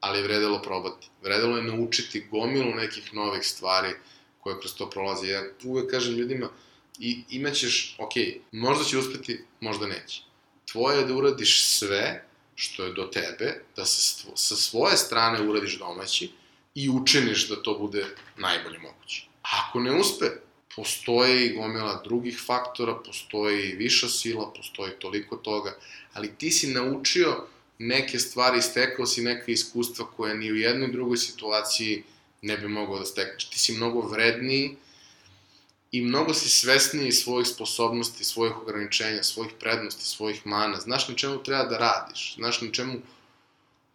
ali 0.00 0.18
je 0.18 0.24
vredelo 0.24 0.62
probati. 0.62 1.08
Vredelo 1.22 1.56
je 1.56 1.62
naučiti 1.62 2.26
gomilu 2.30 2.74
nekih 2.74 3.14
novih 3.14 3.46
stvari 3.46 3.94
koje 4.40 4.60
kroz 4.60 4.74
to 4.74 4.90
prolaze. 4.90 5.26
Ja 5.28 5.42
uvek 5.64 5.90
kažem 5.90 6.14
ljudima, 6.14 6.48
i 6.98 7.24
imaćeš, 7.30 7.96
ok, 7.98 8.12
možda 8.52 8.84
će 8.84 8.98
uspeti, 8.98 9.44
možda 9.60 9.86
neće. 9.86 10.22
Tvoje 10.72 10.98
je 10.98 11.04
da 11.04 11.14
uradiš 11.14 11.64
sve 11.64 12.24
što 12.54 12.84
je 12.84 12.92
do 12.92 13.06
tebe, 13.06 13.64
da 13.76 13.84
sa, 13.84 14.26
sa 14.34 14.56
svoje 14.56 14.96
strane 14.96 15.48
uradiš 15.48 15.78
domaći 15.78 16.30
i 16.74 16.90
učiniš 16.90 17.48
da 17.48 17.62
to 17.62 17.78
bude 17.78 18.06
najbolje 18.36 18.78
moguće. 18.78 19.26
Ako 19.42 19.80
ne 19.80 20.00
uspe, 20.00 20.26
postoje 20.76 21.46
i 21.46 21.56
gomila 21.56 22.02
drugih 22.04 22.40
faktora, 22.46 22.94
postoji 22.94 23.70
i 23.70 23.76
viša 23.76 24.08
sila, 24.08 24.52
postoji 24.56 24.92
toliko 24.98 25.36
toga, 25.36 25.76
ali 26.12 26.34
ti 26.38 26.50
si 26.50 26.66
naučio 26.66 27.46
neke 27.78 28.18
stvari, 28.18 28.62
stekao 28.62 29.06
si 29.06 29.22
neka 29.22 29.52
iskustva 29.52 30.06
koje 30.16 30.34
ni 30.34 30.52
u 30.52 30.56
jednoj 30.56 30.92
drugoj 30.92 31.16
situaciji 31.16 32.02
ne 32.42 32.56
bi 32.56 32.68
mogao 32.68 32.98
da 32.98 33.04
stekneš. 33.04 33.50
Ti 33.50 33.58
si 33.58 33.72
mnogo 33.72 34.00
vredniji, 34.00 34.76
i 35.92 36.00
mnogo 36.00 36.34
si 36.34 36.48
svesniji 36.48 37.12
svojih 37.12 37.48
sposobnosti, 37.48 38.24
svojih 38.24 38.56
ograničenja, 38.56 39.22
svojih 39.22 39.52
prednosti, 39.60 40.04
svojih 40.04 40.46
mana. 40.46 40.80
Znaš 40.80 41.08
na 41.08 41.14
čemu 41.14 41.42
treba 41.42 41.64
da 41.64 41.78
radiš, 41.78 42.34
znaš 42.34 42.60
na 42.60 42.72
čemu 42.72 42.94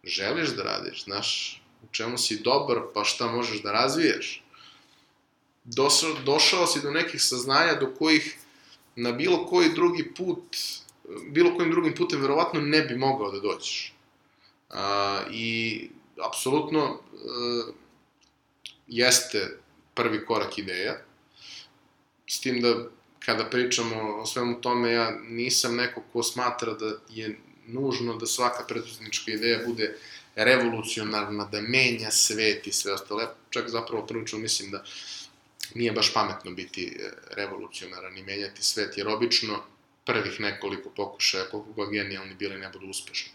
želiš 0.04 0.48
da 0.48 0.62
radiš, 0.62 1.04
znaš 1.04 1.60
u 1.82 1.86
čemu 1.92 2.18
si 2.18 2.40
dobar, 2.40 2.78
pa 2.94 3.04
šta 3.04 3.26
možeš 3.26 3.62
da 3.62 3.72
razvijaš. 3.72 4.43
Došao, 5.64 6.14
došao 6.24 6.66
si 6.66 6.82
do 6.82 6.90
nekih 6.90 7.22
saznanja 7.22 7.74
do 7.74 7.94
kojih 7.98 8.36
na 8.96 9.12
bilo 9.12 9.46
koji 9.46 9.74
drugi 9.74 10.14
put, 10.16 10.56
bilo 11.30 11.56
kojim 11.56 11.70
drugim 11.70 11.94
putem 11.94 12.20
verovatno 12.20 12.60
ne 12.60 12.82
bi 12.82 12.96
mogao 12.96 13.30
da 13.30 13.40
dođeš. 13.40 13.94
A, 14.70 15.22
I 15.30 15.88
apsolutno 16.28 16.80
e, 16.80 16.98
jeste 18.86 19.58
prvi 19.94 20.26
korak 20.26 20.58
ideja, 20.58 21.00
S 22.26 22.40
tim 22.40 22.60
da 22.60 22.74
kada 23.18 23.44
pričamo 23.44 24.16
o 24.20 24.26
svemu 24.26 24.60
tome, 24.60 24.92
ja 24.92 25.10
nisam 25.28 25.76
neko 25.76 26.02
ko 26.12 26.22
smatra 26.22 26.74
da 26.74 26.92
je 27.08 27.38
nužno 27.66 28.16
da 28.16 28.26
svaka 28.26 28.64
preduzetnička 28.68 29.32
ideja 29.32 29.66
bude 29.66 29.96
revolucionarna, 30.34 31.44
da 31.44 31.60
menja 31.60 32.10
svet 32.10 32.66
i 32.66 32.72
sve 32.72 32.92
ostalo. 32.92 33.20
Ja 33.20 33.34
čak 33.50 33.68
zapravo 33.68 34.06
prvično 34.06 34.38
mislim 34.38 34.70
da 34.70 34.84
nije 35.74 35.92
baš 35.92 36.12
pametno 36.14 36.50
biti 36.50 36.86
e, 36.86 37.10
revolucionaran 37.30 38.18
i 38.18 38.22
menjati 38.22 38.62
svet, 38.62 38.98
jer 38.98 39.08
obično 39.08 39.62
prvih 40.04 40.40
nekoliko 40.40 40.90
pokušaja, 40.90 41.44
koliko 41.50 41.72
god 41.72 41.90
genijalni 41.90 42.34
bili, 42.34 42.58
ne 42.58 42.68
budu 42.68 42.86
uspešni. 42.86 43.32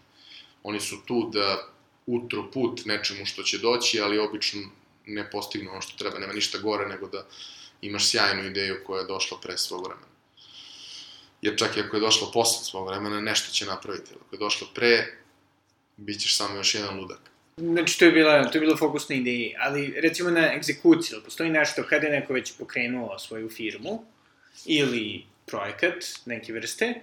Oni 0.64 0.80
su 0.80 0.98
tu 1.06 1.30
da 1.34 1.68
utru 2.06 2.52
put 2.52 2.86
nečemu 2.86 3.26
što 3.26 3.44
će 3.44 3.58
doći, 3.58 4.02
ali 4.02 4.20
obično 4.20 4.62
ne 5.06 5.30
postignu 5.32 5.72
ono 5.72 5.82
što 5.82 5.98
treba. 5.98 6.20
Nema 6.20 6.34
ništa 6.34 6.58
gore 6.58 6.88
nego 6.88 7.08
da 7.08 7.26
imaš 7.82 8.10
sjajnu 8.10 8.46
ideju 8.46 8.84
koja 8.86 9.02
je 9.02 9.08
došla 9.08 9.38
pre 9.42 9.58
svog 9.58 9.86
vremena. 9.86 10.08
Jer 11.42 11.58
čak 11.58 11.78
i 11.78 11.80
ako 11.80 11.98
je 11.98 12.02
došla 12.02 12.32
posle 12.34 12.66
svog 12.66 12.88
vremena, 12.88 13.22
nešto 13.22 13.52
će 13.52 13.66
napraviti. 13.66 14.12
Ako 14.26 14.36
je 14.36 14.40
došla 14.40 14.68
pre, 14.74 15.18
bit 15.98 16.22
ćeš 16.22 16.38
samo 16.38 16.56
još 16.56 16.76
jedan 16.76 17.00
ludak. 17.00 17.29
Znači, 17.60 18.00
to 18.00 18.06
je 18.06 18.12
bila, 18.12 18.44
to 18.44 18.58
je 18.58 18.60
bila 18.60 18.78
fokus 18.78 19.10
na 19.10 19.16
ideji, 19.16 19.56
ali 19.60 19.94
recimo 19.98 20.30
na 20.30 20.54
egzekuciji, 20.54 21.16
ili 21.16 21.24
postoji 21.24 21.50
nešto 21.50 21.84
kada 21.90 22.08
je 22.08 22.20
neko 22.20 22.34
već 22.34 22.54
pokrenuo 22.58 23.20
svoju 23.20 23.50
firmu 23.50 24.04
ili 24.66 25.24
projekat 25.46 26.06
neke 26.26 26.54
vrste, 26.54 26.94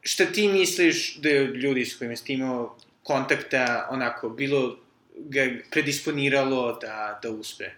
šta 0.00 0.24
ti 0.24 0.48
misliš 0.48 1.16
da 1.16 1.28
je 1.28 1.46
ljudi 1.46 1.84
s 1.84 1.98
kojima 1.98 2.16
ste 2.16 2.32
imao 2.32 2.76
kontakta 3.02 3.88
onako 3.90 4.28
bilo 4.28 4.78
ga 5.16 5.46
predisponiralo 5.70 6.78
da, 6.80 7.20
da 7.22 7.30
uspe? 7.30 7.70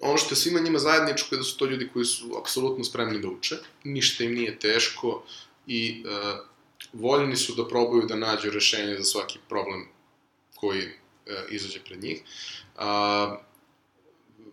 ono 0.00 0.18
što 0.18 0.32
je 0.32 0.36
svima 0.36 0.60
njima 0.60 0.78
zajedničko 0.78 1.34
je 1.34 1.38
da 1.38 1.44
su 1.44 1.58
to 1.58 1.66
ljudi 1.66 1.88
koji 1.92 2.04
su 2.04 2.36
apsolutno 2.38 2.84
spremni 2.84 3.20
da 3.20 3.28
uče, 3.28 3.56
ništa 3.84 4.24
im 4.24 4.34
nije 4.34 4.58
teško 4.58 5.22
i 5.66 6.04
uh, 6.04 6.38
voljni 6.92 7.36
su 7.36 7.54
da 7.54 7.68
probaju 7.68 8.06
da 8.06 8.16
nađu 8.16 8.50
rešenje 8.50 8.96
za 8.96 9.04
svaki 9.04 9.38
problem 9.48 9.86
koji 10.54 10.82
izađe 11.50 11.84
pred 11.84 12.02
njih. 12.02 12.22
Uh, 12.76 12.82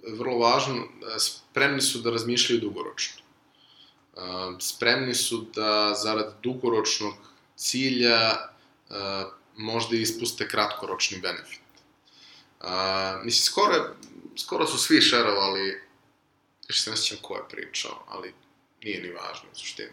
vrlo 0.08 0.38
važno, 0.38 0.76
e, 0.76 1.20
spremni 1.20 1.82
su 1.82 2.00
da 2.02 2.12
razmišljaju 2.12 2.62
dugoročno. 2.62 3.22
E, 3.22 4.20
spremni 4.60 5.16
su 5.16 5.46
da 5.56 5.94
zarad 5.94 6.36
dugoročnog 6.44 7.14
cilja 7.56 8.52
možda 9.58 9.96
ispuste 9.96 10.48
kratkoročni 10.48 11.20
benefit. 11.20 11.62
Mislim, 13.24 13.44
skoro, 13.44 13.96
skoro 14.38 14.68
su 14.68 14.78
svi 14.78 15.02
šerovali, 15.02 15.82
još 16.68 16.82
se 16.82 16.92
ne 16.92 16.98
sjećam 16.98 17.18
ko 17.22 17.36
je 17.36 17.50
pričao, 17.50 18.04
ali 18.08 18.34
nije 18.84 19.02
ni 19.02 19.10
važno 19.10 19.50
u 19.52 19.56
suštini. 19.56 19.90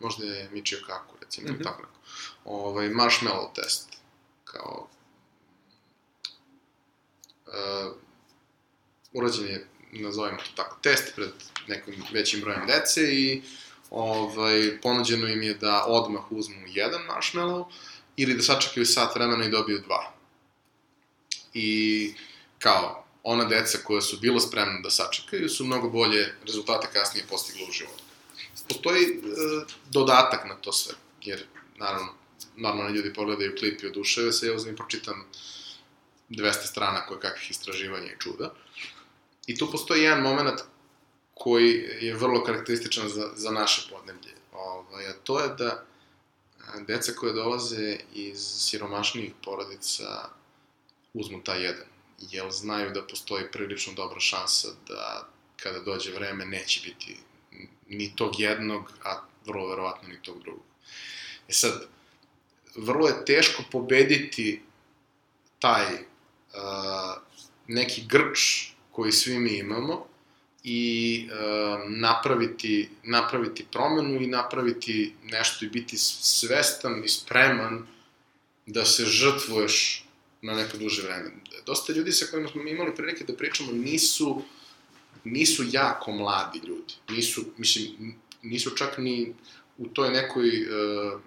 možda 0.00 0.24
je 0.24 0.50
Michio 0.52 0.78
Kaku, 0.86 1.16
recimo, 1.20 1.48
mm 1.48 1.54
-hmm. 1.54 1.64
tako 1.64 1.82
neko. 1.82 1.98
Ovaj, 2.44 2.88
marshmallow 2.88 3.54
test, 3.54 3.99
kao 4.52 4.88
uh, 7.46 7.96
urađen 9.12 9.46
je, 9.46 9.66
nazovimo 9.92 10.38
to 10.38 10.50
tako, 10.56 10.78
test 10.82 11.12
pred 11.16 11.30
nekim 11.68 12.04
većim 12.12 12.40
brojem 12.40 12.66
dece 12.66 13.14
i 13.14 13.42
ovaj, 13.90 14.80
ponuđeno 14.82 15.28
im 15.28 15.42
je 15.42 15.54
da 15.54 15.84
odmah 15.86 16.32
uzmu 16.32 16.62
jedan 16.66 17.00
marshmallow 17.02 17.64
ili 18.16 18.34
da 18.34 18.42
sačekaju 18.42 18.86
sat 18.86 19.14
vremena 19.14 19.44
i 19.44 19.50
dobiju 19.50 19.78
dva. 19.78 20.12
I 21.54 22.14
kao, 22.58 23.04
ona 23.22 23.44
deca 23.44 23.78
koja 23.84 24.00
su 24.00 24.18
bila 24.20 24.40
spremna 24.40 24.80
da 24.80 24.90
sačekaju 24.90 25.48
su 25.48 25.64
mnogo 25.64 25.90
bolje 25.90 26.34
rezultate 26.44 26.88
kasnije 26.92 27.26
postigla 27.30 27.68
u 27.68 27.72
životu. 27.72 28.02
Postoji 28.68 29.04
e, 29.04 29.10
dodatak 29.90 30.48
na 30.48 30.54
to 30.54 30.72
sve, 30.72 30.94
jer 31.22 31.46
naravno, 31.76 32.14
normalni 32.56 32.96
ljudi 32.96 33.12
pogledaju 33.12 33.56
klip 33.58 33.82
i 33.82 33.86
oduševe 33.86 34.32
se, 34.32 34.46
ja 34.46 34.54
uzmem 34.54 34.76
pročitam 34.76 35.24
200 36.30 36.66
strana 36.66 37.06
koje 37.06 37.20
kakvih 37.20 37.50
istraživanja 37.50 38.06
i 38.06 38.18
čuda. 38.18 38.54
I 39.46 39.58
tu 39.58 39.70
postoji 39.70 40.02
jedan 40.02 40.22
moment 40.22 40.60
koji 41.34 41.88
je 42.00 42.14
vrlo 42.14 42.44
karakterističan 42.44 43.08
za, 43.08 43.30
za 43.34 43.50
naše 43.50 43.88
podneblje. 43.90 44.34
Ovaj, 44.52 45.06
a 45.06 45.12
to 45.12 45.40
je 45.40 45.48
da 45.48 45.84
deca 46.86 47.12
koje 47.12 47.32
dolaze 47.32 47.96
iz 48.14 48.38
siromašnijih 48.40 49.32
porodica 49.44 50.28
uzmu 51.14 51.42
taj 51.42 51.62
jedan, 51.62 51.86
jer 52.18 52.50
znaju 52.50 52.90
da 52.90 53.06
postoji 53.06 53.44
prilično 53.52 53.92
dobra 53.92 54.20
šansa 54.20 54.68
da 54.88 55.28
kada 55.56 55.80
dođe 55.80 56.12
vreme 56.12 56.44
neće 56.44 56.80
biti 56.84 57.16
ni 57.88 58.16
tog 58.16 58.40
jednog, 58.40 58.92
a 59.04 59.20
vrlo 59.46 59.68
verovatno 59.68 60.08
ni 60.08 60.22
tog 60.22 60.42
drugog. 60.42 60.64
E 61.48 61.52
sad, 61.52 61.86
vrlo 62.84 63.08
je 63.08 63.24
teško 63.24 63.62
pobediti 63.70 64.62
taj 65.58 65.84
uh, 65.94 66.00
neki 67.66 68.02
grč 68.08 68.38
koji 68.90 69.12
svi 69.12 69.38
mi 69.38 69.58
imamo 69.58 70.06
i 70.64 71.26
uh, 71.26 71.80
napraviti, 71.88 72.88
napraviti 73.02 73.66
promenu 73.72 74.22
i 74.22 74.26
napraviti 74.26 75.14
nešto 75.24 75.64
i 75.64 75.68
biti 75.68 75.98
svestan 75.98 77.04
i 77.04 77.08
spreman 77.08 77.86
da 78.66 78.84
se 78.84 79.04
žrtvuješ 79.04 80.04
na 80.42 80.54
neko 80.54 80.76
duže 80.76 81.02
vreme. 81.02 81.30
Dosta 81.66 81.92
ljudi 81.92 82.12
sa 82.12 82.26
kojima 82.30 82.48
smo 82.48 82.62
imali 82.62 82.94
prilike 82.96 83.24
da 83.24 83.36
pričamo 83.36 83.72
nisu, 83.72 84.42
nisu 85.24 85.64
jako 85.72 86.12
mladi 86.12 86.60
ljudi. 86.66 86.94
Nisu, 87.08 87.44
mislim, 87.56 88.14
nisu 88.42 88.70
čak 88.70 88.98
ni 88.98 89.34
u 89.78 89.88
toj 89.88 90.10
nekoj, 90.10 90.48
uh, 90.48 91.20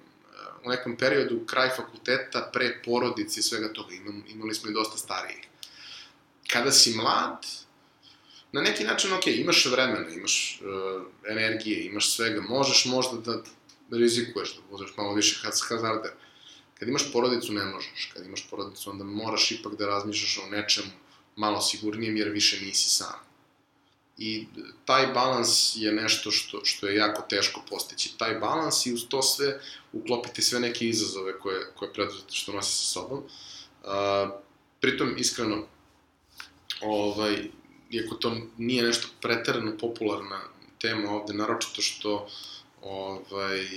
u 0.65 0.69
nekom 0.69 0.97
periodu 0.97 1.45
kraj 1.45 1.69
fakulteta, 1.75 2.49
pre 2.53 2.81
porodice 2.85 3.39
i 3.39 3.43
svega 3.43 3.73
toga. 3.73 3.95
Imam, 3.95 4.23
imali 4.27 4.55
smo 4.55 4.69
i 4.69 4.73
dosta 4.73 4.97
starijih. 4.97 5.47
Kada 6.47 6.71
si 6.71 6.95
mlad, 6.95 7.45
na 8.51 8.61
neki 8.61 8.83
način, 8.83 9.13
ok, 9.13 9.27
imaš 9.27 9.65
vremena, 9.65 10.09
imaš 10.09 10.61
uh, 10.61 11.03
energije, 11.29 11.85
imaš 11.85 12.15
svega, 12.15 12.41
možeš 12.41 12.85
možda 12.85 13.17
da 13.89 13.97
rizikuješ, 13.97 14.55
da 14.55 14.61
budeš 14.69 14.97
malo 14.97 15.13
više 15.13 15.47
hazarder. 15.69 16.11
Kad 16.79 16.89
imaš 16.89 17.11
porodicu, 17.11 17.53
ne 17.53 17.65
možeš. 17.65 18.11
Kad 18.13 18.25
imaš 18.25 18.47
porodicu, 18.49 18.89
onda 18.89 19.03
moraš 19.03 19.51
ipak 19.51 19.75
da 19.75 19.87
razmišljaš 19.87 20.37
o 20.37 20.49
nečemu 20.49 20.91
malo 21.35 21.61
sigurnijem, 21.61 22.17
jer 22.17 22.29
više 22.29 22.65
nisi 22.65 22.89
sam. 22.89 23.32
I 24.17 24.47
taj 24.85 25.07
balans 25.07 25.75
je 25.75 25.91
nešto 25.91 26.31
što, 26.31 26.65
što 26.65 26.87
je 26.87 26.95
jako 26.95 27.21
teško 27.29 27.61
postići. 27.69 28.17
Taj 28.17 28.35
balans 28.35 28.85
i 28.85 28.93
uz 28.93 29.05
to 29.09 29.21
sve 29.21 29.59
uklopiti 29.93 30.41
sve 30.41 30.59
neke 30.59 30.87
izazove 30.87 31.39
koje, 31.39 31.73
koje 31.75 31.91
što 32.31 32.51
nosi 32.51 32.71
sa 32.71 32.83
sobom. 32.83 33.23
Uh, 33.83 33.89
pritom, 34.79 35.15
iskreno, 35.17 35.67
ovaj, 36.81 37.49
iako 37.89 38.15
to 38.15 38.37
nije 38.57 38.83
nešto 38.83 39.07
preterano 39.21 39.77
popularna 39.77 40.41
tema 40.81 41.11
ovde, 41.11 41.33
naročito 41.33 41.81
što 41.81 42.27
ovaj, 42.81 43.67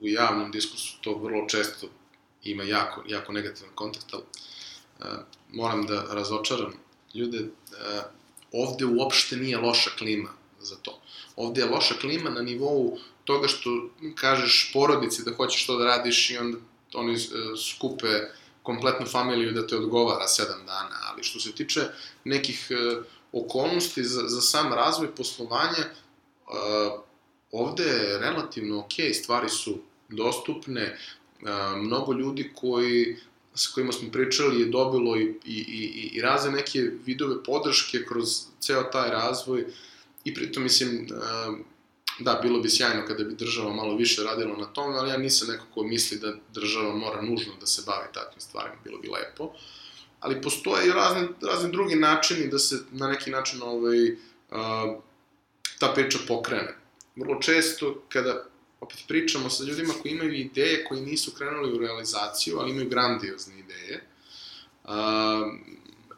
u 0.00 0.08
javnom 0.08 0.50
diskursu 0.50 0.96
to 1.00 1.14
vrlo 1.14 1.48
često 1.48 1.86
ima 2.42 2.62
jako, 2.62 3.02
jako 3.06 3.32
negativan 3.32 3.70
kontekst, 3.74 4.14
ali 4.14 4.22
uh, 4.98 5.06
moram 5.48 5.86
da 5.86 6.06
razočaram 6.10 6.72
ljude, 7.14 7.40
uh, 7.40 8.19
ovde 8.52 8.84
uopšte 8.84 9.36
nije 9.36 9.58
loša 9.58 9.90
klima 9.98 10.28
za 10.60 10.76
to. 10.76 11.00
Ovde 11.36 11.60
je 11.60 11.66
loša 11.66 11.94
klima 11.94 12.30
na 12.30 12.42
nivou 12.42 12.98
toga 13.24 13.48
što 13.48 13.70
kažeš 14.14 14.70
porodici 14.72 15.22
da 15.24 15.34
hoćeš 15.34 15.66
to 15.66 15.78
da 15.78 15.84
radiš 15.84 16.30
i 16.30 16.38
onda 16.38 16.58
oni 16.94 17.12
uh, 17.12 17.20
skupe 17.58 18.08
kompletnu 18.62 19.06
familiju 19.06 19.52
da 19.52 19.66
te 19.66 19.76
odgovara 19.76 20.28
sedam 20.28 20.66
dana, 20.66 20.96
ali 21.10 21.22
što 21.22 21.40
se 21.40 21.52
tiče 21.52 21.80
nekih 22.24 22.68
uh, 22.70 23.04
okolnosti 23.32 24.04
za, 24.04 24.22
za 24.28 24.40
sam 24.40 24.72
razvoj 24.72 25.14
poslovanja, 25.14 25.84
uh, 25.86 27.00
ovde 27.52 27.84
je 27.84 28.18
relativno 28.18 28.78
ok, 28.78 28.92
stvari 29.14 29.48
su 29.48 29.78
dostupne, 30.08 30.98
mnogo 31.76 32.12
ljudi 32.12 32.52
koji 32.54 33.16
sa 33.54 33.70
kojima 33.74 33.92
smo 33.92 34.10
pričali 34.10 34.60
je 34.60 34.66
dobilo 34.66 35.16
i, 35.16 35.22
i, 35.44 35.58
i, 35.68 36.10
i 36.12 36.20
razne 36.20 36.50
neke 36.50 36.90
vidove 37.06 37.44
podrške 37.44 38.04
kroz 38.08 38.28
ceo 38.60 38.82
taj 38.82 39.10
razvoj 39.10 39.64
i 40.24 40.34
pritom 40.34 40.62
mislim 40.62 41.08
da, 42.18 42.38
bilo 42.42 42.60
bi 42.60 42.70
sjajno 42.70 43.06
kada 43.06 43.24
bi 43.24 43.34
država 43.34 43.74
malo 43.74 43.96
više 43.96 44.22
radila 44.22 44.56
na 44.56 44.66
tome, 44.66 44.98
ali 44.98 45.10
ja 45.10 45.16
nisam 45.16 45.48
neko 45.48 45.64
ko 45.74 45.82
misli 45.82 46.18
da 46.18 46.34
država 46.54 46.94
mora 46.94 47.22
nužno 47.22 47.52
da 47.60 47.66
se 47.66 47.82
bavi 47.86 48.06
takvim 48.14 48.40
stvarima, 48.40 48.76
bilo 48.84 48.98
bi 48.98 49.08
lepo. 49.08 49.52
Ali 50.20 50.42
postoje 50.42 50.86
i 50.86 50.92
razne, 50.92 51.28
razne 51.42 51.68
drugi 51.70 51.94
načini 51.94 52.48
da 52.48 52.58
se 52.58 52.78
na 52.90 53.08
neki 53.08 53.30
način 53.30 53.62
ovaj, 53.62 54.16
ta 55.78 55.92
priča 55.94 56.18
pokrene. 56.28 56.76
Vrlo 57.16 57.40
često 57.42 58.02
kada 58.08 58.49
opet 58.80 58.98
pričamo 59.08 59.50
sa 59.50 59.64
ljudima 59.64 59.94
koji 60.02 60.12
imaju 60.12 60.32
ideje 60.34 60.84
koji 60.84 61.00
nisu 61.00 61.30
krenuli 61.30 61.72
u 61.72 61.78
realizaciju, 61.78 62.58
ali 62.58 62.70
imaju 62.70 62.88
grandiozne 62.88 63.58
ideje, 63.58 64.04
uh, 64.84 64.90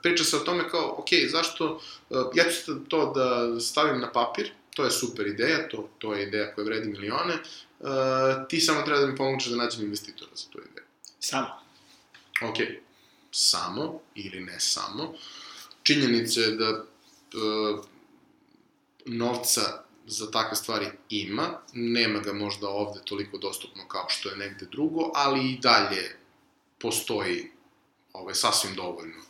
priča 0.02 0.24
se 0.24 0.36
o 0.36 0.40
tome 0.40 0.68
kao, 0.68 0.94
ok, 0.98 1.08
zašto, 1.30 1.80
uh, 2.10 2.26
ja 2.34 2.44
ću 2.50 2.74
to 2.88 3.12
da 3.12 3.60
stavim 3.60 4.00
na 4.00 4.12
papir, 4.12 4.50
to 4.74 4.84
je 4.84 4.90
super 4.90 5.26
ideja, 5.26 5.68
to, 5.68 5.88
to 5.98 6.14
je 6.14 6.28
ideja 6.28 6.54
koja 6.54 6.64
vredi 6.64 6.88
milione, 6.88 7.34
uh, 7.34 7.88
ti 8.48 8.60
samo 8.60 8.82
treba 8.82 9.00
da 9.00 9.06
mi 9.06 9.16
pomoćeš 9.16 9.50
da 9.50 9.56
nađem 9.56 9.82
investitora 9.82 10.30
za 10.34 10.44
tu 10.50 10.58
ideju. 10.58 10.86
Samo. 11.20 11.48
Ok, 12.42 12.56
samo 13.30 14.00
ili 14.14 14.40
ne 14.40 14.60
samo. 14.60 15.14
Činjenica 15.82 16.40
je 16.40 16.56
da 16.56 16.70
uh, 16.70 17.84
novca 19.06 19.84
za 20.12 20.30
takve 20.30 20.56
stvari 20.56 20.86
ima, 21.08 21.58
nema 21.72 22.20
ga 22.20 22.32
možda 22.32 22.68
ovde 22.68 23.00
toliko 23.04 23.38
dostupno 23.38 23.88
kao 23.88 24.06
što 24.08 24.28
je 24.28 24.36
negde 24.36 24.66
drugo, 24.66 25.10
ali 25.14 25.50
i 25.50 25.58
dalje 25.58 26.16
postoji 26.78 27.50
ovaj, 28.12 28.34
sasvim 28.34 28.74
dovoljno. 28.74 29.22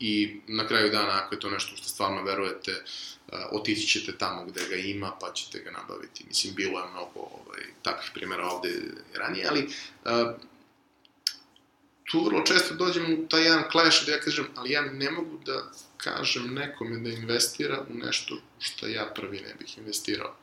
I 0.00 0.40
na 0.46 0.66
kraju 0.66 0.90
dana, 0.90 1.22
ako 1.22 1.34
je 1.34 1.40
to 1.40 1.50
nešto 1.50 1.76
što 1.76 1.88
stvarno 1.88 2.22
verujete, 2.22 2.72
uh, 2.72 3.38
otići 3.52 3.86
ćete 3.86 4.18
tamo 4.18 4.44
gde 4.44 4.60
ga 4.68 4.76
ima, 4.76 5.12
pa 5.20 5.32
ćete 5.32 5.58
ga 5.58 5.70
nabaviti. 5.70 6.24
Mislim, 6.28 6.54
bilo 6.54 6.80
je 6.80 6.90
mnogo 6.90 7.20
ovaj, 7.20 7.60
takvih 7.82 8.10
primjera 8.14 8.48
ovde 8.48 8.80
ranije, 9.14 9.46
ali 9.48 9.64
uh, 9.64 10.34
tu 12.10 12.24
vrlo 12.24 12.42
često 12.42 12.74
dođem 12.74 13.12
u 13.12 13.28
taj 13.28 13.42
jedan 13.42 13.64
clash 13.72 14.06
da 14.06 14.12
ja 14.12 14.20
kažem, 14.20 14.46
ali 14.54 14.70
ja 14.70 14.82
ne 14.82 15.10
mogu 15.10 15.38
da 15.46 15.72
kažem 15.98 16.54
nekome 16.54 16.98
da 16.98 17.10
investira 17.10 17.86
u 17.90 17.94
nešto 17.94 18.36
što 18.58 18.86
ja 18.86 19.12
prvi 19.14 19.40
ne 19.40 19.54
bih 19.58 19.78
investirao. 19.78 20.34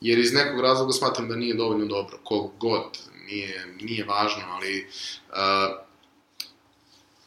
Jer 0.00 0.18
iz 0.18 0.32
nekog 0.32 0.60
razloga 0.60 0.92
smatram 0.92 1.28
da 1.28 1.36
nije 1.36 1.54
dovoljno 1.54 1.86
dobro, 1.86 2.18
kog 2.24 2.52
god, 2.58 2.98
nije, 3.26 3.74
nije 3.80 4.04
važno, 4.04 4.42
ali 4.46 4.86
uh, 5.28 5.36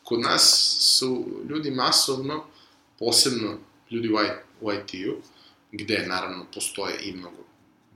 kod 0.04 0.20
nas 0.20 0.76
su 0.80 1.26
ljudi 1.50 1.72
masovno, 1.72 2.46
posebno 3.00 3.58
ljudi 3.92 4.10
u, 4.62 4.72
IT-u, 4.72 5.22
gde 5.72 6.06
naravno 6.08 6.46
postoje 6.54 7.00
i 7.02 7.14
mnogo 7.14 7.44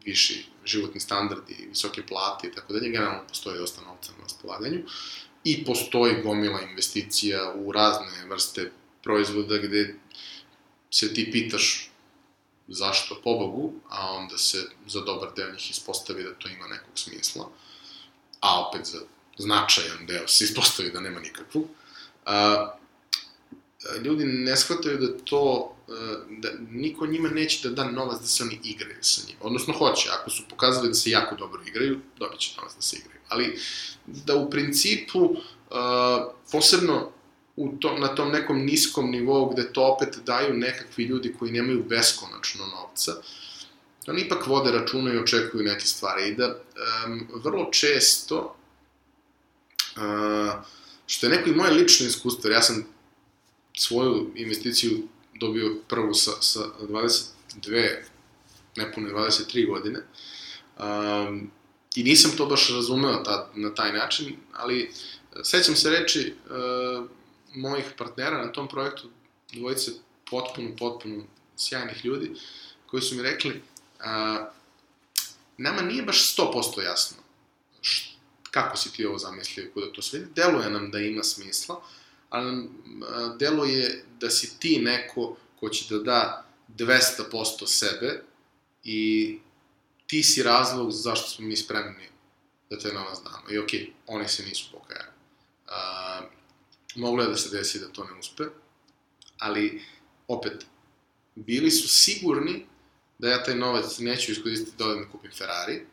viši 0.05 0.45
životni 0.65 0.99
standardi, 0.99 1.65
visoke 1.69 2.05
plate 2.05 2.47
i 2.47 2.51
tako 2.51 2.73
dalje, 2.73 2.89
generalno 2.89 3.27
postoje 3.27 3.59
dosta 3.59 3.81
novca 3.81 4.11
na 4.17 4.23
raspolaganju 4.23 4.83
i 5.43 5.65
postoji 5.65 6.21
gomila 6.23 6.61
investicija 6.61 7.53
u 7.55 7.71
razne 7.71 8.25
vrste 8.29 8.71
proizvoda 9.03 9.57
gde 9.57 9.95
se 10.91 11.13
ti 11.13 11.31
pitaš 11.31 11.91
zašto 12.67 13.21
pobogu, 13.23 13.73
a 13.89 14.11
onda 14.11 14.37
se 14.37 14.69
za 14.87 15.01
dobar 15.01 15.29
deo 15.35 15.51
njih 15.51 15.71
ispostavi 15.71 16.23
da 16.23 16.33
to 16.33 16.47
ima 16.47 16.67
nekog 16.67 16.91
smisla, 16.95 17.49
a 18.39 18.67
opet 18.67 18.85
za 18.85 18.99
značajan 19.37 20.05
deo 20.07 20.27
se 20.27 20.43
ispostavi 20.43 20.91
da 20.91 20.99
nema 20.99 21.19
nikakvog. 21.19 21.65
A, 22.25 22.71
ljudi 24.03 24.25
ne 24.25 24.57
shvataju 24.57 24.97
da 24.97 25.17
to, 25.17 25.75
da 26.29 26.49
niko 26.69 27.07
njima 27.07 27.29
neće 27.29 27.69
da 27.69 27.83
da 27.83 27.91
novac 27.91 28.21
da 28.21 28.27
se 28.27 28.43
oni 28.43 28.59
igraju 28.63 28.97
sa 29.01 29.21
njima. 29.27 29.39
Odnosno 29.41 29.73
hoće, 29.73 30.09
ako 30.19 30.29
su 30.29 30.43
pokazali 30.49 30.87
da 30.87 30.93
se 30.93 31.09
jako 31.09 31.35
dobro 31.35 31.61
igraju, 31.65 31.99
dobit 32.17 32.39
će 32.39 32.53
novac 32.57 32.75
da 32.75 32.81
se 32.81 32.97
igraju. 32.97 33.19
Ali 33.29 33.59
da 34.05 34.35
u 34.35 34.49
principu, 34.49 35.35
posebno 36.51 37.11
u 37.59 37.77
to, 37.79 37.97
na 37.97 38.07
tom 38.15 38.31
nekom 38.31 38.57
niskom 38.65 39.11
nivou 39.11 39.49
gde 39.49 39.73
to 39.73 39.83
opet 39.83 40.19
daju 40.25 40.53
nekakvi 40.53 41.03
ljudi 41.03 41.33
koji 41.39 41.51
nemaju 41.51 41.83
beskonačno 41.83 42.65
novca, 42.67 43.11
oni 44.07 44.21
ipak 44.21 44.47
vode 44.47 44.71
računa 44.71 45.13
i 45.13 45.17
očekuju 45.17 45.63
neke 45.63 45.85
stvari. 45.85 46.27
I 46.27 46.35
da 46.35 46.47
um, 46.47 47.27
vrlo 47.43 47.69
često, 47.71 48.55
uh, 49.95 50.53
što 51.07 51.25
je 51.25 51.29
neko 51.29 51.49
i 51.49 51.55
moje 51.55 51.71
lično 51.71 52.07
iskustvo, 52.07 52.49
ja 52.49 52.61
sam 52.61 52.85
svoju 53.77 54.31
investiciju 54.35 55.03
dobio 55.39 55.75
prvu 55.87 56.13
sa, 56.13 56.31
sa 56.41 56.59
22, 56.81 57.95
nepune 58.75 59.09
23 59.09 59.67
godine, 59.67 59.99
um, 60.79 61.51
i 61.95 62.03
nisam 62.03 62.31
to 62.37 62.45
baš 62.45 62.69
razumeo 62.69 63.23
ta, 63.23 63.51
na 63.55 63.73
taj 63.73 63.93
način, 63.93 64.35
ali 64.53 64.91
sećam 65.43 65.75
se 65.75 65.89
reči 65.89 66.33
uh, 66.45 67.05
mojih 67.53 67.85
partnera 67.97 68.45
na 68.45 68.51
tom 68.51 68.67
projektu, 68.67 69.09
dvojice 69.53 69.91
potpuno, 70.29 70.75
potpuno 70.79 71.23
sjajnih 71.57 72.05
ljudi, 72.05 72.31
koji 72.85 73.01
su 73.01 73.15
mi 73.15 73.21
rekli, 73.21 73.61
a, 73.99 74.49
nama 75.57 75.81
nije 75.81 76.03
baš 76.03 76.35
100% 76.37 76.83
jasno 76.83 77.17
š, 77.81 78.17
kako 78.51 78.77
si 78.77 78.93
ti 78.93 79.05
ovo 79.05 79.17
zamislio 79.17 79.65
i 79.65 79.71
kuda 79.71 79.91
to 79.91 80.01
sve 80.01 80.19
deluje 80.35 80.69
nam 80.69 80.91
da 80.91 80.99
ima 80.99 81.23
smisla, 81.23 81.81
ali 82.29 82.69
a, 83.07 83.35
deluje 83.39 84.05
da 84.19 84.29
si 84.29 84.59
ti 84.59 84.79
neko 84.81 85.37
ko 85.59 85.69
će 85.69 85.95
da 85.95 86.03
da 86.03 86.45
200% 86.85 87.67
sebe 87.67 88.23
i 88.83 89.39
ti 90.07 90.23
si 90.23 90.43
razlog 90.43 90.91
zašto 90.91 91.29
smo 91.29 91.47
mi 91.47 91.55
spremni 91.55 92.09
da 92.69 92.79
te 92.79 92.93
novac 92.93 93.17
damo. 93.23 93.49
I 93.51 93.57
okej, 93.57 93.79
okay, 93.79 93.91
oni 94.07 94.27
se 94.27 94.43
nisu 94.43 94.71
pokajali. 94.71 95.11
Moglo 96.99 97.23
je 97.23 97.29
da 97.29 97.37
se 97.37 97.57
desi 97.57 97.79
da 97.79 97.87
to 97.87 98.03
ne 98.03 98.19
uspe, 98.19 98.43
ali 99.37 99.81
opet, 100.27 100.65
bili 101.35 101.71
su 101.71 101.87
sigurni 101.87 102.65
da 103.19 103.29
ja 103.29 103.43
taj 103.43 103.55
novac 103.55 103.99
neću 103.99 104.31
iskoristiti 104.31 104.77
da 104.77 104.85
odem 104.85 105.03
da 105.03 105.09
kupim 105.09 105.31
Ferrari, 105.31 105.85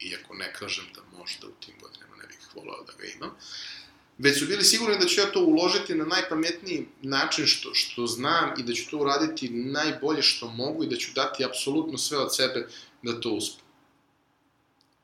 iako 0.00 0.34
ne 0.34 0.52
kažem 0.52 0.84
da 0.94 1.18
možda 1.18 1.46
u 1.46 1.64
tim 1.64 1.74
godinama 1.80 2.16
ne 2.16 2.26
bih 2.26 2.38
volao 2.54 2.84
da 2.84 2.92
ga 2.92 3.04
imam, 3.04 3.30
već 4.18 4.38
su 4.38 4.46
bili 4.46 4.64
sigurni 4.64 4.98
da 4.98 5.06
ću 5.06 5.20
ja 5.20 5.32
to 5.32 5.44
uložiti 5.44 5.94
na 5.94 6.04
najpametniji 6.04 6.86
način 7.02 7.46
što, 7.46 7.74
što 7.74 8.06
znam 8.06 8.54
i 8.58 8.62
da 8.62 8.72
ću 8.72 8.90
to 8.90 8.98
uraditi 8.98 9.50
najbolje 9.50 10.22
što 10.22 10.48
mogu 10.48 10.84
i 10.84 10.86
da 10.88 10.96
ću 10.96 11.12
dati 11.14 11.44
apsolutno 11.44 11.98
sve 11.98 12.18
od 12.18 12.36
sebe 12.36 12.68
da 13.02 13.20
to 13.20 13.30
uspe. 13.30 13.62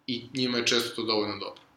I 0.07 0.27
njima 0.35 0.59
je 0.59 0.67
često 0.67 0.95
to 0.97 1.03
dovoljno 1.03 1.39
dobro 1.39 1.68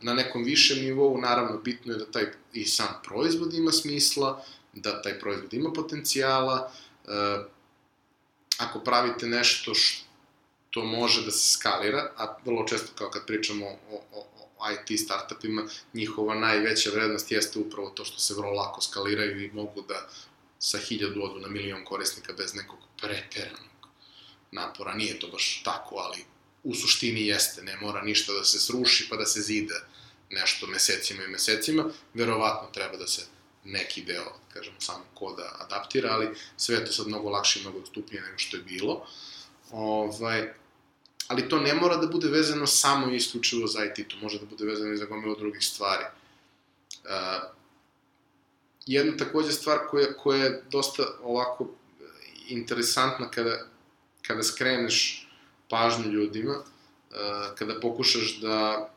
na 0.00 0.14
nekom 0.14 0.44
višem 0.44 0.78
nivou, 0.78 1.20
naravno, 1.20 1.58
bitno 1.58 1.92
je 1.92 1.98
da 1.98 2.10
taj 2.10 2.26
i 2.52 2.64
sam 2.64 3.00
proizvod 3.04 3.54
ima 3.54 3.72
smisla, 3.72 4.44
da 4.72 5.02
taj 5.02 5.18
proizvod 5.18 5.54
ima 5.54 5.72
potencijala. 5.72 6.72
Ako 8.58 8.80
pravite 8.80 9.26
nešto 9.26 9.74
što 9.74 10.84
može 10.84 11.24
da 11.24 11.30
se 11.30 11.52
skalira, 11.52 12.10
a 12.16 12.36
vrlo 12.44 12.66
često 12.68 12.92
kao 12.94 13.10
kad 13.10 13.26
pričamo 13.26 13.66
o, 13.66 14.00
o, 14.12 14.26
o 14.58 14.70
IT 14.70 15.00
startupima, 15.00 15.62
njihova 15.94 16.34
najveća 16.34 16.90
vrednost 16.90 17.32
jeste 17.32 17.58
upravo 17.58 17.90
to 17.90 18.04
što 18.04 18.18
se 18.18 18.34
vrlo 18.34 18.52
lako 18.52 18.80
skaliraju 18.80 19.44
i 19.44 19.50
mogu 19.52 19.82
da 19.88 20.08
sa 20.58 20.78
hiljadu 20.78 21.22
odu 21.22 21.40
na 21.40 21.48
milion 21.48 21.84
korisnika 21.84 22.32
bez 22.32 22.54
nekog 22.54 22.78
preteranog 23.00 23.88
napora. 24.52 24.94
Nije 24.94 25.20
to 25.20 25.28
baš 25.28 25.62
tako, 25.64 25.96
ali 25.96 26.24
u 26.66 26.74
suštini 26.74 27.26
jeste, 27.26 27.62
ne 27.62 27.76
mora 27.80 28.02
ništa 28.02 28.32
da 28.32 28.44
se 28.44 28.58
sruši 28.58 29.06
pa 29.10 29.16
da 29.16 29.26
se 29.26 29.40
zide 29.40 29.74
nešto 30.30 30.66
mesecima 30.66 31.24
i 31.24 31.28
mesecima, 31.28 31.84
verovatno 32.14 32.68
treba 32.72 32.96
da 32.96 33.06
se 33.06 33.22
neki 33.64 34.02
deo, 34.02 34.32
kažemo, 34.52 34.80
samo 34.80 35.04
koda 35.14 35.56
adaptira, 35.58 36.10
ali 36.12 36.28
sve 36.56 36.76
je 36.76 36.84
to 36.84 36.92
sad 36.92 37.06
mnogo 37.06 37.30
lakše 37.30 37.58
i 37.58 37.62
mnogo 37.62 37.80
dostupnije 37.80 38.22
nego 38.22 38.38
što 38.38 38.56
je 38.56 38.62
bilo. 38.62 39.06
Ovaj, 39.70 40.52
ali 41.28 41.48
to 41.48 41.60
ne 41.60 41.74
mora 41.74 41.96
da 41.96 42.06
bude 42.06 42.28
vezano 42.28 42.66
samo 42.66 43.12
i 43.12 43.16
isključivo 43.16 43.66
za 43.66 43.84
IT, 43.84 44.08
to 44.08 44.16
može 44.22 44.38
da 44.38 44.46
bude 44.46 44.64
vezano 44.64 44.92
i 44.92 44.96
za 44.96 45.04
gomilo 45.04 45.34
drugih 45.34 45.64
stvari. 45.64 46.04
Uh, 47.04 47.10
jedna 48.86 49.16
takođe 49.16 49.52
stvar 49.52 49.78
koja, 49.90 50.16
koja 50.16 50.44
je 50.44 50.62
dosta 50.70 51.02
ovako 51.22 51.70
interesantna 52.48 53.30
kada, 53.30 53.66
kada 54.22 54.42
skreneš 54.42 55.25
pažnju 55.70 56.12
ljudima, 56.12 56.56
uh, 56.56 57.56
kada 57.58 57.80
pokušaš 57.80 58.40
da, 58.40 58.90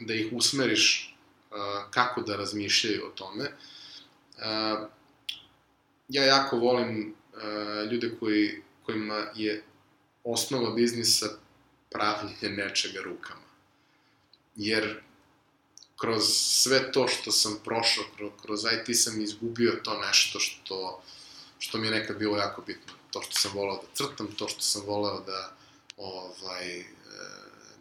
da 0.00 0.14
ih 0.14 0.32
usmeriš 0.32 1.16
uh, 1.50 1.56
kako 1.90 2.22
da 2.22 2.36
razmišljaju 2.36 3.06
o 3.06 3.10
tome. 3.10 3.44
Uh, 3.44 4.88
ja 6.08 6.24
jako 6.24 6.56
volim 6.56 7.14
ljude 7.90 8.16
koji, 8.20 8.62
kojima 8.82 9.26
je 9.34 9.64
osnova 10.24 10.70
biznisa 10.70 11.26
pravljenje 11.90 12.56
nečega 12.56 13.00
rukama. 13.00 13.48
Jer 14.56 15.00
kroz 15.96 16.24
sve 16.34 16.92
to 16.92 17.08
što 17.08 17.32
sam 17.32 17.60
prošao, 17.64 18.04
kroz 18.42 18.64
IT 18.64 18.96
sam 18.96 19.20
izgubio 19.20 19.80
to 19.84 20.00
nešto 20.00 20.40
što, 20.40 21.02
što 21.58 21.78
mi 21.78 21.86
je 21.86 21.90
nekad 21.90 22.18
bilo 22.18 22.36
jako 22.36 22.62
bitno. 22.62 22.92
To 23.10 23.22
što 23.22 23.34
sam 23.34 23.50
volao 23.54 23.76
da 23.76 23.88
crtam, 23.94 24.28
to 24.38 24.48
što 24.48 24.60
sam 24.60 24.82
volao 24.86 25.20
da 25.20 25.56
ovaj, 25.98 26.80
e, 26.80 26.84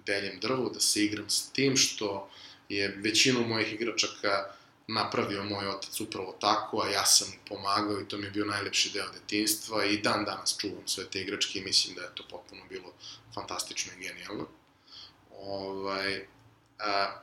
deljem 0.05 0.39
drvo, 0.39 0.69
da 0.69 0.79
se 0.79 1.03
igram 1.03 1.29
s 1.29 1.49
tim, 1.49 1.77
što 1.77 2.29
je 2.69 2.95
većinu 2.97 3.47
mojih 3.47 3.73
igračaka 3.73 4.57
napravio 4.87 5.43
moj 5.43 5.67
otac 5.67 6.01
upravo 6.01 6.37
tako, 6.41 6.81
a 6.81 6.89
ja 6.89 7.05
sam 7.05 7.27
pomagao 7.49 8.01
i 8.01 8.07
to 8.07 8.17
mi 8.17 8.25
je 8.25 8.31
bio 8.31 8.45
najlepši 8.45 8.91
deo 8.93 9.05
detinstva 9.13 9.85
i 9.85 9.97
dan 9.97 10.25
danas 10.25 10.57
čuvam 10.57 10.87
sve 10.87 11.05
te 11.05 11.21
igračke 11.21 11.59
i 11.59 11.63
mislim 11.63 11.95
da 11.95 12.01
je 12.01 12.15
to 12.15 12.23
potpuno 12.29 12.61
bilo 12.69 12.93
fantastično 13.33 13.91
i 13.93 14.03
genijalno. 14.03 14.47
Ovaj, 15.31 16.25
a, 16.79 17.21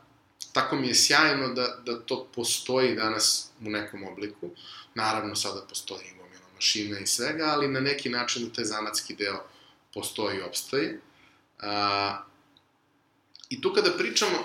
tako 0.52 0.76
mi 0.76 0.88
je 0.88 0.94
sjajno 0.94 1.48
da, 1.48 1.76
da 1.86 2.00
to 2.00 2.28
postoji 2.34 2.94
danas 2.94 3.48
u 3.60 3.70
nekom 3.70 4.04
obliku. 4.04 4.50
Naravno, 4.94 5.36
sada 5.36 5.66
postoji 5.68 6.06
gomila 6.18 6.48
mašina 6.54 6.98
i 6.98 7.06
svega, 7.06 7.44
ali 7.44 7.68
na 7.68 7.80
neki 7.80 8.08
način 8.08 8.48
da 8.48 8.54
taj 8.54 8.64
zanatski 8.64 9.14
deo 9.14 9.44
postoji 9.94 10.38
i 10.38 10.42
opstaje. 10.42 11.00
A, 11.60 12.22
I 13.48 13.60
tu 13.60 13.72
kada 13.72 13.90
pričamo, 13.90 14.38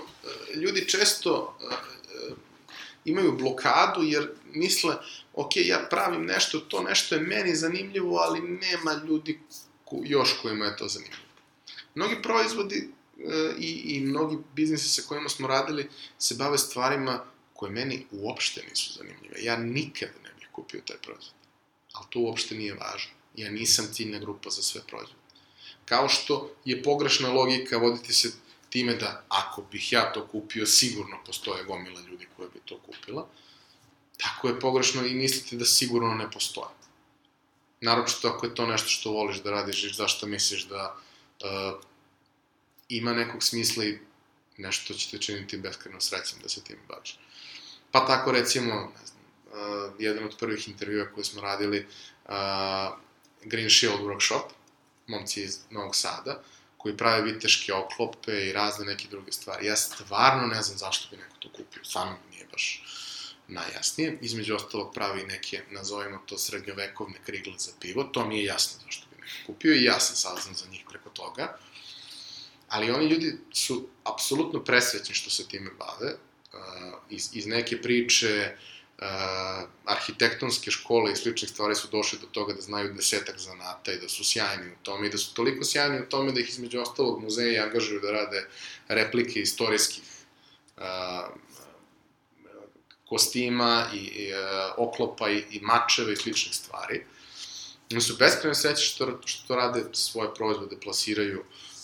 ljudi 0.56 0.90
često 0.90 1.58
a, 1.62 1.76
imaju 3.06 3.38
blokadu 3.38 4.04
jer 4.04 4.30
misle, 4.54 4.96
ok, 5.34 5.52
ja 5.56 5.88
pravim 5.90 6.26
nešto, 6.26 6.60
to 6.60 6.84
nešto 6.84 7.16
je 7.16 7.22
meni 7.22 7.56
zanimljivo, 7.56 8.18
ali 8.18 8.42
nema 8.42 9.02
ljudi 9.08 9.40
ko, 9.86 10.02
još 10.04 10.34
kojima 10.42 10.66
je 10.66 10.78
to 10.78 10.88
zanimljivo. 10.88 11.24
Mnogi 11.96 12.22
proizvodi 12.22 12.90
e, 13.18 13.54
i, 13.60 13.96
i 13.96 14.00
mnogi 14.00 14.38
biznisi 14.56 14.90
sa 14.90 15.08
kojima 15.08 15.30
smo 15.30 15.48
radili 15.48 15.90
se 16.20 16.36
bave 16.36 16.58
stvarima 16.58 17.24
koje 17.54 17.72
meni 17.72 18.06
uopšte 18.12 18.64
nisu 18.70 18.94
zanimljive. 18.94 19.44
Ja 19.44 19.58
nikad 19.58 20.10
ne 20.24 20.30
bih 20.40 20.48
kupio 20.52 20.82
taj 20.86 20.98
proizvod. 20.98 21.34
Ali 21.94 22.06
to 22.10 22.20
uopšte 22.20 22.56
nije 22.56 22.74
važno. 22.74 23.12
Ja 23.36 23.52
nisam 23.52 23.88
ciljna 23.94 24.20
grupa 24.20 24.50
za 24.50 24.62
sve 24.62 24.82
proizvode. 24.88 25.19
Kao 25.90 26.10
što 26.10 26.52
je 26.66 26.84
pogrešna 26.84 27.32
logika 27.32 27.78
voditi 27.78 28.14
se 28.14 28.32
time 28.70 28.96
da 28.96 29.24
ako 29.30 29.62
bih 29.72 29.94
ja 29.94 30.14
to 30.14 30.28
kupio, 30.28 30.66
sigurno 30.66 31.18
postoje 31.26 31.64
gomila 31.64 32.02
ljudi 32.02 32.28
koje 32.38 32.50
bi 32.50 32.60
to 32.66 32.80
kupila. 32.86 33.28
Tako 34.18 34.48
je 34.48 34.60
pogrešno 34.60 35.06
i 35.06 35.14
mislite 35.14 35.56
da 35.56 35.66
sigurno 35.66 36.14
ne 36.14 36.32
postoje. 36.32 36.76
Naročito 37.82 38.28
ako 38.28 38.46
je 38.46 38.56
to 38.56 38.66
nešto 38.66 38.90
što 38.90 39.12
voliš 39.12 39.42
da 39.44 39.52
radiš 39.52 39.84
i 39.84 39.94
zašto 39.94 40.28
misliš 40.28 40.68
da 40.68 40.96
uh, 40.96 41.82
ima 42.90 43.14
nekog 43.14 43.44
smisla 43.44 43.86
i 43.86 44.00
nešto 44.58 44.94
će 44.94 45.10
te 45.12 45.18
činiti 45.18 45.58
beskreno 45.58 46.02
srećem 46.02 46.40
da 46.44 46.50
se 46.50 46.64
tim 46.64 46.78
baviš. 46.88 47.20
Pa 47.92 48.06
tako 48.08 48.32
recimo, 48.32 48.74
ne 48.74 49.06
znam, 49.06 49.24
uh, 49.46 49.94
jedan 50.00 50.24
od 50.24 50.38
prvih 50.40 50.68
intervjua 50.68 51.12
koje 51.16 51.26
smo 51.26 51.42
radili, 51.42 51.88
uh, 52.26 52.34
Green 53.44 53.70
Shield 53.70 54.02
Workshop, 54.02 54.59
momci 55.10 55.44
iz 55.44 55.60
Novog 55.70 55.96
Sada, 55.96 56.42
koji 56.78 56.98
prave 56.98 57.22
viteške 57.22 57.74
oklope 57.74 58.48
i 58.48 58.54
razne 58.54 58.86
neke 58.86 59.08
druge 59.08 59.32
stvari. 59.32 59.66
Ja 59.66 59.76
stvarno 59.76 60.48
ne 60.48 60.62
znam 60.62 60.78
zašto 60.78 61.08
bi 61.12 61.22
neko 61.22 61.36
to 61.40 61.50
kupio, 61.50 61.84
stvarno 61.84 62.18
nije 62.32 62.46
baš 62.52 62.84
najjasnije. 63.48 64.18
Između 64.22 64.56
ostalog 64.56 64.94
pravi 64.94 65.24
neke, 65.24 65.62
nazovimo 65.72 66.22
to, 66.26 66.38
srednjovekovne 66.38 67.18
krigle 67.26 67.54
za 67.58 67.72
pivo. 67.80 68.04
To 68.04 68.26
mi 68.26 68.38
je 68.38 68.46
jasno 68.46 68.82
zašto 68.86 69.08
bi 69.12 69.22
neko 69.22 69.48
kupio 69.48 69.74
i 69.74 69.84
ja 69.84 70.00
sam 70.00 70.16
saznam 70.16 70.56
za 70.56 70.66
njih 70.72 70.84
preko 70.90 71.10
toga. 71.10 71.58
Ali 72.68 72.92
oni 72.92 73.06
ljudi 73.06 73.38
su 73.54 73.88
apsolutno 74.04 74.64
presrećni 74.64 75.16
što 75.16 75.30
se 75.30 75.48
time 75.48 75.72
bave. 75.80 76.14
Uh, 76.54 76.94
iz, 77.10 77.30
iz 77.34 77.46
neke 77.48 77.82
priče 77.82 78.54
uh, 78.54 78.79
arhitektonske 79.86 80.72
škole 80.72 81.12
i 81.12 81.16
sličnih 81.16 81.52
stvari 81.52 81.76
su 81.76 81.88
došli 81.92 82.20
do 82.22 82.28
toga 82.28 82.54
da 82.54 82.62
znaju 82.62 82.94
desetak 82.94 83.38
zanata 83.38 83.94
i 83.94 84.00
da 84.00 84.10
su 84.10 84.24
sjajni 84.24 84.72
u 84.72 84.84
tome 84.84 85.08
i 85.08 85.10
da 85.10 85.18
su 85.18 85.34
toliko 85.34 85.66
sjajni 85.66 86.02
u 86.02 86.10
tome 86.10 86.32
da 86.32 86.40
ih 86.40 86.50
između 86.50 86.82
ostalog 86.82 87.24
muzeji 87.24 87.60
angažuju 87.60 88.00
da 88.00 88.12
rade 88.12 88.48
replike 88.88 89.40
istorijskih 89.40 90.04
uh, 90.78 90.84
kostima 93.06 93.90
i, 93.94 93.98
i 93.98 94.34
uh, 94.34 94.40
oklopa 94.78 95.30
i, 95.30 95.44
i 95.52 95.60
mačeva 95.62 96.12
i 96.12 96.16
sličnih 96.16 96.56
stvari. 96.56 97.06
Oni 97.92 98.02
su 98.02 98.16
beskreno 98.20 98.56
sreći 98.56 98.86
što, 98.86 99.22
što 99.26 99.56
rade 99.56 99.84
svoje 99.94 100.34
proizvode, 100.34 100.76
plasiraju 100.84 101.44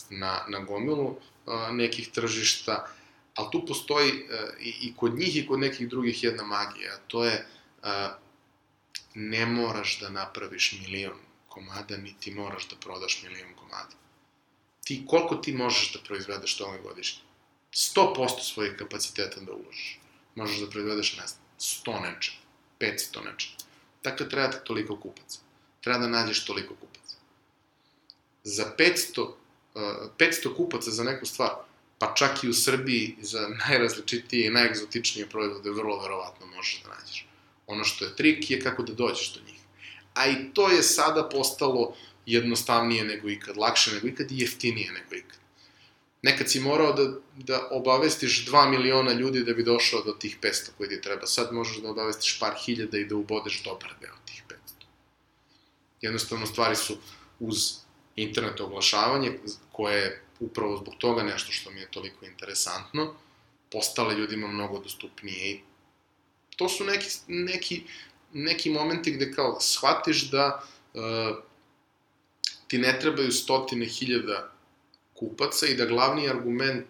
na, 0.09 0.45
na 0.49 0.59
gomilu 0.59 1.15
nekih 1.71 2.11
tržišta, 2.11 2.87
ali 3.35 3.47
tu 3.51 3.65
postoji 3.65 4.11
uh, 4.11 4.59
i, 4.59 4.69
i 4.81 4.93
kod 4.95 5.15
njih 5.15 5.37
i 5.37 5.47
kod 5.47 5.59
nekih 5.59 5.89
drugih 5.89 6.23
jedna 6.23 6.43
magija, 6.43 6.97
to 7.07 7.25
je 7.25 7.47
uh, 7.83 7.89
ne 9.13 9.45
moraš 9.45 9.99
da 9.99 10.09
napraviš 10.09 10.71
milion 10.79 11.19
komada, 11.47 11.97
niti 11.97 12.31
moraš 12.31 12.69
da 12.69 12.75
prodaš 12.75 13.23
milion 13.23 13.53
komada. 13.55 13.95
Ti, 14.83 15.03
koliko 15.07 15.35
ti 15.35 15.53
možeš 15.53 15.93
da 15.93 15.99
proizvedeš 15.99 16.57
toga 16.57 16.77
godišnje? 16.77 17.21
100% 17.73 18.41
svojih 18.41 18.75
kapaciteta 18.77 19.39
da 19.39 19.51
uložiš 19.51 19.99
možeš 20.35 20.59
da 20.59 20.69
proizvedeš, 20.69 21.17
ne 21.17 21.27
znam, 21.27 21.41
100 21.59 22.01
nečega, 22.01 22.37
500 22.79 23.25
nečega. 23.25 23.55
Dakle, 24.03 24.29
treba 24.29 24.51
ti 24.51 24.57
toliko 24.63 24.99
kupaca. 24.99 25.39
Treba 25.81 25.99
da 25.99 26.07
nađeš 26.07 26.45
toliko 26.45 26.75
kupaca. 26.75 27.15
Za 28.43 28.73
500, 28.77 29.21
uh, 29.21 29.31
500 30.17 30.55
kupaca 30.55 30.91
za 30.91 31.03
neku 31.03 31.25
stvar, 31.25 31.51
pa 31.99 32.13
čak 32.17 32.43
i 32.43 32.49
u 32.49 32.53
Srbiji 32.53 33.15
za 33.21 33.47
najrazličitije 33.67 34.47
i 34.47 34.51
najegzotičnije 34.51 35.29
proizvode 35.29 35.71
vrlo 35.71 36.01
verovatno 36.01 36.45
možeš 36.45 36.81
da 36.83 36.89
nađeš. 36.89 37.27
Ono 37.67 37.83
što 37.83 38.05
je 38.05 38.15
trik 38.15 38.51
je 38.51 38.61
kako 38.61 38.83
da 38.83 38.93
dođeš 38.93 39.33
do 39.33 39.39
njih. 39.47 39.59
A 40.13 40.27
i 40.27 40.35
to 40.53 40.69
je 40.69 40.83
sada 40.83 41.29
postalo 41.29 41.95
jednostavnije 42.25 43.03
nego 43.03 43.29
ikad, 43.29 43.57
lakše 43.57 43.91
nego 43.91 44.07
ikad 44.07 44.31
i 44.31 44.39
jeftinije 44.39 44.91
nego 44.91 45.15
ikad 45.15 45.37
nekad 46.25 46.49
si 46.49 46.59
morao 46.59 46.93
da, 46.93 47.03
da 47.35 47.67
obavestiš 47.71 48.45
2 48.45 48.69
miliona 48.69 49.13
ljudi 49.13 49.43
da 49.43 49.53
bi 49.53 49.63
došao 49.63 50.01
do 50.01 50.11
tih 50.11 50.37
500 50.41 50.69
koji 50.77 50.89
ti 50.89 51.01
treba. 51.01 51.25
Sad 51.25 51.53
možeš 51.53 51.77
da 51.77 51.89
obavestiš 51.89 52.39
par 52.39 52.53
hiljada 52.65 52.97
i 52.97 53.05
da 53.05 53.15
ubodeš 53.15 53.63
dobar 53.63 53.93
deo 54.01 54.15
tih 54.25 54.43
500. 54.49 54.55
Jednostavno, 56.01 56.45
stvari 56.45 56.75
su 56.75 56.97
uz 57.39 57.57
internet 58.15 58.61
oglašavanje, 58.61 59.31
koje 59.71 60.01
je 60.01 60.23
upravo 60.39 60.77
zbog 60.77 60.93
toga 60.97 61.23
nešto 61.23 61.51
što 61.51 61.71
mi 61.71 61.79
je 61.79 61.91
toliko 61.91 62.25
interesantno, 62.25 63.13
postale 63.71 64.15
ljudima 64.15 64.47
mnogo 64.47 64.79
dostupnije 64.79 65.51
i 65.51 65.59
to 66.55 66.69
su 66.69 66.83
neki, 66.83 67.09
neki, 67.27 67.83
neki 68.33 68.69
momenti 68.69 69.11
gde 69.11 69.31
kao 69.31 69.57
shvatiš 69.61 70.29
da 70.29 70.63
uh, 70.93 71.01
ti 72.67 72.77
ne 72.77 72.99
trebaju 72.99 73.31
stotine 73.31 73.85
hiljada 73.85 74.51
kupaca 75.13 75.67
i 75.67 75.75
da 75.75 75.85
glavni 75.85 76.29
argument 76.29 76.85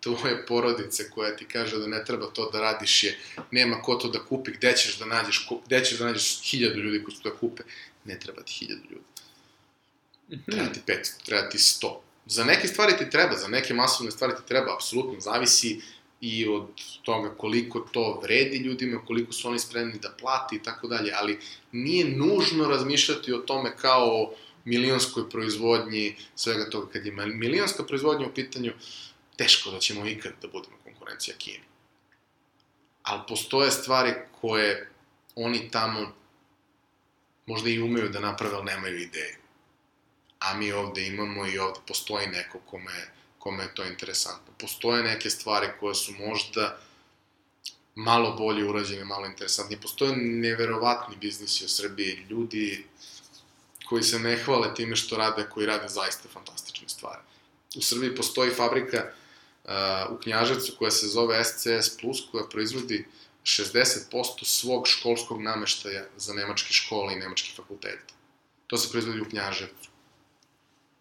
tvoje 0.00 0.46
porodice 0.46 1.10
koja 1.10 1.36
ti 1.36 1.44
kaže 1.44 1.78
da 1.78 1.86
ne 1.86 2.04
treba 2.04 2.26
to 2.26 2.50
da 2.50 2.60
radiš 2.60 3.04
je 3.04 3.18
nema 3.50 3.82
ko 3.82 3.94
to 3.94 4.08
da 4.08 4.24
kupi, 4.24 4.50
gde 4.50 4.76
ćeš 4.76 4.98
da 4.98 5.06
nađeš, 5.06 5.48
gde 5.66 5.84
ćeš 5.84 5.98
da 5.98 6.04
nađeš 6.04 6.40
hiljadu 6.42 6.80
ljudi 6.80 7.04
koji 7.04 7.16
su 7.16 7.22
da 7.22 7.36
kupe, 7.36 7.62
ne 8.04 8.18
treba 8.18 8.42
ti 8.42 8.52
hiljadu 8.52 8.82
ljudi. 8.90 9.04
Treba 10.46 10.72
ti 10.72 10.80
500, 10.86 11.24
treba 11.24 11.48
ti 11.48 11.58
100. 11.58 11.96
Za 12.28 12.44
neke 12.44 12.68
stvari 12.68 12.96
ti 12.98 13.10
treba, 13.10 13.36
za 13.36 13.48
neke 13.48 13.74
masovne 13.74 14.10
stvari 14.10 14.32
ti 14.36 14.42
treba, 14.48 14.74
apsolutno, 14.74 15.20
zavisi 15.20 15.80
i 16.20 16.48
od 16.48 16.66
toga 17.02 17.34
koliko 17.34 17.80
to 17.80 18.20
vredi 18.22 18.56
ljudima, 18.56 19.04
koliko 19.06 19.32
su 19.32 19.48
oni 19.48 19.58
spremni 19.58 19.98
da 19.98 20.14
plati 20.20 20.56
i 20.56 20.62
tako 20.62 20.88
dalje, 20.88 21.12
ali 21.14 21.38
nije 21.72 22.04
nužno 22.04 22.68
razmišljati 22.68 23.32
o 23.32 23.38
tome 23.38 23.76
kao 23.76 24.22
uh, 24.22 24.38
milionskoj 24.68 25.30
proizvodnji, 25.30 26.16
svega 26.34 26.70
toga, 26.70 26.92
kad 26.92 27.06
je 27.06 27.12
milionska 27.12 27.82
proizvodnja 27.82 28.26
u 28.26 28.34
pitanju, 28.34 28.72
teško 29.36 29.70
da 29.70 29.78
ćemo 29.78 30.06
ikad 30.06 30.32
da 30.42 30.48
budemo 30.48 30.76
konkurencija 30.84 31.36
Kini. 31.38 31.64
Ali 33.02 33.20
postoje 33.28 33.70
stvari 33.70 34.12
koje 34.40 34.90
oni 35.34 35.70
tamo 35.70 36.12
možda 37.46 37.70
i 37.70 37.82
umeju 37.82 38.08
da 38.08 38.20
naprave, 38.20 38.54
ali 38.54 38.64
nemaju 38.64 38.98
ideju. 38.98 39.36
A 40.38 40.54
mi 40.54 40.72
ovde 40.72 41.06
imamo 41.06 41.46
i 41.46 41.58
ovde 41.58 41.80
postoji 41.86 42.26
neko 42.26 42.58
kome, 42.70 43.08
kome 43.38 43.62
je 43.62 43.74
to 43.74 43.84
interesantno. 43.84 44.52
Postoje 44.58 45.02
neke 45.02 45.30
stvari 45.30 45.68
koje 45.80 45.94
su 45.94 46.12
možda 46.12 46.78
malo 47.94 48.32
bolje 48.32 48.64
urađene, 48.64 49.04
malo 49.04 49.26
interesantnije. 49.26 49.80
Postoje 49.80 50.16
neverovatni 50.16 51.16
biznisi 51.16 51.64
u 51.64 51.68
Srbiji, 51.68 52.26
ljudi 52.30 52.86
koji 53.88 54.02
se 54.02 54.18
ne 54.18 54.36
hvale 54.36 54.74
time 54.74 54.96
što 54.96 55.16
rade, 55.16 55.46
koji 55.50 55.66
rade 55.66 55.88
zaista 55.88 56.28
fantastične 56.32 56.88
stvari. 56.88 57.20
U 57.76 57.82
Srbiji 57.82 58.14
postoji 58.16 58.50
fabrika 58.50 59.04
uh, 59.64 59.70
u 60.10 60.18
Knjaževcu 60.22 60.72
koja 60.78 60.90
se 60.90 61.06
zove 61.06 61.44
SCS+, 61.44 61.96
koja 62.32 62.44
proizvodi 62.44 63.06
60% 63.44 64.44
svog 64.44 64.88
školskog 64.88 65.42
nameštaja 65.42 66.04
za 66.16 66.34
nemačke 66.34 66.72
škole 66.72 67.12
i 67.14 67.18
nemačke 67.18 67.50
fakultete. 67.56 68.14
To 68.66 68.76
se 68.76 68.90
proizvodi 68.90 69.20
u 69.20 69.28
Knjaževcu. 69.28 69.90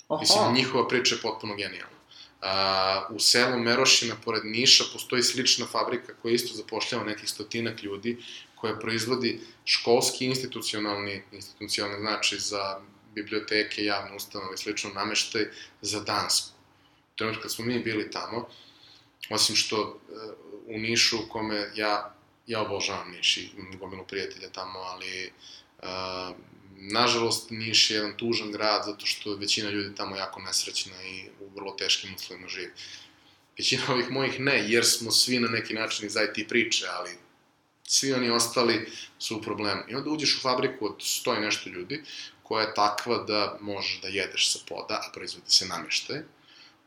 Oho. 0.07 0.19
Mislim, 0.21 0.53
njihova 0.53 0.87
priča 0.87 1.15
je 1.15 1.21
potpuno 1.21 1.55
genijalna. 1.55 1.97
Uh, 2.41 3.15
u 3.15 3.19
selu 3.19 3.59
Merošina, 3.59 4.15
pored 4.25 4.45
Niša, 4.45 4.83
postoji 4.93 5.23
slična 5.23 5.65
fabrika 5.65 6.13
koja 6.21 6.33
isto 6.33 6.55
zapošljava 6.55 7.03
nekih 7.03 7.29
stotinak 7.29 7.83
ljudi 7.83 8.17
koja 8.55 8.79
proizvodi 8.79 9.39
školski 9.65 10.25
institucionalni, 10.25 11.23
institucionalni 11.31 11.99
znači 11.99 12.39
za 12.39 12.79
biblioteke, 13.15 13.83
javne 13.83 14.15
ustanove 14.15 14.53
i 14.53 14.57
slično 14.57 14.89
nameštaj 14.89 15.45
za 15.81 15.99
Dansku. 15.99 16.57
U 17.13 17.17
trenutku 17.17 17.41
kad 17.41 17.51
smo 17.51 17.65
mi 17.65 17.79
bili 17.79 18.11
tamo, 18.11 18.47
osim 19.29 19.55
što 19.55 19.81
uh, 19.81 20.21
u 20.67 20.77
Nišu 20.79 21.17
u 21.17 21.29
kome 21.29 21.71
ja, 21.75 22.15
ja 22.47 22.61
obožavam 22.61 23.11
Niš 23.11 23.37
i 23.37 23.51
gomilu 23.79 24.05
prijatelja 24.07 24.49
tamo, 24.49 24.79
ali 24.79 25.31
uh, 25.83 26.35
nažalost 26.77 27.49
Niš 27.49 27.91
je 27.91 27.95
jedan 27.95 28.17
tužan 28.17 28.51
grad 28.51 28.83
zato 28.85 29.05
što 29.05 29.35
većina 29.35 29.69
ljudi 29.69 29.95
tamo 29.95 30.15
jako 30.15 30.41
nesrećna 30.41 31.03
i 31.03 31.25
u 31.39 31.49
vrlo 31.55 31.71
teškim 31.71 32.15
uslovima 32.15 32.47
živi. 32.47 32.71
Većina 33.57 33.83
ovih 33.93 34.11
mojih 34.11 34.39
ne, 34.39 34.71
jer 34.71 34.85
smo 34.85 35.11
svi 35.11 35.39
na 35.39 35.47
neki 35.47 35.73
način 35.73 36.05
iz 36.05 36.15
IT 36.15 36.47
priče, 36.49 36.85
ali 36.89 37.11
svi 37.87 38.13
oni 38.13 38.29
ostali 38.29 38.89
su 39.19 39.37
u 39.37 39.41
problemu. 39.41 39.81
I 39.87 39.95
onda 39.95 40.09
uđeš 40.09 40.37
u 40.37 40.41
fabriku 40.41 40.85
od 40.85 40.95
sto 40.99 41.35
nešto 41.35 41.69
ljudi, 41.69 42.03
koja 42.43 42.67
je 42.67 42.73
takva 42.73 43.17
da 43.17 43.57
možeš 43.61 44.01
da 44.01 44.07
jedeš 44.07 44.51
sa 44.51 44.59
poda, 44.67 45.01
a 45.07 45.11
proizvodi 45.13 45.51
se 45.51 45.65
nameštaj. 45.65 46.21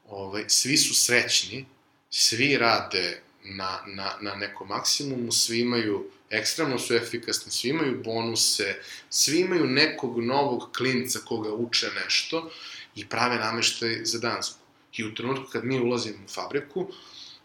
Ovaj, 0.09 0.45
svi 0.49 0.77
su 0.77 0.95
srećni, 0.95 1.67
svi 2.11 2.57
rade 2.59 3.23
na, 3.45 3.85
na, 3.87 4.17
na 4.21 4.35
nekom 4.35 4.69
maksimumu, 4.69 5.33
svi 5.33 5.61
imaju, 5.61 6.11
ekstremno 6.31 6.79
su 6.79 6.95
efikasni, 6.95 7.53
svi 7.53 7.69
imaju 7.69 8.03
bonuse, 8.05 8.83
svi 9.11 9.41
imaju 9.41 9.67
nekog 9.67 10.23
novog 10.25 10.71
klinca 10.77 11.19
koga 11.25 11.53
uče 11.53 11.91
nešto 12.05 12.51
i 12.95 13.09
prave 13.09 13.37
nameštaj 13.37 14.05
za 14.05 14.19
Dansku. 14.19 14.59
I 14.97 15.05
u 15.05 15.15
trenutku 15.15 15.51
kad 15.53 15.65
mi 15.65 15.81
ulazimo 15.81 16.25
u 16.25 16.29
fabriku, 16.29 16.93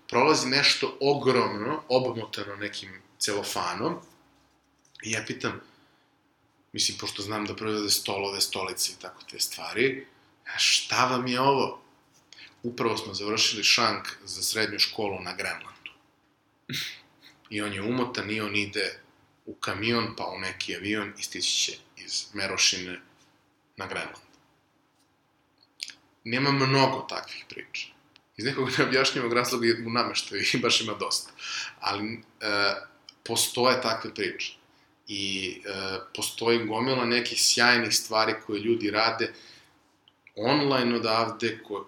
prolazi 0.10 0.50
nešto 0.50 0.98
ogromno, 1.02 1.84
obmotano 1.90 2.56
nekim 2.56 3.02
celofanom 3.20 3.96
i 5.04 5.12
ja 5.12 5.24
pitam, 5.28 5.62
mislim, 6.74 6.98
pošto 6.98 7.22
znam 7.22 7.46
da 7.46 7.56
proizvode 7.56 7.90
stolove, 7.90 8.42
stolice 8.42 8.92
i 8.92 9.02
tako 9.02 9.24
te 9.32 9.40
stvari, 9.40 10.08
šta 10.58 11.06
vam 11.06 11.28
je 11.28 11.42
ovo? 11.42 11.82
Upravo 12.64 12.98
smo 12.98 13.14
završili 13.14 13.64
šank 13.64 14.08
za 14.24 14.42
srednju 14.42 14.80
školu 14.80 15.20
na 15.22 15.36
Grenlandu. 15.36 15.92
I 17.50 17.62
on 17.62 17.74
je 17.74 17.82
umotan 17.82 18.32
i 18.32 18.42
on 18.42 18.56
ide 18.56 19.00
u 19.46 19.56
kamion, 19.56 20.16
pa 20.18 20.26
u 20.26 20.40
neki 20.40 20.76
avion 20.76 21.14
i 21.20 21.24
stići 21.24 21.56
će 21.56 21.72
iz 21.98 22.26
Merošine 22.34 23.00
na 23.78 23.88
Grenland. 23.88 24.26
Nema 26.24 26.52
mnogo 26.52 27.06
takvih 27.10 27.46
priča. 27.50 27.88
Iz 28.38 28.46
nekog 28.46 28.70
neobjašnjivog 28.78 29.34
razloga 29.34 29.68
u 29.88 29.90
nameštaju 29.90 30.44
i 30.54 30.58
baš 30.58 30.82
ima 30.82 30.94
dosta. 30.94 31.32
Ali, 31.80 32.14
e, 32.14 32.74
postoje 33.24 33.82
takve 33.82 34.14
priče. 34.14 34.54
I 35.08 35.56
e, 35.66 36.00
postoji 36.16 36.66
gomila 36.66 37.06
nekih 37.06 37.42
sjajnih 37.42 37.96
stvari 37.96 38.34
koje 38.46 38.60
ljudi 38.60 38.92
rade 38.92 39.34
online 40.36 40.96
odavde, 40.96 41.60
koje, 41.64 41.84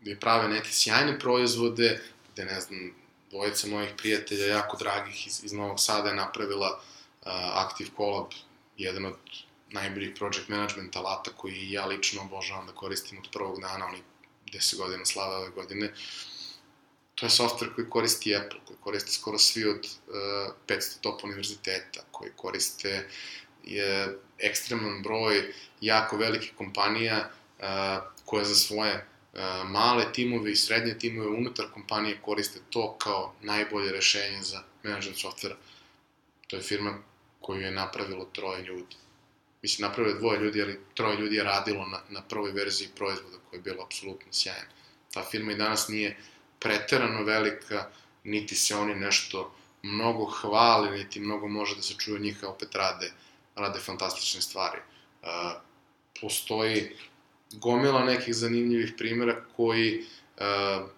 gde 0.00 0.20
prave 0.20 0.48
neke 0.48 0.70
sjajne 0.70 1.18
proizvode, 1.18 2.02
gde, 2.32 2.44
ne 2.44 2.60
znam, 2.60 3.01
dvojica 3.32 3.66
mojih 3.66 3.90
prijatelja, 3.96 4.46
jako 4.46 4.76
dragih 4.76 5.26
iz, 5.26 5.44
iz 5.44 5.52
Novog 5.52 5.80
Sada 5.80 6.08
je 6.08 6.14
napravila 6.14 6.70
uh, 6.78 7.26
Active 7.64 7.90
Collab, 7.96 8.30
jedan 8.76 9.06
od 9.06 9.18
najboljih 9.70 10.14
project 10.18 10.48
management 10.48 10.96
alata 10.96 11.30
koji 11.36 11.70
ja 11.70 11.86
lično 11.86 12.22
obožavam 12.22 12.66
da 12.66 12.72
koristim 12.72 13.18
od 13.18 13.28
prvog 13.32 13.60
dana, 13.60 13.86
oni 13.86 14.02
10 14.52 14.76
godina 14.76 15.04
slave 15.04 15.36
ove 15.36 15.50
godine. 15.50 15.92
To 17.14 17.26
je 17.26 17.30
software 17.30 17.74
koji 17.74 17.90
koristi 17.90 18.36
Apple, 18.36 18.60
koji 18.64 18.78
koriste 18.80 19.12
skoro 19.12 19.38
svi 19.38 19.64
od 19.64 19.86
uh, 19.86 20.14
500 20.66 21.00
top 21.00 21.24
univerziteta, 21.24 22.00
koji 22.10 22.30
koriste 22.36 23.08
je 23.64 24.18
ekstreman 24.38 25.02
broj 25.02 25.54
jako 25.80 26.16
velikih 26.16 26.52
kompanija 26.56 27.30
uh, 27.58 27.64
koje 28.24 28.44
za 28.44 28.54
svoje 28.54 28.94
uh, 28.94 29.11
male 29.64 30.12
timove 30.12 30.52
i 30.52 30.56
srednje 30.56 30.98
timove 30.98 31.28
unutar 31.28 31.66
kompanije 31.74 32.18
koriste 32.22 32.60
to 32.70 32.96
kao 32.98 33.34
najbolje 33.40 33.92
rešenje 33.92 34.42
za 34.42 34.62
management 34.82 35.18
softvera. 35.18 35.56
To 36.46 36.56
je 36.56 36.62
firma 36.62 36.98
koju 37.40 37.60
je 37.60 37.70
napravilo 37.70 38.24
troje 38.24 38.62
ljudi. 38.62 38.96
Mislim, 39.62 39.88
napravilo 39.88 40.14
je 40.14 40.18
dvoje 40.18 40.40
ljudi, 40.40 40.62
ali 40.62 40.80
troje 40.94 41.16
ljudi 41.16 41.36
je 41.36 41.44
radilo 41.44 41.86
na, 41.86 42.00
na 42.08 42.22
prvoj 42.22 42.52
verziji 42.52 42.88
proizvoda 42.96 43.36
koja 43.50 43.58
je 43.58 43.62
bila 43.62 43.84
apsolutno 43.84 44.32
sjajna. 44.32 44.68
Ta 45.12 45.24
firma 45.30 45.52
i 45.52 45.56
danas 45.56 45.88
nije 45.88 46.16
preterano 46.58 47.22
velika, 47.22 47.90
niti 48.24 48.54
se 48.54 48.76
oni 48.76 48.94
nešto 48.94 49.54
mnogo 49.82 50.24
hvali, 50.24 50.98
niti 50.98 51.20
mnogo 51.20 51.48
može 51.48 51.76
da 51.76 51.82
se 51.82 51.94
čuje 51.98 52.20
njih, 52.20 52.40
kao 52.40 52.50
opet 52.50 52.74
rade, 52.74 53.12
rade 53.54 53.80
fantastične 53.80 54.40
stvari. 54.40 54.78
Uh, 55.22 55.28
postoji 56.20 56.96
gomila 57.52 58.04
nekih 58.04 58.34
zanimljivih 58.34 58.94
primjera 58.98 59.44
koji 59.56 59.98
uh, 59.98 60.88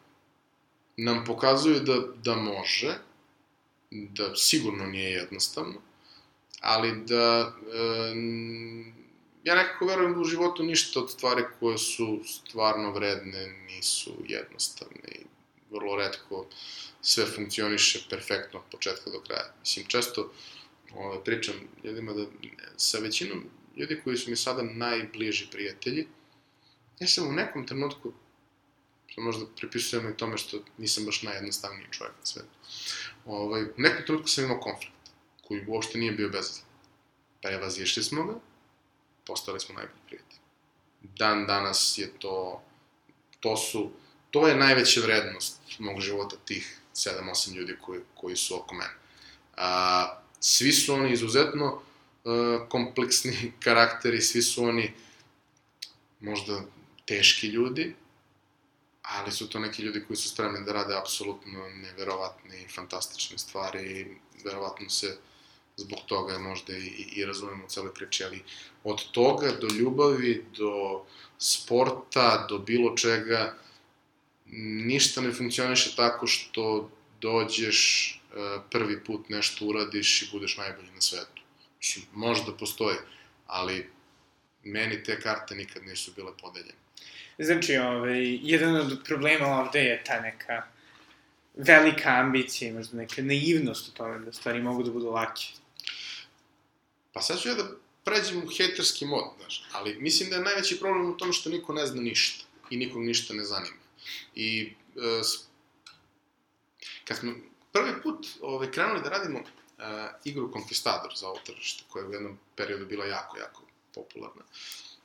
nam 0.97 1.25
pokazuju 1.25 1.81
da, 1.81 2.01
da 2.25 2.35
može, 2.35 2.95
da 3.91 4.37
sigurno 4.37 4.87
nije 4.87 5.11
jednostavno, 5.11 5.81
ali 6.61 7.05
da 7.07 7.55
e, 7.73 8.15
ja 9.45 9.55
nekako 9.55 9.87
verujem 9.87 10.15
da 10.15 10.21
u 10.21 10.25
životu 10.25 10.63
ništa 10.63 11.01
od 11.01 11.11
stvari 11.11 11.45
koje 11.61 11.79
su 11.79 12.21
stvarno 12.27 12.91
vredne 12.91 13.49
nisu 13.67 14.15
jednostavne 14.27 15.09
i 15.09 15.25
vrlo 15.71 15.97
redko 15.97 16.47
sve 17.01 17.27
funkcioniše 17.27 18.07
perfektno 18.11 18.59
od 18.59 18.65
početka 18.71 19.11
do 19.11 19.21
kraja. 19.21 19.55
Mislim, 19.61 19.87
često 19.87 20.33
ovaj, 20.95 21.19
pričam 21.25 21.55
ljudima 21.85 22.13
da 22.13 22.27
sa 22.77 22.99
većinom 22.99 23.45
ljudi 23.77 24.01
koji 24.05 24.17
su 24.17 24.31
mi 24.31 24.37
sada 24.37 24.63
najbliži 24.63 25.47
prijatelji, 25.51 26.07
ja 27.01 27.07
sam 27.07 27.29
u 27.29 27.33
nekom 27.33 27.67
trenutku, 27.67 28.13
što 29.07 29.21
možda 29.21 29.47
pripisujem 29.57 30.11
i 30.11 30.17
tome 30.17 30.39
što 30.39 30.59
nisam 30.79 31.05
baš 31.05 31.23
najjednostavniji 31.23 31.87
čovjek 31.91 32.15
na 32.19 32.27
svetu, 32.27 32.49
ovaj, 33.25 33.63
u 33.63 33.75
nekom 33.77 34.05
trenutku 34.07 34.29
sam 34.29 34.45
imao 34.45 34.61
konflikt 34.61 34.95
koji 35.49 35.65
uopšte 35.67 35.99
nije 35.99 36.13
bio 36.13 36.29
bezazlan. 36.29 36.67
Prevazišli 37.43 38.03
smo 38.03 38.25
ga, 38.25 38.35
postali 39.27 39.61
smo 39.61 39.75
najbolji 39.75 40.01
prijatelji. 40.07 40.41
Dan 41.03 41.47
danas 41.47 41.99
je 41.99 42.11
to, 42.19 42.63
to 43.41 43.57
su, 43.57 43.91
to 44.31 44.49
je 44.49 44.57
najveća 44.57 45.01
vrednost 45.01 45.61
mog 45.79 46.01
života, 46.01 46.37
tih 46.45 46.79
7-8 46.95 47.55
ljudi 47.55 47.77
koji, 47.81 48.01
koji 48.15 48.37
su 48.37 48.57
oko 48.57 48.75
mene. 48.75 48.95
A, 49.57 50.21
svi 50.41 50.73
su 50.73 50.95
oni 50.95 51.13
izuzetno 51.13 51.81
a, 52.25 52.67
kompleksni 52.69 53.53
karakteri, 53.65 54.21
svi 54.21 54.43
su 54.43 54.65
oni 54.65 54.93
možda 56.21 56.63
teški 57.07 57.47
ljudi, 57.47 57.95
ali 59.03 59.33
su 59.33 59.49
to 59.49 59.59
neki 59.59 59.83
ljudi 59.83 60.05
koji 60.07 60.17
su 60.17 60.29
spremni 60.29 60.65
da 60.65 60.73
rade 60.73 60.97
apsolutno 60.97 61.69
neverovatne 61.69 62.63
i 62.63 62.69
fantastične 62.69 63.39
stvari 63.39 63.91
i 63.91 64.07
verovatno 64.45 64.91
se 64.91 65.19
zbog 65.77 65.99
toga 66.07 66.39
možda 66.39 66.77
i, 66.77 67.13
i 67.17 67.25
razumemo 67.25 67.65
u 67.65 67.69
celoj 67.69 67.95
priči, 67.95 68.25
ali 68.25 68.43
od 68.85 69.11
toga 69.11 69.53
do 69.61 69.67
ljubavi, 69.79 70.45
do 70.57 71.05
sporta, 71.39 72.47
do 72.49 72.59
bilo 72.59 72.97
čega, 72.97 73.57
ništa 74.87 75.21
ne 75.21 75.33
funkcioniše 75.33 75.97
tako 75.97 76.27
što 76.27 76.91
dođeš 77.21 78.11
e, 78.13 78.59
prvi 78.71 79.05
put 79.05 79.29
nešto 79.29 79.67
uradiš 79.67 80.23
i 80.23 80.29
budeš 80.33 80.57
najbolji 80.57 80.91
na 80.95 81.01
svetu. 81.01 81.43
Mislim, 81.79 82.05
možda 82.13 82.53
postoji, 82.53 82.97
ali 83.47 83.91
meni 84.63 85.03
te 85.03 85.21
karte 85.21 85.55
nikad 85.55 85.83
nisu 85.83 86.13
bile 86.17 86.33
podeljene. 86.43 86.84
Znači, 87.39 87.77
ovaj, 87.77 88.39
jedan 88.43 88.77
od 88.77 88.99
problema 89.05 89.47
ovde 89.47 89.81
je 89.81 90.05
ta 90.05 90.21
neka 90.21 90.63
velika 91.55 92.11
ambicija, 92.11 92.75
možda 92.75 92.97
neka 92.97 93.23
naivnost 93.23 93.89
u 93.89 93.93
tome 93.93 94.19
da 94.19 94.33
stvari 94.33 94.63
mogu 94.63 94.83
da 94.83 94.91
budu 94.91 95.11
lake. 95.11 95.45
Pa 97.13 97.23
sad 97.23 97.41
ću 97.41 97.49
ja 97.49 97.55
da 97.55 97.65
pređem 98.05 98.39
u 98.39 98.49
hejterski 98.57 99.07
mod, 99.07 99.25
znaš, 99.41 99.65
ali 99.73 99.97
mislim 100.01 100.31
da 100.31 100.37
je 100.37 100.43
najveći 100.43 100.81
problem 100.81 101.11
u 101.11 101.17
tom 101.17 101.33
što 101.33 101.51
niko 101.51 101.73
ne 101.73 101.87
zna 101.87 102.03
ništa 102.03 102.45
i 102.71 102.77
nikog 102.77 103.03
ništa 103.03 103.35
ne 103.35 103.45
zanima. 103.45 103.77
I 104.35 104.73
e, 104.97 105.21
kad 107.05 107.17
smo 107.17 107.35
prvi 107.73 108.03
put 108.03 108.27
ovaj, 108.41 108.71
krenuli 108.71 109.03
da 109.03 109.09
radimo 109.09 109.39
e, 109.39 109.45
igru 110.25 110.53
Conquistador 110.53 111.19
za 111.19 111.29
ovo 111.29 111.41
tržište, 111.47 111.85
koja 111.89 112.03
je 112.03 112.09
u 112.09 112.13
jednom 112.13 112.39
periodu 112.57 112.87
bila 112.87 113.05
jako, 113.05 113.39
jako 113.39 113.63
popularna, 113.95 114.43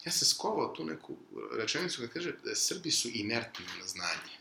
ja 0.05 0.11
sam 0.11 0.27
skovao 0.27 0.73
tu 0.75 0.85
neku 0.85 1.17
rečenicu 1.57 1.97
koja 1.97 2.07
kaže 2.07 2.33
da 2.43 2.55
Srbi 2.55 2.91
su 2.91 3.09
inertni 3.13 3.65
na 3.79 3.87
znanje. 3.87 4.35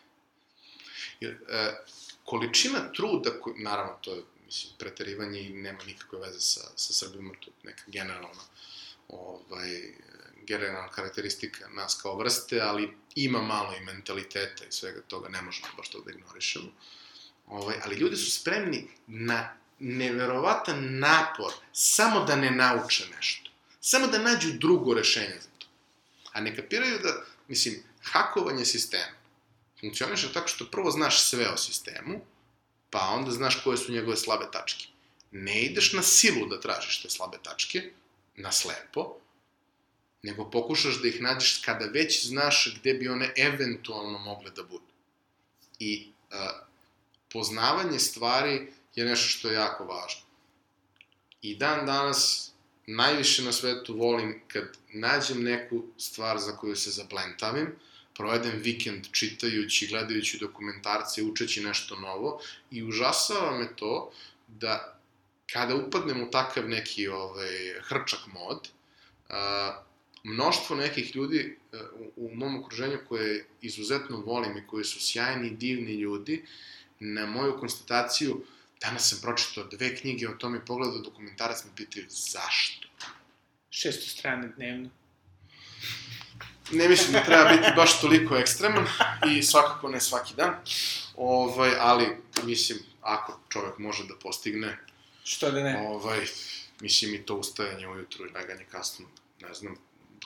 Jer, 1.21 1.39
e, 1.49 1.85
količina 2.25 2.93
truda, 2.93 3.31
koji, 3.41 3.63
naravno, 3.63 3.99
to 4.01 4.15
je 4.15 4.23
mislim, 4.47 4.73
preterivanje 4.79 5.41
i 5.41 5.53
nema 5.53 5.85
nikakve 5.87 6.19
veze 6.19 6.41
sa, 6.41 6.61
sa 6.77 6.93
Srbima, 6.93 7.35
to 7.41 7.51
je 7.51 7.55
neka 7.63 7.83
generalna, 7.87 8.43
ovaj, 9.09 9.95
generalna 10.47 10.91
karakteristika 10.91 11.69
nas 11.69 11.99
kao 12.03 12.17
vrste, 12.17 12.61
ali 12.61 12.97
ima 13.15 13.43
malo 13.43 13.77
i 13.77 13.85
mentaliteta 13.85 14.65
i 14.65 14.73
svega 14.73 15.01
toga, 15.01 15.29
ne 15.29 15.43
možemo 15.43 15.69
baš 15.77 15.91
to 15.91 16.01
da 16.01 16.13
ignorišemo. 16.13 16.69
Ovaj, 17.47 17.77
ali 17.85 17.97
ljudi 17.97 18.17
su 18.17 18.31
spremni 18.31 18.89
na 19.07 19.57
neverovatan 19.79 20.99
napor 20.99 21.53
samo 21.73 22.25
da 22.25 22.37
ne 22.37 22.51
nauče 22.51 23.07
nešto. 23.17 23.51
Samo 23.81 24.07
da 24.07 24.19
nađu 24.19 24.53
drugo 24.53 24.95
rešenje. 24.95 25.48
A 26.33 26.41
ne 26.41 26.57
kapiraju 26.57 26.99
da, 27.03 27.25
mislim, 27.49 27.83
hakovanje 28.03 28.65
sistema 28.65 29.19
funkcioniše 29.81 30.33
tako 30.33 30.49
što 30.49 30.71
prvo 30.71 30.91
znaš 30.91 31.23
sve 31.23 31.49
o 31.49 31.57
sistemu, 31.57 32.21
pa 32.91 33.09
onda 33.09 33.31
znaš 33.31 33.63
koje 33.65 33.77
su 33.77 33.93
njegove 33.93 34.17
slabe 34.17 34.45
tačke. 34.53 34.87
Ne 35.31 35.63
ideš 35.63 35.93
na 35.93 36.03
silu 36.03 36.47
da 36.47 36.61
tražiš 36.61 37.03
te 37.03 37.11
slabe 37.11 37.39
tačke, 37.43 37.91
na 38.37 38.53
slepo, 38.53 39.17
nego 40.23 40.51
pokušaš 40.51 41.03
da 41.03 41.09
ih 41.09 41.21
nađeš 41.23 41.63
kada 41.65 41.85
već 41.85 42.27
znaš 42.27 42.75
gde 42.81 42.95
bi 42.95 43.09
one 43.09 43.33
eventualno 43.37 44.19
mogle 44.19 44.51
da 44.51 44.63
budu. 44.63 44.93
I 45.79 46.13
a, 46.31 46.61
poznavanje 47.33 47.99
stvari 47.99 48.73
je 48.95 49.05
nešto 49.05 49.29
što 49.29 49.49
je 49.49 49.55
jako 49.55 49.85
važno. 49.85 50.23
I 51.43 51.57
dan 51.57 51.87
danas 51.87 52.48
najviše 52.89 53.43
na 53.43 53.53
svetu 53.53 53.97
volim 53.97 54.41
kad 54.49 54.65
nađem 54.93 55.43
neku 55.43 55.85
stvar 55.99 56.39
za 56.39 56.57
koju 56.57 56.77
se 56.77 56.91
zablentavim, 56.91 57.67
provedem 58.15 58.61
vikend 58.63 59.07
čitajući, 59.13 59.87
gledajući 59.87 60.39
dokumentarce, 60.39 61.23
učeći 61.23 61.65
nešto 61.65 61.97
novo 61.97 62.41
i 62.71 62.83
užasava 62.85 63.59
me 63.59 63.77
to 63.77 64.13
da 64.49 65.01
kada 65.53 65.75
upadnem 65.75 66.23
u 66.23 66.31
takav 66.31 66.69
neki 66.69 67.09
ovaj, 67.09 67.49
hrčak 67.81 68.21
mod, 68.33 68.69
a, 69.29 69.83
mnoštvo 70.25 70.77
nekih 70.77 71.17
ljudi 71.17 71.57
a, 71.73 71.77
u, 72.17 72.27
u 72.27 72.35
mom 72.35 72.61
okruženju 72.61 72.99
koje 73.09 73.47
izuzetno 73.61 74.17
volim 74.17 74.57
i 74.57 74.67
koji 74.67 74.85
su 74.85 75.01
sjajni, 75.01 75.51
divni 75.51 75.95
ljudi, 75.95 76.45
na 77.01 77.27
moju 77.27 77.57
konstataciju, 77.61 78.45
danas 78.81 79.09
sam 79.09 79.19
pročitao 79.23 79.65
dve 79.65 79.97
knjige 79.97 80.29
o 80.29 80.35
tome 80.35 80.59
i 80.59 80.67
pogledao 80.67 80.99
dokumentarac 80.99 81.65
me 81.65 81.71
pitaju 81.77 82.07
zašto? 82.09 82.89
Šesto 83.71 84.11
strane 84.11 84.49
dnevno 84.57 84.91
ne 86.73 86.89
mislim 86.89 87.13
da 87.13 87.25
treba 87.25 87.51
biti 87.51 87.69
baš 87.77 88.01
toliko 88.01 88.37
ekstreman 88.37 88.87
i 89.31 89.43
svakako 89.43 89.89
ne 89.89 90.01
svaki 90.01 90.35
dan, 90.35 90.55
ovaj, 91.17 91.71
ali 91.79 92.17
mislim, 92.45 92.79
ako 93.01 93.41
čovjek 93.49 93.79
može 93.79 94.05
da 94.05 94.15
postigne, 94.23 94.79
Što 95.25 95.51
da 95.51 95.63
ne? 95.63 95.87
ovaj, 95.89 96.27
mislim 96.81 97.15
i 97.15 97.23
to 97.27 97.35
ustajanje 97.35 97.89
ujutru 97.89 98.27
i 98.27 98.33
leganje 98.33 98.65
kasno, 98.71 99.07
ne 99.41 99.55
znam, 99.55 99.77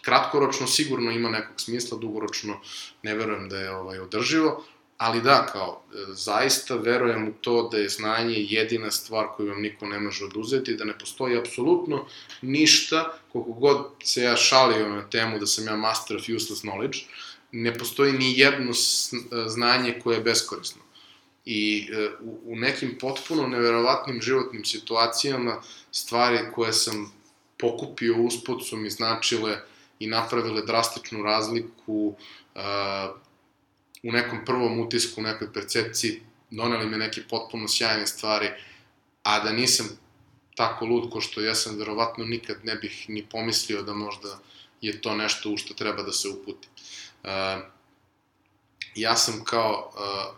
kratkoročno 0.02 0.66
sigurno 0.66 1.10
ima 1.10 1.28
nekog 1.28 1.60
smisla, 1.60 1.98
dugoročno 1.98 2.60
ne 3.02 3.14
verujem 3.14 3.48
da 3.48 3.58
je 3.58 3.70
ovaj 3.70 3.98
održivo, 3.98 4.64
Ali 5.02 5.20
da, 5.22 5.46
kao, 5.52 5.82
e, 5.92 5.96
zaista 6.12 6.76
verujem 6.76 7.28
u 7.28 7.32
to 7.32 7.68
da 7.72 7.78
je 7.78 7.88
znanje 7.88 8.34
jedina 8.36 8.90
stvar 8.90 9.26
koju 9.36 9.48
vam 9.48 9.62
niko 9.62 9.86
ne 9.86 9.98
može 10.00 10.24
oduzeti, 10.24 10.76
da 10.76 10.84
ne 10.84 10.98
postoji 10.98 11.38
apsolutno 11.38 12.06
ništa, 12.42 13.18
koliko 13.32 13.52
god 13.52 13.86
se 14.04 14.22
ja 14.22 14.36
šalio 14.36 14.88
na 14.88 15.10
temu 15.10 15.38
da 15.38 15.46
sam 15.46 15.66
ja 15.66 15.76
master 15.76 16.16
of 16.16 16.22
useless 16.22 16.62
knowledge, 16.62 16.98
ne 17.52 17.74
postoji 17.74 18.12
ni 18.12 18.38
jedno 18.38 18.72
znanje 19.46 19.98
koje 20.02 20.16
je 20.16 20.22
beskorisno. 20.22 20.82
I 21.44 21.88
e, 21.92 22.08
u, 22.20 22.38
u 22.44 22.56
nekim 22.56 22.98
potpuno 23.00 23.46
neverovatnim 23.46 24.22
životnim 24.22 24.64
situacijama 24.64 25.62
stvari 25.90 26.38
koje 26.54 26.72
sam 26.72 27.12
pokupio 27.58 28.22
uspod 28.22 28.66
su 28.66 28.76
mi 28.76 28.90
značile 28.90 29.58
i 29.98 30.06
napravile 30.06 30.62
drastičnu 30.62 31.22
razliku 31.22 32.14
uh, 32.54 32.62
u 34.02 34.12
nekom 34.12 34.44
prvom 34.44 34.80
utisku, 34.80 35.20
u 35.20 35.24
nekoj 35.24 35.52
percepciji, 35.52 36.22
doneli 36.50 36.86
me 36.86 36.98
neke 36.98 37.22
potpuno 37.30 37.68
sjajne 37.68 38.06
stvari, 38.06 38.50
a 39.22 39.38
da 39.40 39.52
nisam 39.52 39.88
tako 40.56 40.86
lud 40.86 41.10
ko 41.10 41.20
što 41.20 41.40
jesam, 41.40 41.78
verovatno 41.78 42.24
nikad 42.24 42.56
ne 42.64 42.74
bih 42.74 43.04
ni 43.08 43.26
pomislio 43.30 43.82
da 43.82 43.94
možda 43.94 44.38
je 44.80 45.00
to 45.00 45.14
nešto 45.16 45.50
u 45.50 45.56
što 45.56 45.74
treba 45.74 46.02
da 46.02 46.12
se 46.12 46.28
uputi. 46.28 46.68
Uh, 47.22 47.28
ja 48.94 49.16
sam 49.16 49.44
kao 49.44 49.92
uh, 49.94 50.36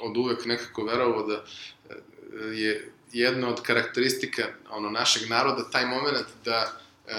od 0.00 0.16
uvek 0.16 0.44
nekako 0.44 0.84
verovao 0.84 1.26
da 1.26 1.44
je 2.52 2.92
jedna 3.12 3.48
od 3.48 3.62
karakteristika 3.62 4.42
ono 4.70 4.90
našeg 4.90 5.28
naroda 5.30 5.70
taj 5.70 5.86
moment 5.86 6.26
da 6.44 6.80
uh, 7.06 7.12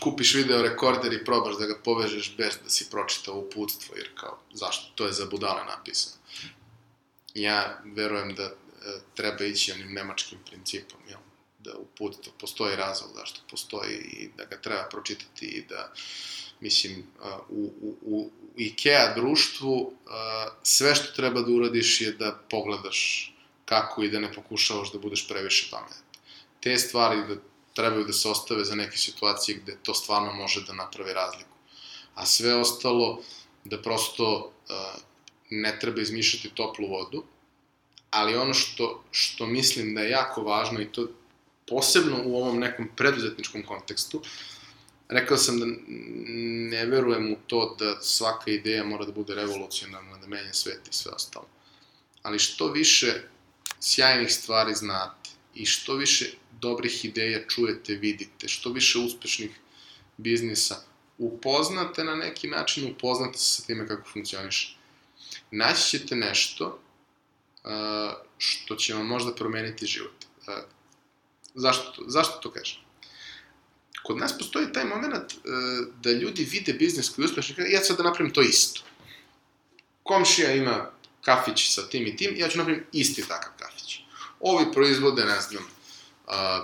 kupiš 0.00 0.34
video 0.34 0.62
rekorder 0.62 1.12
i 1.12 1.24
probaš 1.24 1.56
da 1.58 1.66
ga 1.66 1.78
povežeš 1.84 2.34
bez 2.36 2.58
da 2.64 2.70
si 2.70 2.90
pročitao 2.90 3.38
uputstvo, 3.38 3.96
jer 3.96 4.10
kao, 4.14 4.38
zašto? 4.52 4.92
To 4.94 5.06
je 5.06 5.12
za 5.12 5.26
budale 5.26 5.64
napisano. 5.64 6.16
Ja 7.34 7.82
verujem 7.84 8.34
da 8.34 8.42
e, 8.42 8.52
treba 9.14 9.44
ići 9.44 9.72
onim 9.72 9.92
nemačkim 9.92 10.38
principom, 10.46 11.00
jel? 11.08 11.18
da 11.64 11.78
uputstvo 11.78 12.32
postoji 12.40 12.76
razlog 12.76 13.10
zašto 13.14 13.40
postoji 13.50 13.96
i 13.96 14.28
da 14.36 14.44
ga 14.44 14.60
treba 14.60 14.88
pročitati 14.90 15.46
i 15.46 15.64
da, 15.68 15.92
mislim, 16.60 17.06
u, 17.48 17.72
u, 17.80 17.96
u 18.02 18.30
IKEA 18.56 19.14
društvu 19.14 19.92
sve 20.62 20.94
što 20.94 21.12
treba 21.12 21.40
da 21.40 21.52
uradiš 21.52 22.00
je 22.00 22.12
da 22.12 22.38
pogledaš 22.50 23.30
kako 23.64 24.02
i 24.02 24.10
da 24.10 24.20
ne 24.20 24.32
pokušavaš 24.32 24.92
da 24.92 24.98
budeš 24.98 25.28
previše 25.28 25.68
pametan. 25.70 26.02
Te 26.60 26.78
stvari 26.78 27.22
da 27.28 27.36
trebaju 27.74 28.04
da 28.04 28.12
se 28.12 28.28
ostave 28.28 28.64
za 28.64 28.74
neke 28.74 28.98
situacije 28.98 29.58
gde 29.58 29.76
to 29.82 29.94
stvarno 29.94 30.32
može 30.32 30.64
da 30.64 30.72
napravi 30.72 31.12
razliku. 31.12 31.56
A 32.14 32.26
sve 32.26 32.54
ostalo, 32.54 33.22
da 33.64 33.82
prosto 33.82 34.52
uh, 34.68 35.00
ne 35.50 35.78
treba 35.80 36.00
izmišljati 36.00 36.54
toplu 36.54 36.88
vodu, 36.88 37.24
ali 38.10 38.36
ono 38.36 38.54
što, 38.54 39.04
što 39.10 39.46
mislim 39.46 39.94
da 39.94 40.00
je 40.00 40.10
jako 40.10 40.42
važno 40.42 40.80
i 40.80 40.92
to 40.92 41.08
posebno 41.68 42.22
u 42.24 42.36
ovom 42.36 42.58
nekom 42.58 42.88
preduzetničkom 42.96 43.62
kontekstu, 43.62 44.22
rekao 45.08 45.36
sam 45.36 45.60
da 45.60 45.66
ne 46.76 46.86
verujem 46.86 47.32
u 47.32 47.36
to 47.46 47.76
da 47.78 48.00
svaka 48.00 48.50
ideja 48.50 48.84
mora 48.84 49.04
da 49.04 49.12
bude 49.12 49.34
revolucionarna, 49.34 50.18
da 50.18 50.26
menja 50.26 50.52
svet 50.52 50.88
i 50.90 50.92
sve 50.92 51.12
ostalo. 51.12 51.46
Ali 52.22 52.38
što 52.38 52.68
više 52.68 53.22
sjajnih 53.80 54.32
stvari 54.32 54.74
znate 54.74 55.30
i 55.54 55.66
što 55.66 55.94
više 55.94 56.30
dobrih 56.64 57.04
ideja 57.04 57.44
čujete, 57.48 57.94
vidite, 57.94 58.48
što 58.48 58.72
više 58.72 58.98
uspešnih 58.98 59.50
biznisa 60.16 60.80
upoznate 61.18 62.04
na 62.04 62.14
neki 62.14 62.48
način, 62.48 62.90
upoznate 62.90 63.38
se 63.38 63.54
sa 63.54 63.66
time 63.66 63.88
kako 63.88 64.08
funkcioniše. 64.12 64.76
Naći 65.50 65.90
ćete 65.90 66.16
nešto 66.16 66.78
što 68.38 68.76
će 68.76 68.94
vam 68.94 69.06
možda 69.06 69.34
promeniti 69.34 69.86
život. 69.86 70.24
Zašto, 71.54 71.90
to, 71.92 72.04
zašto 72.06 72.38
to 72.42 72.50
kažem? 72.50 72.80
Kod 74.02 74.16
nas 74.16 74.38
postoji 74.38 74.72
taj 74.72 74.84
moment 74.84 75.32
uh, 75.32 75.40
da 76.02 76.12
ljudi 76.12 76.44
vide 76.44 76.72
biznis 76.72 77.08
koji 77.08 77.24
je 77.24 77.30
uspešan, 77.30 77.56
ja 77.70 77.80
sad 77.84 77.96
da 77.96 78.02
napravim 78.02 78.32
to 78.34 78.42
isto. 78.42 78.82
Komšija 80.02 80.52
ima 80.52 80.90
kafić 81.22 81.74
sa 81.74 81.88
tim 81.88 82.06
i 82.06 82.16
tim, 82.16 82.34
ja 82.36 82.48
ću 82.48 82.58
napravim 82.58 82.84
isti 82.92 83.24
takav 83.28 83.52
kafić. 83.58 84.00
Ovi 84.40 84.66
proizvode, 84.72 85.24
ne 85.24 85.40
znam, 85.40 85.64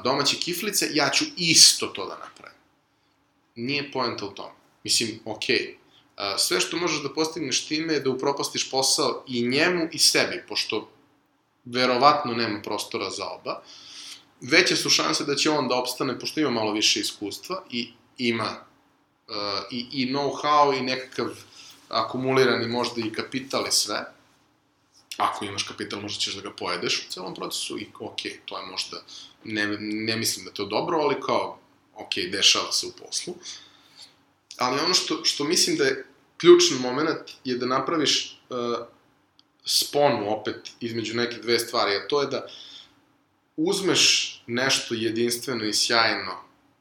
domaće 0.05 0.37
kiflice, 0.37 0.89
ja 0.93 1.11
ću 1.11 1.25
isto 1.37 1.87
to 1.87 2.07
da 2.07 2.19
napravim. 2.19 2.59
Nije 3.55 3.93
poenta 3.93 4.27
u 4.27 4.31
tom. 4.31 4.51
Mislim, 4.85 5.21
okej, 5.25 5.77
okay. 6.17 6.39
sve 6.39 6.61
što 6.61 6.77
možeš 6.77 7.03
da 7.03 7.15
postigneš 7.15 7.67
time 7.67 7.95
je 7.95 8.01
da 8.01 8.11
upropastiš 8.11 8.71
posao 8.71 9.25
i 9.27 9.49
njemu 9.49 9.89
i 9.93 9.99
sebi, 9.99 10.45
pošto 10.49 10.91
verovatno 11.65 12.33
nema 12.33 12.63
prostora 12.63 13.11
za 13.11 13.29
oba, 13.29 13.63
veće 14.41 14.77
su 14.77 14.91
šanse 14.91 15.25
da 15.25 15.35
će 15.35 15.51
on 15.51 15.69
da 15.69 15.75
opstane, 15.75 16.19
pošto 16.19 16.41
ima 16.41 16.51
malo 16.51 16.73
više 16.73 17.01
iskustva 17.01 17.63
i 17.71 17.93
ima 18.19 18.57
uh, 19.29 19.35
i, 19.71 19.87
i 19.93 20.13
know-how 20.13 20.79
i 20.79 20.81
nekakav 20.81 21.27
akumulirani 21.89 22.69
možda 22.69 23.01
i 23.01 23.13
kapital 23.13 23.67
i 23.69 23.73
sve, 23.73 24.05
ako 25.17 25.45
imaš 25.45 25.63
kapital, 25.63 26.01
možda 26.01 26.21
ćeš 26.21 26.35
da 26.35 26.41
ga 26.41 26.51
pojedeš 26.51 26.99
u 26.99 27.13
celom 27.13 27.35
procesu 27.35 27.79
i 27.79 27.87
ok, 28.01 28.21
to 28.45 28.59
je 28.59 28.67
možda, 28.67 29.03
ne, 29.45 29.67
ne 29.81 30.17
mislim 30.17 30.45
da 30.45 30.51
to 30.51 30.63
je 30.63 30.69
dobro, 30.69 30.99
ali 30.99 31.21
kao, 31.21 31.59
ok, 31.95 32.15
dešava 32.33 32.73
se 32.73 32.87
u 32.87 32.93
poslu. 32.93 33.35
Ali 34.57 34.81
ono 34.81 34.95
što, 34.95 35.25
što 35.25 35.45
mislim 35.45 35.77
da 35.77 35.85
je 35.85 36.07
ključni 36.37 36.79
moment 36.79 37.31
je 37.45 37.57
da 37.57 37.67
napraviš 37.67 38.41
uh, 38.51 38.87
sponu 39.65 40.31
opet 40.31 40.71
između 40.81 41.17
neke 41.17 41.37
dve 41.37 41.59
stvari, 41.59 41.97
a 41.97 42.09
to 42.09 42.21
je 42.21 42.27
da 42.27 42.47
uzmeš 43.57 44.35
nešto 44.47 44.95
jedinstveno 44.95 45.65
i 45.65 45.75
sjajno 45.75 46.33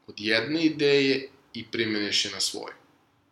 od 0.06 0.14
jedne 0.20 0.64
ideje 0.64 1.28
i 1.54 1.66
primeniš 1.66 2.24
je 2.24 2.30
na 2.30 2.40
svoju. 2.40 2.74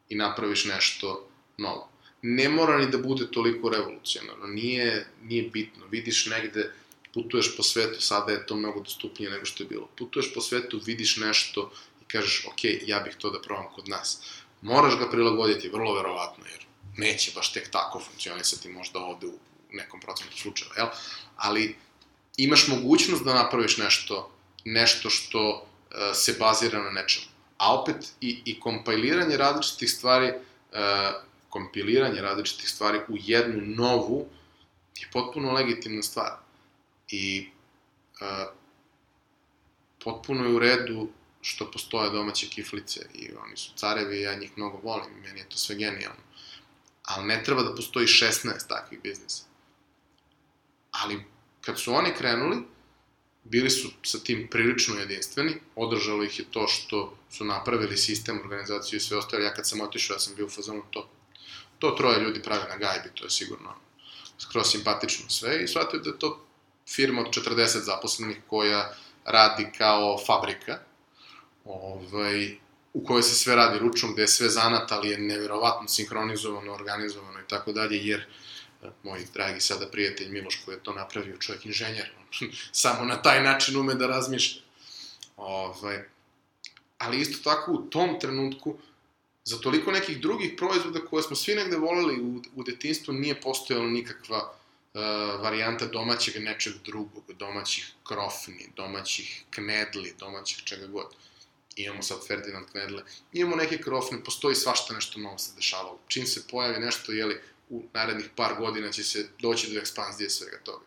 I 0.08 0.16
napraviš 0.16 0.64
nešto 0.64 1.28
novo 1.58 1.88
ne 2.22 2.48
mora 2.48 2.78
ni 2.78 2.90
da 2.90 2.98
bude 2.98 3.30
toliko 3.30 3.68
revolucionarno, 3.68 4.46
nije, 4.46 5.06
nije 5.22 5.42
bitno. 5.42 5.86
Vidiš 5.90 6.26
negde, 6.26 6.72
putuješ 7.18 7.56
po 7.56 7.62
svetu, 7.62 8.00
sada 8.00 8.32
je 8.32 8.46
to 8.46 8.56
mnogo 8.56 8.80
dostupnije 8.80 9.30
nego 9.30 9.44
što 9.44 9.62
je 9.62 9.68
bilo. 9.68 9.88
Putuješ 9.98 10.34
po 10.34 10.40
svetu, 10.40 10.80
vidiš 10.84 11.16
nešto 11.16 11.70
i 12.02 12.04
kažeš, 12.04 12.46
ok, 12.46 12.64
ja 12.86 13.00
bih 13.00 13.16
to 13.18 13.30
da 13.30 13.42
probam 13.42 13.66
kod 13.74 13.88
nas. 13.88 14.20
Moraš 14.62 14.98
ga 14.98 15.10
prilagoditi, 15.10 15.68
vrlo 15.68 15.94
verovatno, 15.94 16.44
jer 16.46 16.66
neće 16.96 17.32
baš 17.34 17.52
tek 17.52 17.70
tako 17.70 18.00
funkcionisati 18.00 18.68
možda 18.68 18.98
ovde 18.98 19.26
u 19.26 19.38
nekom 19.72 20.00
procentu 20.00 20.38
slučaja, 20.38 20.70
jel? 20.76 20.86
Ali 21.36 21.76
imaš 22.36 22.68
mogućnost 22.68 23.24
da 23.24 23.34
napraviš 23.34 23.76
nešto, 23.76 24.30
nešto 24.64 25.10
što 25.10 25.50
uh, 25.50 25.96
se 26.14 26.36
bazira 26.38 26.82
na 26.82 26.90
nečemu. 26.90 27.26
A 27.58 27.74
opet 27.74 27.96
i, 28.20 28.42
i 28.44 28.60
kompajliranje 28.60 29.36
različitih 29.36 29.90
stvari 29.90 30.28
uh, 30.28 30.78
kompiliranje 31.48 32.20
različitih 32.20 32.68
stvari 32.68 32.98
u 33.08 33.16
jednu 33.16 33.62
novu 33.66 34.26
je 35.00 35.08
potpuno 35.12 35.52
legitimna 35.52 36.02
stvar. 36.02 36.47
I 37.08 37.48
uh, 38.20 38.54
potpuno 40.04 40.44
je 40.44 40.54
u 40.54 40.58
redu 40.58 41.08
što 41.40 41.70
postoje 41.70 42.10
domaće 42.10 42.48
kiflice 42.48 43.00
i 43.14 43.30
oni 43.44 43.56
su 43.56 43.72
carevi 43.76 44.20
ja 44.20 44.34
njih 44.34 44.50
mnogo 44.56 44.78
volim 44.78 45.14
meni 45.22 45.40
je 45.40 45.48
to 45.48 45.56
sve 45.56 45.76
genijalno. 45.76 46.20
Ali 47.02 47.26
ne 47.26 47.42
treba 47.44 47.62
da 47.62 47.74
postoji 47.74 48.06
16 48.06 48.68
takvih 48.68 49.00
biznisa. 49.02 49.44
Ali 50.90 51.24
kad 51.60 51.80
su 51.80 51.94
oni 51.94 52.14
krenuli, 52.18 52.56
bili 53.44 53.70
su 53.70 53.90
sa 54.02 54.18
tim 54.18 54.48
prilično 54.50 54.98
jedinstveni, 54.98 55.54
održalo 55.76 56.24
ih 56.24 56.38
je 56.38 56.44
to 56.50 56.66
što 56.68 57.16
su 57.30 57.44
napravili 57.44 57.96
sistem, 57.96 58.40
organizaciju 58.40 58.96
i 58.96 59.00
sve 59.00 59.16
ostalo. 59.16 59.42
Ja 59.42 59.54
kad 59.54 59.68
sam 59.68 59.80
otišao, 59.80 60.14
ja 60.14 60.18
sam 60.18 60.34
bio 60.34 60.46
u 60.46 60.50
fazonu, 60.50 60.82
to 60.90 61.10
to 61.78 61.90
troje 61.90 62.20
ljudi 62.20 62.42
prave 62.42 62.68
na 62.68 62.76
gajbi, 62.76 63.08
to 63.14 63.24
je 63.24 63.30
sigurno 63.30 63.74
skroz 64.38 64.66
simpatično 64.66 65.30
sve 65.30 65.64
i 65.64 65.68
shvatio 65.68 66.00
da 66.00 66.10
je 66.10 66.18
to 66.18 66.46
firma 66.88 67.20
od 67.20 67.26
40 67.26 67.84
zaposlenih 67.84 68.36
koja 68.46 68.94
radi 69.24 69.66
kao 69.78 70.18
fabrika, 70.26 70.78
ovaj, 71.64 72.56
u 72.92 73.04
kojoj 73.04 73.22
se 73.22 73.34
sve 73.34 73.54
radi 73.54 73.78
ručno, 73.78 74.12
gde 74.12 74.22
je 74.22 74.28
sve 74.28 74.48
zanat, 74.48 74.92
ali 74.92 75.08
je 75.08 75.18
neverovatno 75.18 75.88
sinhronizovano, 75.88 76.72
organizovano 76.72 77.40
i 77.40 77.48
tako 77.48 77.72
dalje, 77.72 78.06
jer 78.06 78.20
eh, 78.82 78.88
moj 79.02 79.26
dragi 79.34 79.60
sada 79.60 79.86
prijatelj 79.86 80.28
Miloš 80.28 80.60
koji 80.64 80.74
je 80.74 80.82
to 80.82 80.92
napravio, 80.92 81.36
čovjek 81.36 81.66
inženjer, 81.66 82.10
samo 82.72 83.04
na 83.04 83.22
taj 83.22 83.42
način 83.42 83.76
ume 83.76 83.94
da 83.94 84.06
razmišlja. 84.06 84.60
Ovaj, 85.36 86.04
ali 86.98 87.20
isto 87.20 87.50
tako 87.50 87.72
u 87.72 87.90
tom 87.90 88.20
trenutku 88.20 88.78
za 89.44 89.58
toliko 89.58 89.92
nekih 89.92 90.20
drugih 90.20 90.54
proizvoda 90.56 91.00
koje 91.00 91.22
smo 91.22 91.36
svi 91.36 91.54
negde 91.54 91.76
voleli 91.76 92.20
u, 92.20 92.42
u 92.54 92.62
detinstvu 92.62 93.14
nije 93.14 93.40
postojala 93.40 93.86
nikakva 93.86 94.57
varijanta 95.42 95.86
domaćeg 95.86 96.42
nečeg 96.42 96.72
drugog, 96.84 97.32
domaćih 97.32 97.92
krofni, 98.04 98.70
domaćih 98.76 99.44
knedli, 99.50 100.14
domaćih 100.18 100.64
čega 100.64 100.86
god. 100.86 101.06
Imamo 101.76 102.02
sad 102.02 102.26
Ferdinand 102.26 102.66
knedle, 102.70 103.02
imamo 103.32 103.56
neke 103.56 103.78
krofne, 103.78 104.24
postoji 104.24 104.54
svašta 104.54 104.94
nešto 104.94 105.20
novo 105.20 105.38
se 105.38 105.52
dešavalo. 105.56 105.98
Čim 106.08 106.26
se 106.26 106.48
pojavi 106.50 106.80
nešto, 106.80 107.12
jeli, 107.12 107.40
u 107.68 107.82
narednih 107.94 108.30
par 108.36 108.54
godina 108.58 108.92
će 108.92 109.04
se 109.04 109.28
doći 109.38 109.72
do 109.72 109.78
ekspanzije 109.78 110.30
svega 110.30 110.58
toga. 110.64 110.84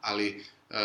Ali, 0.00 0.44
uh, 0.70 0.76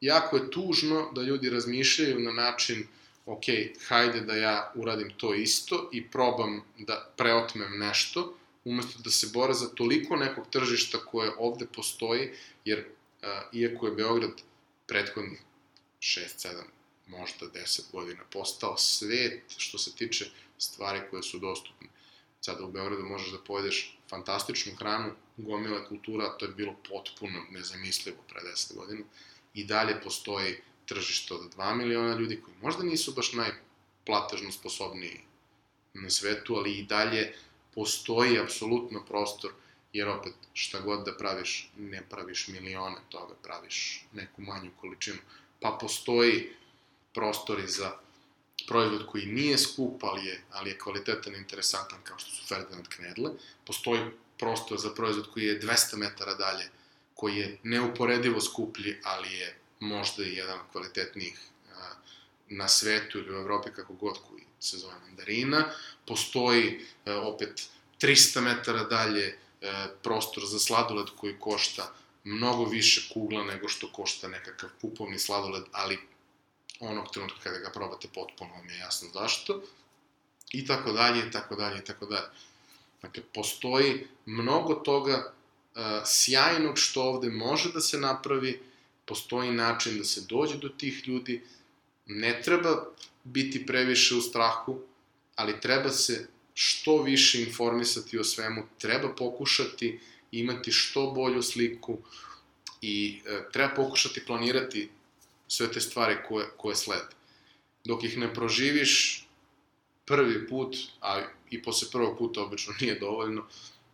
jako 0.00 0.36
je 0.36 0.50
tužno 0.50 1.12
da 1.12 1.22
ljudi 1.22 1.50
razmišljaju 1.50 2.18
na 2.18 2.32
način 2.32 2.86
ok, 3.26 3.44
hajde 3.88 4.20
da 4.20 4.36
ja 4.36 4.72
uradim 4.74 5.12
to 5.16 5.34
isto 5.34 5.90
i 5.92 6.10
probam 6.10 6.64
da 6.78 7.12
preotmem 7.16 7.78
nešto, 7.78 8.34
umesto 8.68 8.98
da 9.04 9.10
se 9.10 9.30
bore 9.32 9.54
za 9.54 9.68
toliko 9.68 10.16
nekog 10.16 10.46
tržišta 10.50 10.98
koje 10.98 11.32
ovde 11.38 11.66
postoji, 11.66 12.30
jer 12.64 12.84
a, 13.22 13.42
iako 13.52 13.86
je 13.86 13.92
Beograd 13.92 14.42
prethodnih 14.86 15.40
6, 16.00 16.48
7, 16.48 16.62
možda 17.06 17.46
10 17.46 17.80
godina 17.92 18.24
postao 18.32 18.76
svet 18.76 19.42
što 19.56 19.78
se 19.78 19.96
tiče 19.96 20.30
stvari 20.58 21.00
koje 21.10 21.22
su 21.22 21.38
dostupne. 21.38 21.88
Sada 22.40 22.64
u 22.64 22.72
Beogradu 22.72 23.04
možeš 23.04 23.30
da 23.32 23.38
pojedeš 23.38 23.98
fantastičnu 24.10 24.74
hranu, 24.76 25.12
gomila 25.36 25.84
kultura, 25.88 26.36
to 26.38 26.46
je 26.46 26.52
bilo 26.52 26.76
potpuno 26.88 27.42
nezamislivo 27.50 28.18
pre 28.28 28.40
10 28.40 28.74
godina. 28.74 29.04
I 29.54 29.64
dalje 29.64 30.00
postoji 30.00 30.56
tržište 30.86 31.34
od 31.34 31.54
2 31.56 31.74
miliona 31.74 32.14
ljudi 32.14 32.40
koji 32.44 32.56
možda 32.62 32.82
nisu 32.82 33.12
baš 33.12 33.32
najplatežno 33.32 34.52
sposobniji 34.52 35.20
na 35.94 36.10
svetu, 36.10 36.54
ali 36.54 36.78
i 36.78 36.82
dalje 36.82 37.34
postoji 37.78 38.38
apsolutno 38.38 39.04
prostor, 39.04 39.50
jer 39.92 40.08
opet 40.08 40.32
šta 40.52 40.80
god 40.80 41.04
da 41.04 41.16
praviš, 41.16 41.70
ne 41.76 42.02
praviš 42.10 42.48
milione 42.48 42.96
toga, 43.08 43.34
praviš 43.42 44.04
neku 44.12 44.42
manju 44.42 44.70
količinu. 44.80 45.18
Pa 45.60 45.78
postoji 45.80 46.50
prostori 47.14 47.68
za 47.68 47.92
proizvod 48.68 49.06
koji 49.06 49.26
nije 49.26 49.58
skup, 49.58 50.04
ali 50.04 50.26
je, 50.26 50.42
ali 50.50 50.70
je 50.70 50.78
kvalitetan 50.78 51.34
i 51.34 51.38
interesantan, 51.38 51.98
kao 52.02 52.18
što 52.18 52.30
su 52.30 52.46
Ferdinand 52.48 52.88
Knedle. 52.88 53.30
Postoji 53.66 54.00
prostor 54.38 54.78
za 54.78 54.90
proizvod 54.94 55.30
koji 55.32 55.44
je 55.44 55.60
200 55.60 55.96
metara 55.96 56.34
dalje, 56.34 56.70
koji 57.14 57.36
je 57.36 57.58
neuporedivo 57.62 58.40
skuplji, 58.40 58.96
ali 59.04 59.32
je 59.34 59.56
možda 59.80 60.24
i 60.24 60.34
jedan 60.34 60.58
kvalitetnijih 60.72 61.38
na 62.48 62.68
svetu 62.68 63.18
ili 63.18 63.34
u 63.36 63.40
Evropi 63.40 63.70
kako 63.76 63.92
god 63.92 64.18
koji 64.28 64.47
se 64.60 64.78
zove 64.78 64.94
mandarina. 65.06 65.64
Postoji 66.06 66.80
e, 67.04 67.12
opet 67.14 67.68
300 68.00 68.40
metara 68.40 68.84
dalje 68.84 69.26
e, 69.26 69.36
prostor 70.02 70.46
za 70.46 70.58
sladoled 70.58 71.06
koji 71.16 71.38
košta 71.38 71.92
mnogo 72.24 72.64
više 72.64 73.08
kugla 73.14 73.44
nego 73.44 73.68
što 73.68 73.92
košta 73.92 74.28
nekakav 74.28 74.70
pupovni 74.80 75.18
sladoled, 75.18 75.64
ali 75.72 75.98
onog 76.80 77.12
trenutka 77.12 77.38
kada 77.42 77.58
ga 77.58 77.70
probate 77.70 78.08
potpuno 78.14 78.54
vam 78.54 78.68
je 78.68 78.78
jasno 78.78 79.08
zašto. 79.14 79.62
I 80.52 80.66
tako 80.66 80.92
dalje, 80.92 81.26
i 81.28 81.30
tako 81.30 81.56
dalje, 81.56 81.78
i 81.78 81.84
tako 81.84 82.06
dalje. 82.06 82.28
Dakle, 83.02 83.22
postoji 83.34 84.06
mnogo 84.26 84.74
toga 84.74 85.32
uh, 85.74 85.82
sjajnog 86.04 86.78
što 86.78 87.02
ovde 87.02 87.30
može 87.30 87.72
da 87.72 87.80
se 87.80 87.98
napravi, 87.98 88.62
postoji 89.04 89.50
način 89.50 89.98
da 89.98 90.04
se 90.04 90.20
dođe 90.20 90.56
do 90.56 90.68
tih 90.68 91.08
ljudi, 91.08 91.42
ne 92.06 92.42
treba 92.42 92.86
biti 93.32 93.66
previše 93.66 94.14
u 94.14 94.20
strahu, 94.20 94.80
ali 95.36 95.60
treba 95.60 95.90
se 95.90 96.28
što 96.54 97.02
više 97.02 97.42
informisati 97.42 98.18
o 98.18 98.24
svemu, 98.24 98.66
treba 98.78 99.14
pokušati 99.14 100.00
imati 100.32 100.72
što 100.72 101.10
bolju 101.10 101.42
sliku 101.42 101.98
i 102.82 103.20
e, 103.26 103.42
treba 103.52 103.74
pokušati 103.74 104.24
planirati 104.26 104.88
sve 105.48 105.72
te 105.72 105.80
stvari 105.80 106.16
koje, 106.28 106.46
koje 106.56 106.76
slede. 106.76 107.14
Dok 107.84 108.04
ih 108.04 108.18
ne 108.18 108.34
proživiš 108.34 109.26
prvi 110.04 110.48
put, 110.48 110.76
a 111.00 111.22
i 111.50 111.62
posle 111.62 111.88
prvog 111.92 112.18
puta 112.18 112.42
obično 112.42 112.74
nije 112.80 112.98
dovoljno, 112.98 113.46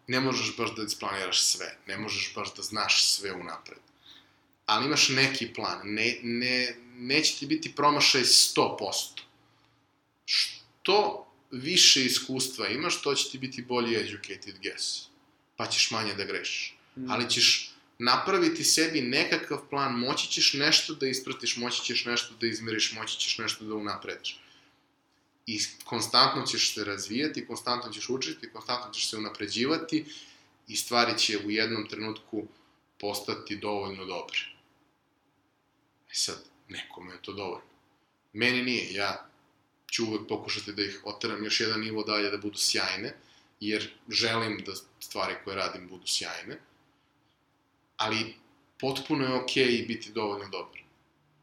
ne 0.06 0.20
možeš 0.20 0.56
baš 0.56 0.74
da 0.74 0.82
isplaniraš 0.82 1.43
sve, 1.43 1.78
ne 1.86 1.98
možeš 1.98 2.32
baš 2.35 2.55
da 2.55 2.62
znaš 2.62 3.05
sve 3.05 3.32
unapred. 3.32 3.78
Ali 4.66 4.86
imaš 4.86 5.09
neki 5.09 5.52
plan, 5.55 5.81
ne, 5.85 6.19
ne, 6.23 6.77
neće 6.97 7.39
ti 7.39 7.47
biti 7.47 7.74
promašaj 7.74 8.23
100%. 8.23 9.23
Što 10.85 11.27
više 11.51 12.05
iskustva 12.05 12.69
imaš, 12.69 13.02
to 13.02 13.15
će 13.15 13.31
ti 13.31 13.39
biti 13.39 13.62
bolji 13.62 13.97
educated 13.97 14.55
guess. 14.62 15.06
Pa 15.56 15.66
ćeš 15.66 15.90
manje 15.90 16.15
da 16.15 16.24
grešiš. 16.24 16.77
Mm. 16.97 17.11
Ali 17.11 17.31
ćeš 17.31 17.70
napraviti 17.98 18.65
sebi 18.65 19.01
nekakav 19.01 19.59
plan, 19.70 19.98
moći 19.98 20.28
ćeš 20.28 20.52
nešto 20.52 20.94
da 20.94 21.06
ispratiš, 21.06 21.56
moći 21.56 21.82
ćeš 21.82 22.05
nešto 22.05 22.35
da 22.40 22.47
izmeriš, 22.47 22.93
moći 22.93 23.19
ćeš 23.19 23.39
nešto 23.39 23.65
da 23.65 23.74
unaprediš. 23.74 24.40
I 25.47 25.61
konstantno 25.85 26.47
ćeš 26.47 26.74
se 26.74 26.85
razvijati, 26.85 27.47
konstantno 27.47 27.93
ćeš 27.93 28.09
učiti, 28.09 28.51
konstantno 28.52 28.93
ćeš 28.93 29.11
se 29.11 29.16
unapređivati 29.16 30.05
i 30.69 30.77
stvari 30.77 31.19
će 31.19 31.39
u 31.39 31.51
jednom 31.51 31.89
trenutku 31.89 32.47
postati 33.01 33.56
dovoljno 33.56 34.05
dobre. 34.05 34.39
E 36.11 36.15
sad, 36.15 36.44
nekome 36.69 37.15
je 37.15 37.23
to 37.23 37.32
dovoljno. 37.32 37.70
Meni 38.32 38.62
nije, 38.62 38.93
ja 38.93 39.34
ću 39.95 40.05
uvek 40.05 40.29
pokušati 40.29 40.73
da 40.73 40.83
ih 40.83 41.01
oteram 41.05 41.45
još 41.45 41.61
jedan 41.61 41.81
nivo 41.81 42.03
dalje 42.03 42.31
da 42.31 42.37
budu 42.37 42.59
sjajne, 42.59 43.15
jer 43.61 43.91
želim 44.09 44.62
da 44.66 44.73
stvari 45.01 45.35
koje 45.45 45.57
radim 45.57 45.89
budu 45.89 46.07
sjajne, 46.07 46.59
ali 47.97 48.35
potpuno 48.81 49.25
je 49.25 49.35
okej 49.35 49.65
okay 49.65 49.87
biti 49.87 50.12
dovoljno 50.12 50.49
dobar. 50.49 50.81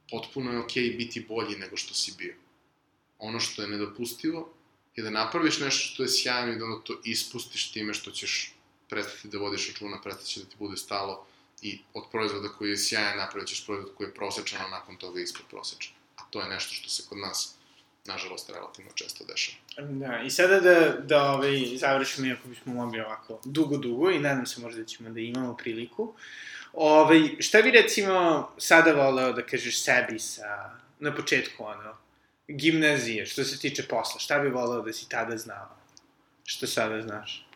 Potpuno 0.09 0.51
je 0.51 0.59
okej 0.59 0.83
okay 0.83 0.97
biti 0.97 1.25
bolji 1.29 1.55
nego 1.55 1.77
što 1.77 1.93
si 1.93 2.13
bio. 2.17 2.35
Ono 3.19 3.39
što 3.39 3.61
je 3.61 3.67
nedopustivo 3.67 4.53
je 4.95 5.03
da 5.03 5.09
napraviš 5.09 5.59
nešto 5.59 5.87
što 5.93 6.03
je 6.03 6.09
sjajno 6.09 6.53
i 6.53 6.59
da 6.59 6.65
onda 6.65 6.83
to 6.83 6.99
ispustiš 7.03 7.71
time 7.71 7.93
što 7.93 8.11
ćeš 8.11 8.53
prestati 8.89 9.27
da 9.27 9.37
vodiš 9.37 9.67
računa, 9.67 10.01
prestati 10.01 10.39
da 10.39 10.49
ti 10.49 10.55
bude 10.59 10.77
stalo 10.77 11.25
i 11.61 11.79
od 11.93 12.03
proizvoda 12.11 12.49
koji 12.49 12.69
je 12.69 12.77
sjajan 12.77 13.17
napravit 13.17 13.49
ćeš 13.49 13.65
proizvod 13.65 13.95
koji 13.97 14.07
je 14.07 14.13
prosečan, 14.13 14.61
a 14.61 14.69
nakon 14.69 14.97
toga 14.97 15.21
ispod 15.21 15.45
prosečan. 15.49 15.93
A 16.15 16.23
to 16.29 16.41
je 16.41 16.49
nešto 16.49 16.73
što 16.73 16.89
se 16.89 17.03
kod 17.09 17.17
nas 17.17 17.55
nažalost, 18.05 18.49
relativno 18.49 18.91
često 18.95 19.25
dešava. 19.25 19.57
Da, 19.89 20.21
i 20.25 20.29
sada 20.29 20.59
da, 20.59 20.97
da 21.03 21.31
ovaj, 21.31 21.65
završimo, 21.77 22.27
iako 22.27 22.47
bismo 22.47 22.73
mogli 22.73 22.99
ovako 22.99 23.41
dugo, 23.45 23.77
dugo, 23.77 24.11
i 24.11 24.19
nadam 24.19 24.45
se 24.45 24.61
možda 24.61 24.81
da 24.81 24.87
ćemo 24.87 25.09
da 25.09 25.19
imamo 25.19 25.57
priliku. 25.57 26.13
Ovaj, 26.73 27.19
šta 27.39 27.61
bi 27.61 27.71
recimo 27.71 28.49
sada 28.57 28.93
voleo 28.93 29.33
da 29.33 29.45
kažeš 29.45 29.83
sebi 29.83 30.19
sa, 30.19 30.79
na 30.99 31.15
početku, 31.15 31.63
ono, 31.63 31.97
gimnazije, 32.47 33.25
što 33.25 33.43
se 33.43 33.59
tiče 33.59 33.87
posla, 33.87 34.19
šta 34.19 34.39
bi 34.39 34.49
voleo 34.49 34.81
da 34.81 34.93
si 34.93 35.09
tada 35.09 35.37
znao? 35.37 35.75
Što 36.43 36.67
sada 36.67 37.01
znaš? 37.01 37.47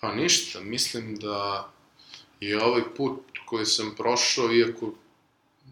Pa 0.00 0.14
ništa, 0.14 0.60
mislim 0.60 1.16
da 1.16 1.70
je 2.40 2.62
ovaj 2.62 2.82
put 2.96 3.20
koji 3.46 3.66
sam 3.66 3.94
prošao, 3.96 4.52
iako 4.52 4.92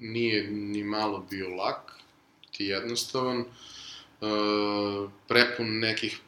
nije 0.03 0.51
ni 0.51 0.85
malo 0.85 1.27
bio 1.31 1.49
lak, 1.49 1.93
ti 2.51 2.65
jednostavan, 2.65 3.41
e, 3.41 3.47
prepun 5.29 5.79
nekih 5.79 6.21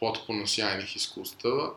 potpuno 0.00 0.46
sjajnih 0.46 0.96
iskustava, 0.96 1.74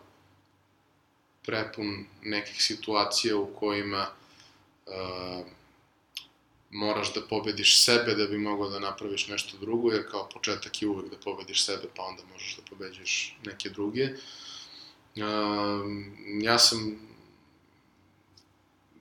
prepun 1.46 2.06
nekih 2.24 2.64
situacija 2.64 3.38
u 3.38 3.54
kojima 3.56 4.08
e, 4.08 5.44
moraš 6.70 7.14
da 7.14 7.22
pobediš 7.22 7.84
sebe 7.84 8.16
da 8.16 8.28
bi 8.28 8.38
mogao 8.38 8.70
da 8.70 8.80
napraviš 8.80 9.28
nešto 9.28 9.58
drugo, 9.58 9.92
jer 9.92 10.12
kao 10.12 10.30
početak 10.30 10.82
je 10.82 10.88
uvek 10.88 11.10
da 11.10 11.18
pobediš 11.18 11.66
sebe, 11.66 11.88
pa 11.96 12.04
onda 12.04 12.24
možeš 12.34 12.56
da 12.56 12.62
pobeđuješ 12.70 13.38
neke 13.46 13.70
druge. 13.70 14.04
E, 14.04 14.14
ja 16.42 16.60
sam 16.60 17.00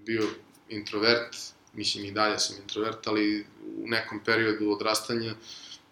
bio 0.05 0.29
introvert, 0.69 1.37
mislim 1.73 2.05
i 2.05 2.13
dalje 2.13 2.39
sam 2.39 2.57
introvert, 2.57 3.07
ali 3.07 3.47
u 3.77 3.89
nekom 3.89 4.21
periodu 4.25 4.71
odrastanja 4.71 5.35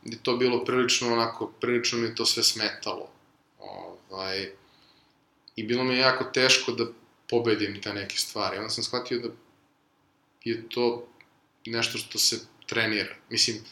je 0.04 0.18
to 0.22 0.36
bilo 0.36 0.64
prilično 0.64 1.12
onako, 1.12 1.46
prilično 1.60 1.98
mi 1.98 2.14
to 2.14 2.26
sve 2.26 2.42
smetalo. 2.42 3.10
Ovaj, 3.58 4.52
I 5.56 5.64
bilo 5.64 5.84
mi 5.84 5.94
je 5.94 6.00
jako 6.00 6.24
teško 6.24 6.72
da 6.72 6.86
pobedim 7.28 7.82
te 7.82 7.92
neke 7.94 8.16
stvari. 8.16 8.58
Onda 8.58 8.70
sam 8.70 8.84
shvatio 8.84 9.18
da 9.18 9.28
je 10.44 10.68
to 10.68 11.08
nešto 11.66 11.98
što 11.98 12.18
se 12.18 12.40
trenira. 12.66 13.14
Mislim, 13.30 13.64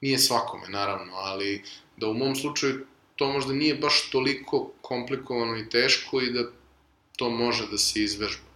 nije 0.00 0.18
svakome, 0.18 0.68
naravno, 0.68 1.12
ali 1.14 1.62
da 1.96 2.08
u 2.08 2.14
mom 2.14 2.36
slučaju 2.36 2.86
to 3.16 3.32
možda 3.32 3.52
nije 3.52 3.74
baš 3.74 4.10
toliko 4.10 4.72
komplikovano 4.80 5.56
i 5.56 5.68
teško 5.68 6.20
i 6.20 6.30
da 6.30 6.50
to 7.16 7.30
može 7.30 7.66
da 7.70 7.78
se 7.78 8.02
izvežba. 8.02 8.50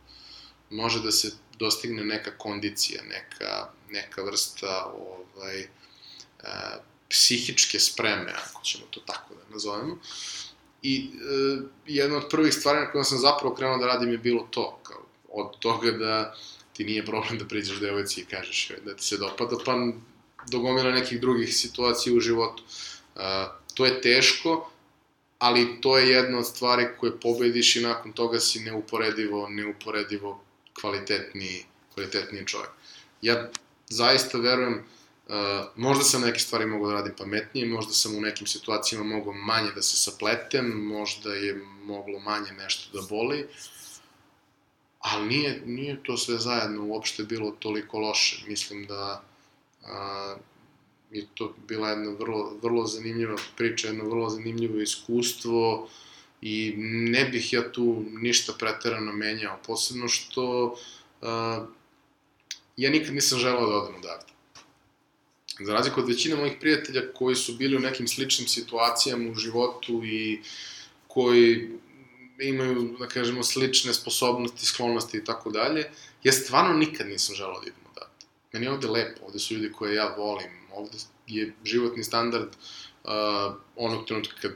Može 0.70 1.02
da 1.02 1.10
se 1.10 1.32
dostigne 1.60 2.04
neka 2.04 2.30
kondicija, 2.38 3.02
neka, 3.02 3.68
neka 3.90 4.22
vrsta 4.22 4.92
ovaj, 4.94 5.66
a, 6.42 6.76
psihičke 7.10 7.80
spreme, 7.80 8.32
ako 8.32 8.62
ćemo 8.64 8.84
to 8.90 9.00
tako 9.00 9.34
da 9.34 9.52
nazovemo. 9.52 9.98
I 10.82 10.96
e, 10.96 11.62
jedna 11.86 12.16
od 12.16 12.28
prvih 12.30 12.54
stvari 12.54 12.80
na 12.80 12.90
kojom 12.90 13.04
sam 13.04 13.18
zapravo 13.18 13.54
krenuo 13.54 13.78
da 13.78 13.86
radim 13.86 14.12
je 14.12 14.18
bilo 14.18 14.48
to, 14.50 14.78
kao, 14.82 15.02
od 15.28 15.58
toga 15.58 15.90
da 15.90 16.34
ti 16.72 16.84
nije 16.84 17.06
problem 17.06 17.38
da 17.38 17.44
priđeš 17.44 17.80
devojci 17.80 18.20
i 18.20 18.24
kažeš 18.24 18.70
da 18.84 18.96
ti 18.96 19.04
se 19.04 19.16
dopada, 19.16 19.56
pa 19.64 19.74
dogomila 20.48 20.90
nekih 20.90 21.20
drugih 21.20 21.56
situacija 21.56 22.14
u 22.14 22.20
životu. 22.20 22.62
E, 23.16 23.46
to 23.74 23.86
je 23.86 24.00
teško, 24.00 24.70
ali 25.38 25.80
to 25.80 25.98
je 25.98 26.08
jedna 26.08 26.38
od 26.38 26.46
stvari 26.46 26.88
koje 27.00 27.20
pobediš 27.20 27.76
i 27.76 27.80
nakon 27.80 28.12
toga 28.12 28.40
si 28.40 28.60
neuporedivo, 28.60 29.48
neuporedivo 29.48 30.44
kvalitetniji, 30.80 31.64
kvalitetniji 31.94 32.46
čovjek. 32.46 32.70
Ja 33.22 33.50
zaista 33.88 34.38
verujem 34.38 34.84
Uh, 35.30 35.36
možda 35.76 36.04
sam 36.04 36.22
neke 36.22 36.38
stvari 36.38 36.66
mogao 36.66 36.88
da 36.88 36.94
radim 36.94 37.12
pametnije, 37.18 37.66
možda 37.68 37.92
sam 37.92 38.16
u 38.16 38.20
nekim 38.20 38.46
situacijama 38.46 39.16
mogao 39.16 39.32
manje 39.32 39.70
da 39.74 39.82
se 39.82 39.96
sapletem, 39.96 40.66
možda 40.86 41.34
je 41.34 41.54
moglo 41.84 42.18
manje 42.18 42.52
nešto 42.52 42.98
da 43.00 43.06
boli, 43.08 43.46
ali 44.98 45.26
nije, 45.26 45.62
nije 45.66 46.02
to 46.02 46.16
sve 46.16 46.38
zajedno 46.38 46.84
uopšte 46.84 47.22
bilo 47.22 47.50
toliko 47.50 47.98
loše. 47.98 48.44
Mislim 48.48 48.86
da 48.86 49.22
uh, 49.82 50.40
je 51.10 51.26
to 51.34 51.54
bila 51.68 51.88
jedna 51.88 52.10
vrlo, 52.10 52.58
vrlo 52.62 52.86
zanimljiva 52.86 53.36
priča, 53.56 53.88
jedno 53.88 54.04
vrlo 54.04 54.30
zanimljivo 54.30 54.80
iskustvo 54.80 55.88
i 56.42 56.74
ne 56.76 57.24
bih 57.24 57.52
ja 57.52 57.72
tu 57.72 58.04
ništa 58.08 58.52
preterano 58.58 59.12
menjao, 59.12 59.58
posebno 59.66 60.08
što 60.08 60.64
uh, 61.20 61.66
ja 62.76 62.90
nikad 62.90 63.14
nisam 63.14 63.38
želao 63.38 63.70
da 63.70 63.76
odem 63.76 63.94
odavde. 63.94 64.26
Za 65.60 65.72
razliku 65.72 66.00
od 66.00 66.08
većine 66.08 66.36
mojih 66.36 66.52
prijatelja 66.60 67.02
koji 67.14 67.36
su 67.36 67.54
bili 67.54 67.76
u 67.76 67.80
nekim 67.80 68.08
sličnim 68.08 68.48
situacijama 68.48 69.30
u 69.30 69.34
životu 69.34 70.04
i 70.04 70.40
koji 71.06 71.70
imaju, 72.40 72.96
da 72.98 73.08
kažemo, 73.08 73.42
slične 73.42 73.94
sposobnosti, 73.94 74.66
sklonosti 74.66 75.18
i 75.18 75.24
tako 75.24 75.50
dalje, 75.50 75.90
ja 76.22 76.32
stvarno 76.32 76.72
nikad 76.72 77.06
nisam 77.06 77.34
želao 77.34 77.60
da 77.60 77.66
idem 77.66 77.84
odavde. 77.90 78.26
Meni 78.52 78.66
je 78.66 78.72
ovde 78.72 78.88
lepo, 78.88 79.26
ovde 79.26 79.38
su 79.38 79.54
ljudi 79.54 79.72
koje 79.72 79.94
ja 79.94 80.14
volim, 80.16 80.50
ovde 80.72 80.98
je 81.26 81.54
životni 81.64 82.04
standard 82.04 82.48
uh, 82.48 83.10
onog 83.76 84.06
trenutka 84.06 84.36
kad 84.40 84.52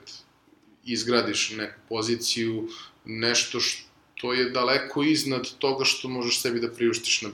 izgradiš 0.86 1.50
neku 1.50 1.80
poziciju, 1.88 2.68
nešto 3.04 3.60
što 3.60 4.32
je 4.32 4.50
daleko 4.50 5.02
iznad 5.02 5.50
toga 5.58 5.84
što 5.84 6.08
možeš 6.08 6.40
sebi 6.40 6.60
da 6.60 6.72
priuštiš 6.72 7.22
na 7.22 7.30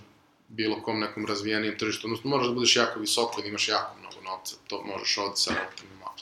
bilo 0.48 0.82
kom 0.82 1.01
nekom 1.01 1.27
razvijenijem 1.27 1.78
tržištu, 1.78 2.06
odnosno 2.06 2.31
moraš 2.31 2.47
da 2.47 2.55
budeš 2.55 2.77
jako 2.77 3.01
visoko 3.01 3.40
i 3.40 3.43
da 3.43 3.48
imaš 3.48 3.68
jako 3.68 3.98
mnogo 3.98 4.20
novca, 4.20 4.56
to 4.66 4.82
možeš 4.82 5.18
ovde 5.18 5.36
sa 5.36 5.52
malo. 6.01 6.14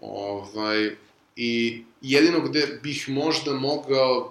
Ovaj, 0.00 0.96
I 1.36 1.82
jedino 2.00 2.40
gde 2.40 2.78
bih 2.82 3.08
možda 3.08 3.52
mogao 3.52 4.30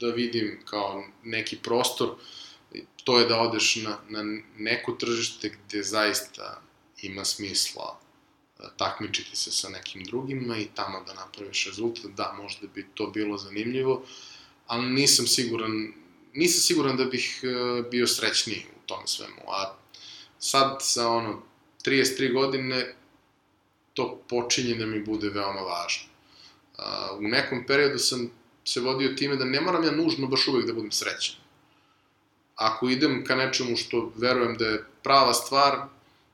da 0.00 0.06
vidim 0.06 0.60
kao 0.64 1.04
neki 1.24 1.56
prostor, 1.56 2.08
to 3.04 3.18
je 3.18 3.26
da 3.26 3.40
odeš 3.40 3.76
na, 3.76 3.98
na 4.08 4.40
neko 4.58 4.92
tržište 4.92 5.48
gde 5.48 5.82
zaista 5.82 6.62
ima 7.02 7.24
smisla 7.24 8.00
takmičiti 8.76 9.36
se 9.36 9.50
sa 9.52 9.68
nekim 9.68 10.04
drugima 10.04 10.58
i 10.58 10.68
tamo 10.74 11.04
da 11.06 11.14
napraviš 11.14 11.66
rezultat, 11.66 12.10
da, 12.10 12.34
možda 12.42 12.66
bi 12.74 12.86
to 12.94 13.06
bilo 13.06 13.38
zanimljivo, 13.38 14.02
ali 14.66 14.86
nisam 14.86 15.26
siguran 15.26 15.92
nisam 16.36 16.60
siguran 16.60 16.96
da 16.96 17.04
bih 17.04 17.40
uh, 17.42 17.86
bio 17.90 18.06
srećniji 18.06 18.66
u 18.76 18.86
tom 18.86 19.06
svemu, 19.06 19.42
a 19.48 19.74
sad 20.38 20.76
sa 20.80 21.08
ono 21.08 21.42
33 21.84 22.32
godine 22.32 22.94
to 23.94 24.22
počinje 24.28 24.74
da 24.74 24.86
mi 24.86 25.04
bude 25.04 25.28
veoma 25.28 25.60
važno. 25.60 26.08
Uh, 26.78 27.18
u 27.18 27.22
nekom 27.22 27.66
periodu 27.66 27.98
sam 27.98 28.30
se 28.64 28.80
vodio 28.80 29.14
time 29.14 29.36
da 29.36 29.44
ne 29.44 29.60
moram 29.60 29.84
ja 29.84 29.90
nužno 29.90 30.26
baš 30.26 30.48
uvek 30.48 30.66
da 30.66 30.72
budem 30.72 30.92
srećan. 30.92 31.36
Ako 32.54 32.88
idem 32.88 33.24
ka 33.24 33.34
nečemu 33.34 33.76
što 33.76 34.12
verujem 34.16 34.56
da 34.56 34.66
je 34.66 34.84
prava 35.02 35.34
stvar, 35.34 35.88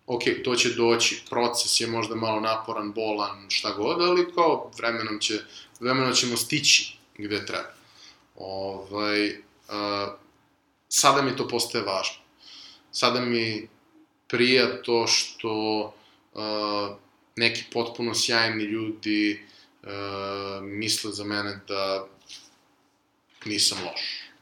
ok, 0.06 0.22
to 0.44 0.54
će 0.54 0.74
doći, 0.74 1.22
proces 1.30 1.80
je 1.80 1.86
možda 1.86 2.14
malo 2.14 2.40
naporan, 2.40 2.92
bolan, 2.92 3.46
šta 3.50 3.72
god, 3.72 4.02
ali 4.02 4.32
kao 4.34 4.70
vremenom, 4.76 5.20
će, 5.20 5.38
vremenom 5.80 6.12
ćemo 6.12 6.36
stići 6.36 6.96
gde 7.18 7.46
treba. 7.46 7.74
Ovaj, 8.36 9.28
uh, 9.28 10.12
sada 10.88 11.22
mi 11.22 11.36
to 11.36 11.48
postaje 11.48 11.84
važno. 11.84 12.16
Sada 12.92 13.20
mi 13.20 13.68
prija 14.28 14.82
to 14.82 15.06
što 15.06 15.82
uh, 16.32 16.96
neki 17.36 17.64
potpuno 17.72 18.14
sjajni 18.14 18.64
ljudi 18.64 19.42
uh, 19.82 19.88
misle 20.62 21.12
za 21.12 21.24
mene 21.24 21.60
da 21.68 22.06
nisam 23.44 23.78
loš 23.84 24.00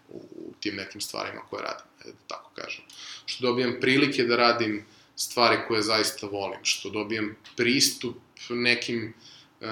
u, 0.08 0.18
u 0.18 0.52
tim 0.60 0.76
nekim 0.76 1.00
stvarima 1.00 1.40
koje 1.50 1.62
radim, 1.62 1.86
da 2.04 2.12
tako 2.26 2.50
kažem. 2.54 2.84
Što 3.26 3.46
dobijem 3.46 3.78
prilike 3.80 4.24
da 4.24 4.36
radim 4.36 4.86
stvari 5.20 5.59
koje 5.68 5.82
zaista 5.82 6.26
volim, 6.26 6.60
što 6.62 6.90
dobijem 6.90 7.36
pristup 7.56 8.16
nekim 8.51 9.14
uh, 9.60 9.66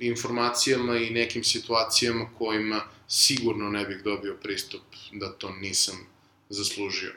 informacijama 0.00 0.96
i 0.96 1.10
nekim 1.10 1.44
situacijama 1.44 2.30
kojima 2.38 2.80
sigurno 3.08 3.70
ne 3.70 3.84
bih 3.84 4.00
dobio 4.04 4.36
pristup 4.42 4.80
da 5.12 5.32
to 5.32 5.50
nisam 5.50 6.06
zaslužio. 6.48 7.12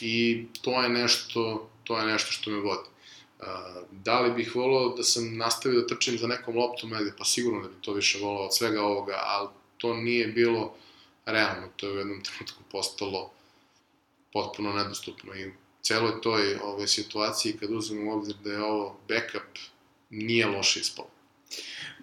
I 0.00 0.46
to 0.60 0.82
je 0.82 0.88
nešto, 0.88 1.70
to 1.84 1.98
je 1.98 2.06
nešto 2.06 2.32
što 2.32 2.50
me 2.50 2.60
vodi. 2.60 2.88
Uh, 3.38 3.46
da 3.90 4.20
li 4.20 4.34
bih 4.34 4.56
volao 4.56 4.96
da 4.96 5.02
sam 5.02 5.36
nastavio 5.36 5.80
da 5.80 5.86
trčim 5.86 6.18
za 6.18 6.26
nekom 6.26 6.56
loptom 6.56 6.90
negde? 6.90 7.12
Pa 7.18 7.24
sigurno 7.24 7.62
da 7.62 7.68
bih 7.68 7.78
to 7.80 7.92
više 7.92 8.18
volao 8.18 8.44
od 8.44 8.56
svega 8.56 8.82
ovoga, 8.82 9.20
ali 9.24 9.48
to 9.78 9.94
nije 9.94 10.26
bilo 10.26 10.74
realno, 11.26 11.68
to 11.76 11.86
je 11.86 11.92
u 11.92 11.98
jednom 11.98 12.22
trenutku 12.24 12.62
postalo 12.70 13.30
potpuno 14.32 14.72
nedostupno 14.72 15.34
i 15.34 15.50
celoj 15.82 16.20
toj 16.22 16.58
ove 16.62 16.86
situaciji 16.86 17.56
kad 17.60 17.70
uzmem 17.70 18.08
u 18.08 18.12
obzir 18.12 18.34
da 18.44 18.52
je 18.52 18.62
ovo 18.62 18.98
backup 19.08 19.58
nije 20.10 20.46
loše 20.46 20.80
ispalo. 20.80 21.08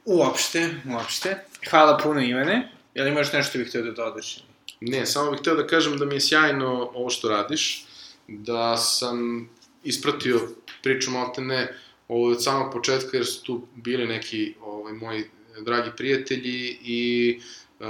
Uopšte, 0.05 0.75
uopšte. 0.91 1.45
Hvala 1.69 1.97
puno 1.97 2.21
Ivane. 2.21 2.71
Jel 2.93 3.07
imaš 3.07 3.33
nešto 3.33 3.57
bih 3.57 3.67
htio 3.67 3.81
da 3.81 3.91
dodaš? 3.91 4.43
Ne, 4.81 5.05
samo 5.05 5.31
bih 5.31 5.39
htio 5.39 5.55
da 5.55 5.67
kažem 5.67 5.97
da 5.97 6.05
mi 6.05 6.15
je 6.15 6.21
sjajno 6.21 6.91
ovo 6.93 7.09
što 7.09 7.29
radiš, 7.29 7.85
da 8.27 8.77
sam 8.77 9.49
ispratio 9.83 10.49
priču 10.83 11.11
ne 11.37 11.75
ovo 12.07 12.31
od 12.31 12.43
samog 12.43 12.73
početka 12.73 13.17
jer 13.17 13.25
su 13.25 13.43
tu 13.43 13.67
bili 13.75 14.07
neki 14.07 14.55
ovaj, 14.61 14.93
moji 14.93 15.25
dragi 15.61 15.89
prijatelji 15.97 16.77
i 16.83 17.39
uh, 17.79 17.85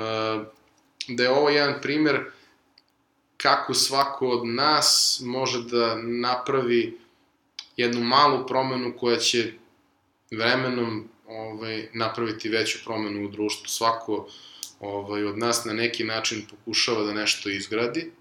da 1.08 1.24
je 1.24 1.30
ovo 1.30 1.50
jedan 1.50 1.82
primer 1.82 2.26
kako 3.42 3.74
svako 3.74 4.30
od 4.30 4.48
nas 4.48 5.20
može 5.26 5.64
da 5.64 5.96
napravi 6.02 6.98
jednu 7.78 8.02
malu 8.02 8.48
promenu 8.48 8.94
koja 9.00 9.18
će 9.18 9.54
vremenom 10.32 11.10
ovaj, 11.28 11.90
napraviti 11.94 12.50
veću 12.50 12.80
promenu 12.86 13.26
u 13.26 13.32
društvu. 13.32 13.68
Svako 13.68 14.28
ovaj, 14.80 15.24
od 15.24 15.38
nas 15.38 15.66
na 15.66 15.74
neki 15.74 16.04
način 16.04 16.46
pokušava 16.50 17.04
da 17.04 17.14
nešto 17.14 17.50
izgradi, 17.50 18.12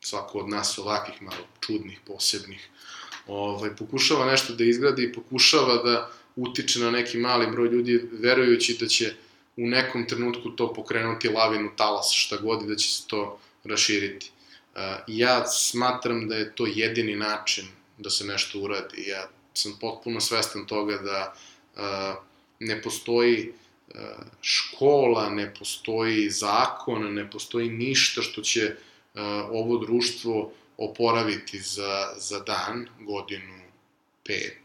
svako 0.00 0.38
od 0.38 0.48
nas 0.48 0.78
ovakvih 0.78 1.22
malo 1.22 1.46
čudnih, 1.60 2.00
posebnih, 2.06 2.68
ovaj, 3.26 3.76
pokušava 3.76 4.26
nešto 4.26 4.54
da 4.54 4.64
izgradi 4.64 5.02
i 5.02 5.12
pokušava 5.12 5.82
da 5.82 6.10
utiče 6.36 6.80
na 6.80 6.90
neki 6.90 7.18
mali 7.18 7.46
broj 7.46 7.68
ljudi, 7.68 8.08
verujući 8.12 8.76
da 8.80 8.86
će 8.86 9.14
u 9.56 9.66
nekom 9.66 10.06
trenutku 10.06 10.50
to 10.50 10.72
pokrenuti 10.74 11.28
lavinu 11.28 11.70
talasa, 11.76 12.14
šta 12.14 12.36
god 12.36 12.62
i 12.62 12.66
da 12.66 12.76
će 12.76 12.88
se 12.88 13.06
to 13.06 13.38
raširiti. 13.64 14.30
Ja 15.06 15.46
smatram 15.46 16.28
da 16.28 16.36
je 16.36 16.54
to 16.54 16.66
jedini 16.66 17.16
način 17.16 17.68
da 17.98 18.10
se 18.10 18.24
nešto 18.24 18.58
uradi. 18.58 19.04
Ja 19.08 19.28
sam 19.54 19.76
potpuno 19.80 20.20
svestan 20.20 20.66
toga 20.66 20.96
da 20.96 21.34
ne 22.58 22.82
postoji 22.82 23.52
škola, 24.40 25.30
ne 25.30 25.54
postoji 25.54 26.30
zakon, 26.30 27.14
ne 27.14 27.30
postoji 27.30 27.70
ništa 27.70 28.22
što 28.22 28.42
će 28.42 28.76
ovo 29.50 29.78
društvo 29.78 30.52
oporaviti 30.76 31.58
za, 31.58 32.12
za 32.16 32.40
dan, 32.40 32.88
godinu, 33.00 33.60
pet. 34.24 34.60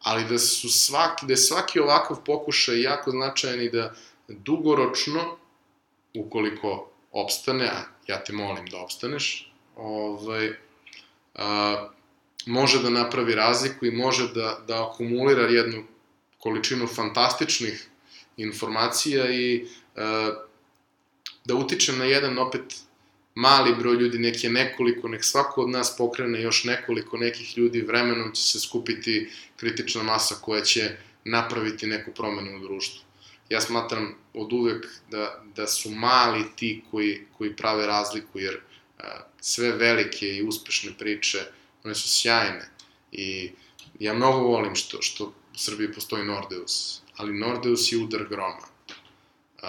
Ali 0.00 0.24
da 0.24 0.38
su 0.38 0.68
svaki, 0.68 1.26
da 1.26 1.32
je 1.32 1.36
svaki 1.36 1.80
ovakav 1.80 2.24
pokušaj 2.24 2.82
jako 2.82 3.10
značajan 3.10 3.60
i 3.60 3.70
da 3.70 3.94
dugoročno, 4.28 5.36
ukoliko 6.14 6.89
opstane, 7.10 7.66
a 7.66 7.84
ja 8.06 8.24
te 8.24 8.32
molim 8.32 8.66
da 8.66 8.78
opstaneš, 8.78 9.52
ovaj, 9.76 10.52
a, 11.34 11.88
može 12.46 12.82
da 12.82 12.90
napravi 12.90 13.34
razliku 13.34 13.86
i 13.86 13.90
može 13.90 14.28
da, 14.34 14.58
da 14.68 14.88
akumulira 14.88 15.42
jednu 15.42 15.84
količinu 16.38 16.86
fantastičnih 16.86 17.88
informacija 18.36 19.30
i 19.30 19.56
e, 19.56 19.66
da 21.44 21.54
utičem 21.54 21.98
na 21.98 22.04
jedan 22.04 22.38
opet 22.38 22.62
mali 23.34 23.74
broj 23.74 23.94
ljudi, 23.94 24.18
nek 24.18 24.44
je 24.44 24.50
nekoliko, 24.50 25.08
nek 25.08 25.24
svako 25.24 25.62
od 25.62 25.70
nas 25.70 25.96
pokrene 25.98 26.42
još 26.42 26.64
nekoliko 26.64 27.16
nekih 27.16 27.58
ljudi, 27.58 27.82
vremenom 27.82 28.32
će 28.32 28.42
se 28.42 28.60
skupiti 28.60 29.30
kritična 29.56 30.02
masa 30.02 30.34
koja 30.34 30.62
će 30.62 30.96
napraviti 31.24 31.86
neku 31.86 32.10
promenu 32.10 32.56
u 32.56 32.60
društvu. 32.60 33.09
Ja 33.50 33.60
smatram 33.60 34.14
od 34.34 34.52
uvek 34.52 34.86
da, 35.10 35.42
da 35.56 35.66
su 35.66 35.90
mali 35.90 36.44
ti 36.56 36.84
koji, 36.90 37.26
koji 37.38 37.56
prave 37.56 37.86
razliku, 37.86 38.38
jer 38.38 38.60
a, 38.98 39.02
e, 39.06 39.20
sve 39.40 39.72
velike 39.72 40.26
i 40.26 40.42
uspešne 40.42 40.92
priče, 40.98 41.38
one 41.84 41.94
su 41.94 42.08
sjajne 42.08 42.70
i 43.12 43.50
ja 43.98 44.14
mnogo 44.14 44.38
volim 44.38 44.74
što, 44.74 45.02
što 45.02 45.24
u 45.24 45.58
Srbiji 45.58 45.92
postoji 45.92 46.24
Nordeus 46.24 47.00
ali 47.20 47.38
Nordeus 47.38 47.92
je 47.92 47.98
udar 47.98 48.24
groma. 48.28 48.66
Uh, 49.62 49.68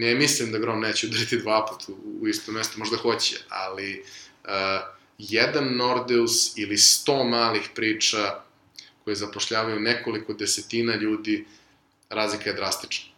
ne 0.00 0.14
mislim 0.14 0.52
da 0.52 0.58
grom 0.58 0.80
neće 0.80 1.06
udariti 1.06 1.38
dva 1.38 1.66
puta 1.66 1.92
u, 1.92 2.18
u 2.20 2.28
isto 2.28 2.52
mesto, 2.52 2.78
možda 2.78 2.96
hoće, 2.96 3.36
ali 3.48 4.02
uh, 4.44 4.50
jedan 5.18 5.76
Nordeus 5.76 6.56
ili 6.56 6.76
100 6.76 7.30
malih 7.30 7.68
priča 7.74 8.42
koje 9.04 9.16
zapošljavaju 9.16 9.80
nekoliko 9.80 10.32
desetina 10.32 10.96
ljudi, 10.96 11.44
razlika 12.10 12.50
je 12.50 12.56
drastična. 12.56 13.12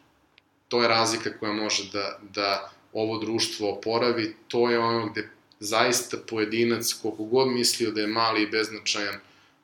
To 0.69 0.83
je 0.83 0.89
razlika 0.89 1.39
koja 1.39 1.53
može 1.53 1.91
da, 1.93 2.19
da 2.23 2.71
ovo 2.93 3.19
društvo 3.19 3.71
oporavi, 3.71 4.37
to 4.49 4.71
je 4.71 4.79
ono 4.79 5.07
gde 5.07 5.29
zaista 5.61 6.17
pojedinac, 6.29 6.93
koliko 7.03 7.25
god 7.25 7.49
mislio 7.49 7.91
da 7.91 8.01
je 8.01 8.07
mali 8.07 8.43
i 8.43 8.51
beznačajan, 8.51 9.21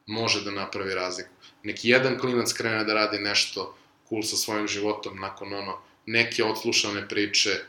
može 0.06 0.44
da 0.44 0.50
napravi 0.50 0.94
razliku. 0.94 1.30
Neki 1.62 1.88
jedan 1.88 2.18
klinac 2.18 2.52
krene 2.52 2.84
da 2.84 2.94
radi 2.94 3.18
nešto 3.18 3.76
cool 4.08 4.22
sa 4.22 4.36
svojim 4.36 4.68
životom 4.68 5.20
nakon 5.20 5.54
ono 5.54 5.78
neke 6.06 6.44
odslušane 6.44 7.08
priče, 7.08 7.60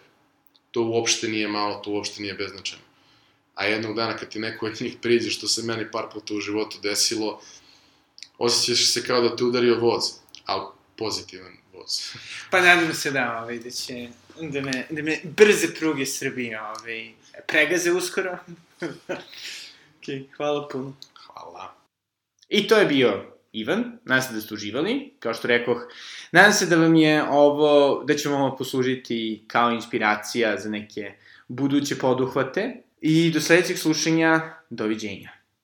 to 0.71 0.83
uopšte 0.83 1.27
nije 1.27 1.47
malo, 1.47 1.75
to 1.75 1.91
uopšte 1.91 2.21
nije 2.21 2.33
beznačajno. 2.33 2.85
A 3.55 3.65
jednog 3.65 3.95
dana 3.95 4.17
kad 4.17 4.29
ti 4.29 4.39
neko 4.39 4.65
od 4.65 4.81
njih 4.81 4.97
priđe, 5.01 5.29
što 5.31 5.47
se 5.47 5.63
meni 5.63 5.91
par 5.91 6.05
puta 6.13 6.33
u 6.33 6.39
životu 6.39 6.77
desilo, 6.83 7.41
osjećaš 8.37 8.93
se 8.93 9.03
kao 9.03 9.21
da 9.21 9.35
te 9.35 9.43
udario 9.43 9.79
voz, 9.79 10.03
ali 10.45 10.65
pozitivan 10.97 11.53
voz. 11.73 12.15
pa 12.51 12.61
nadam 12.61 12.93
se 12.93 13.11
da, 13.11 13.39
ovaj, 13.41 13.59
da 13.59 13.69
će, 13.69 14.07
da 14.41 14.61
me, 14.61 14.85
da 14.89 15.01
me 15.01 15.19
brze 15.23 15.73
pruge 15.73 16.05
Srbije, 16.05 16.61
ovaj, 16.61 17.11
pregaze 17.47 17.91
uskoro. 17.91 18.37
ok, 19.97 20.35
hvala 20.37 20.67
puno. 20.67 20.93
Hvala. 21.13 21.75
I 22.49 22.67
to 22.67 22.77
je 22.77 22.85
bio 22.85 23.37
Ivan, 23.51 23.99
nadam 24.05 24.21
se 24.21 24.33
da 24.33 24.41
ste 24.41 24.53
uživali, 24.53 25.13
kao 25.19 25.33
što 25.33 25.47
rekoh, 25.47 25.87
nadam 26.31 26.53
se 26.53 26.65
da 26.65 26.75
vam 26.75 26.95
je 26.95 27.23
ovo, 27.23 28.03
da 28.03 28.15
će 28.15 28.29
vam 28.29 28.41
ovo 28.41 28.57
poslužiti 28.57 29.43
kao 29.47 29.71
inspiracija 29.71 30.57
za 30.57 30.69
neke 30.69 31.13
buduće 31.47 31.97
poduhvate 31.97 32.81
i 33.01 33.31
do 33.31 33.41
sledećeg 33.41 33.77
slušanja, 33.77 34.53
doviđenja. 34.69 35.36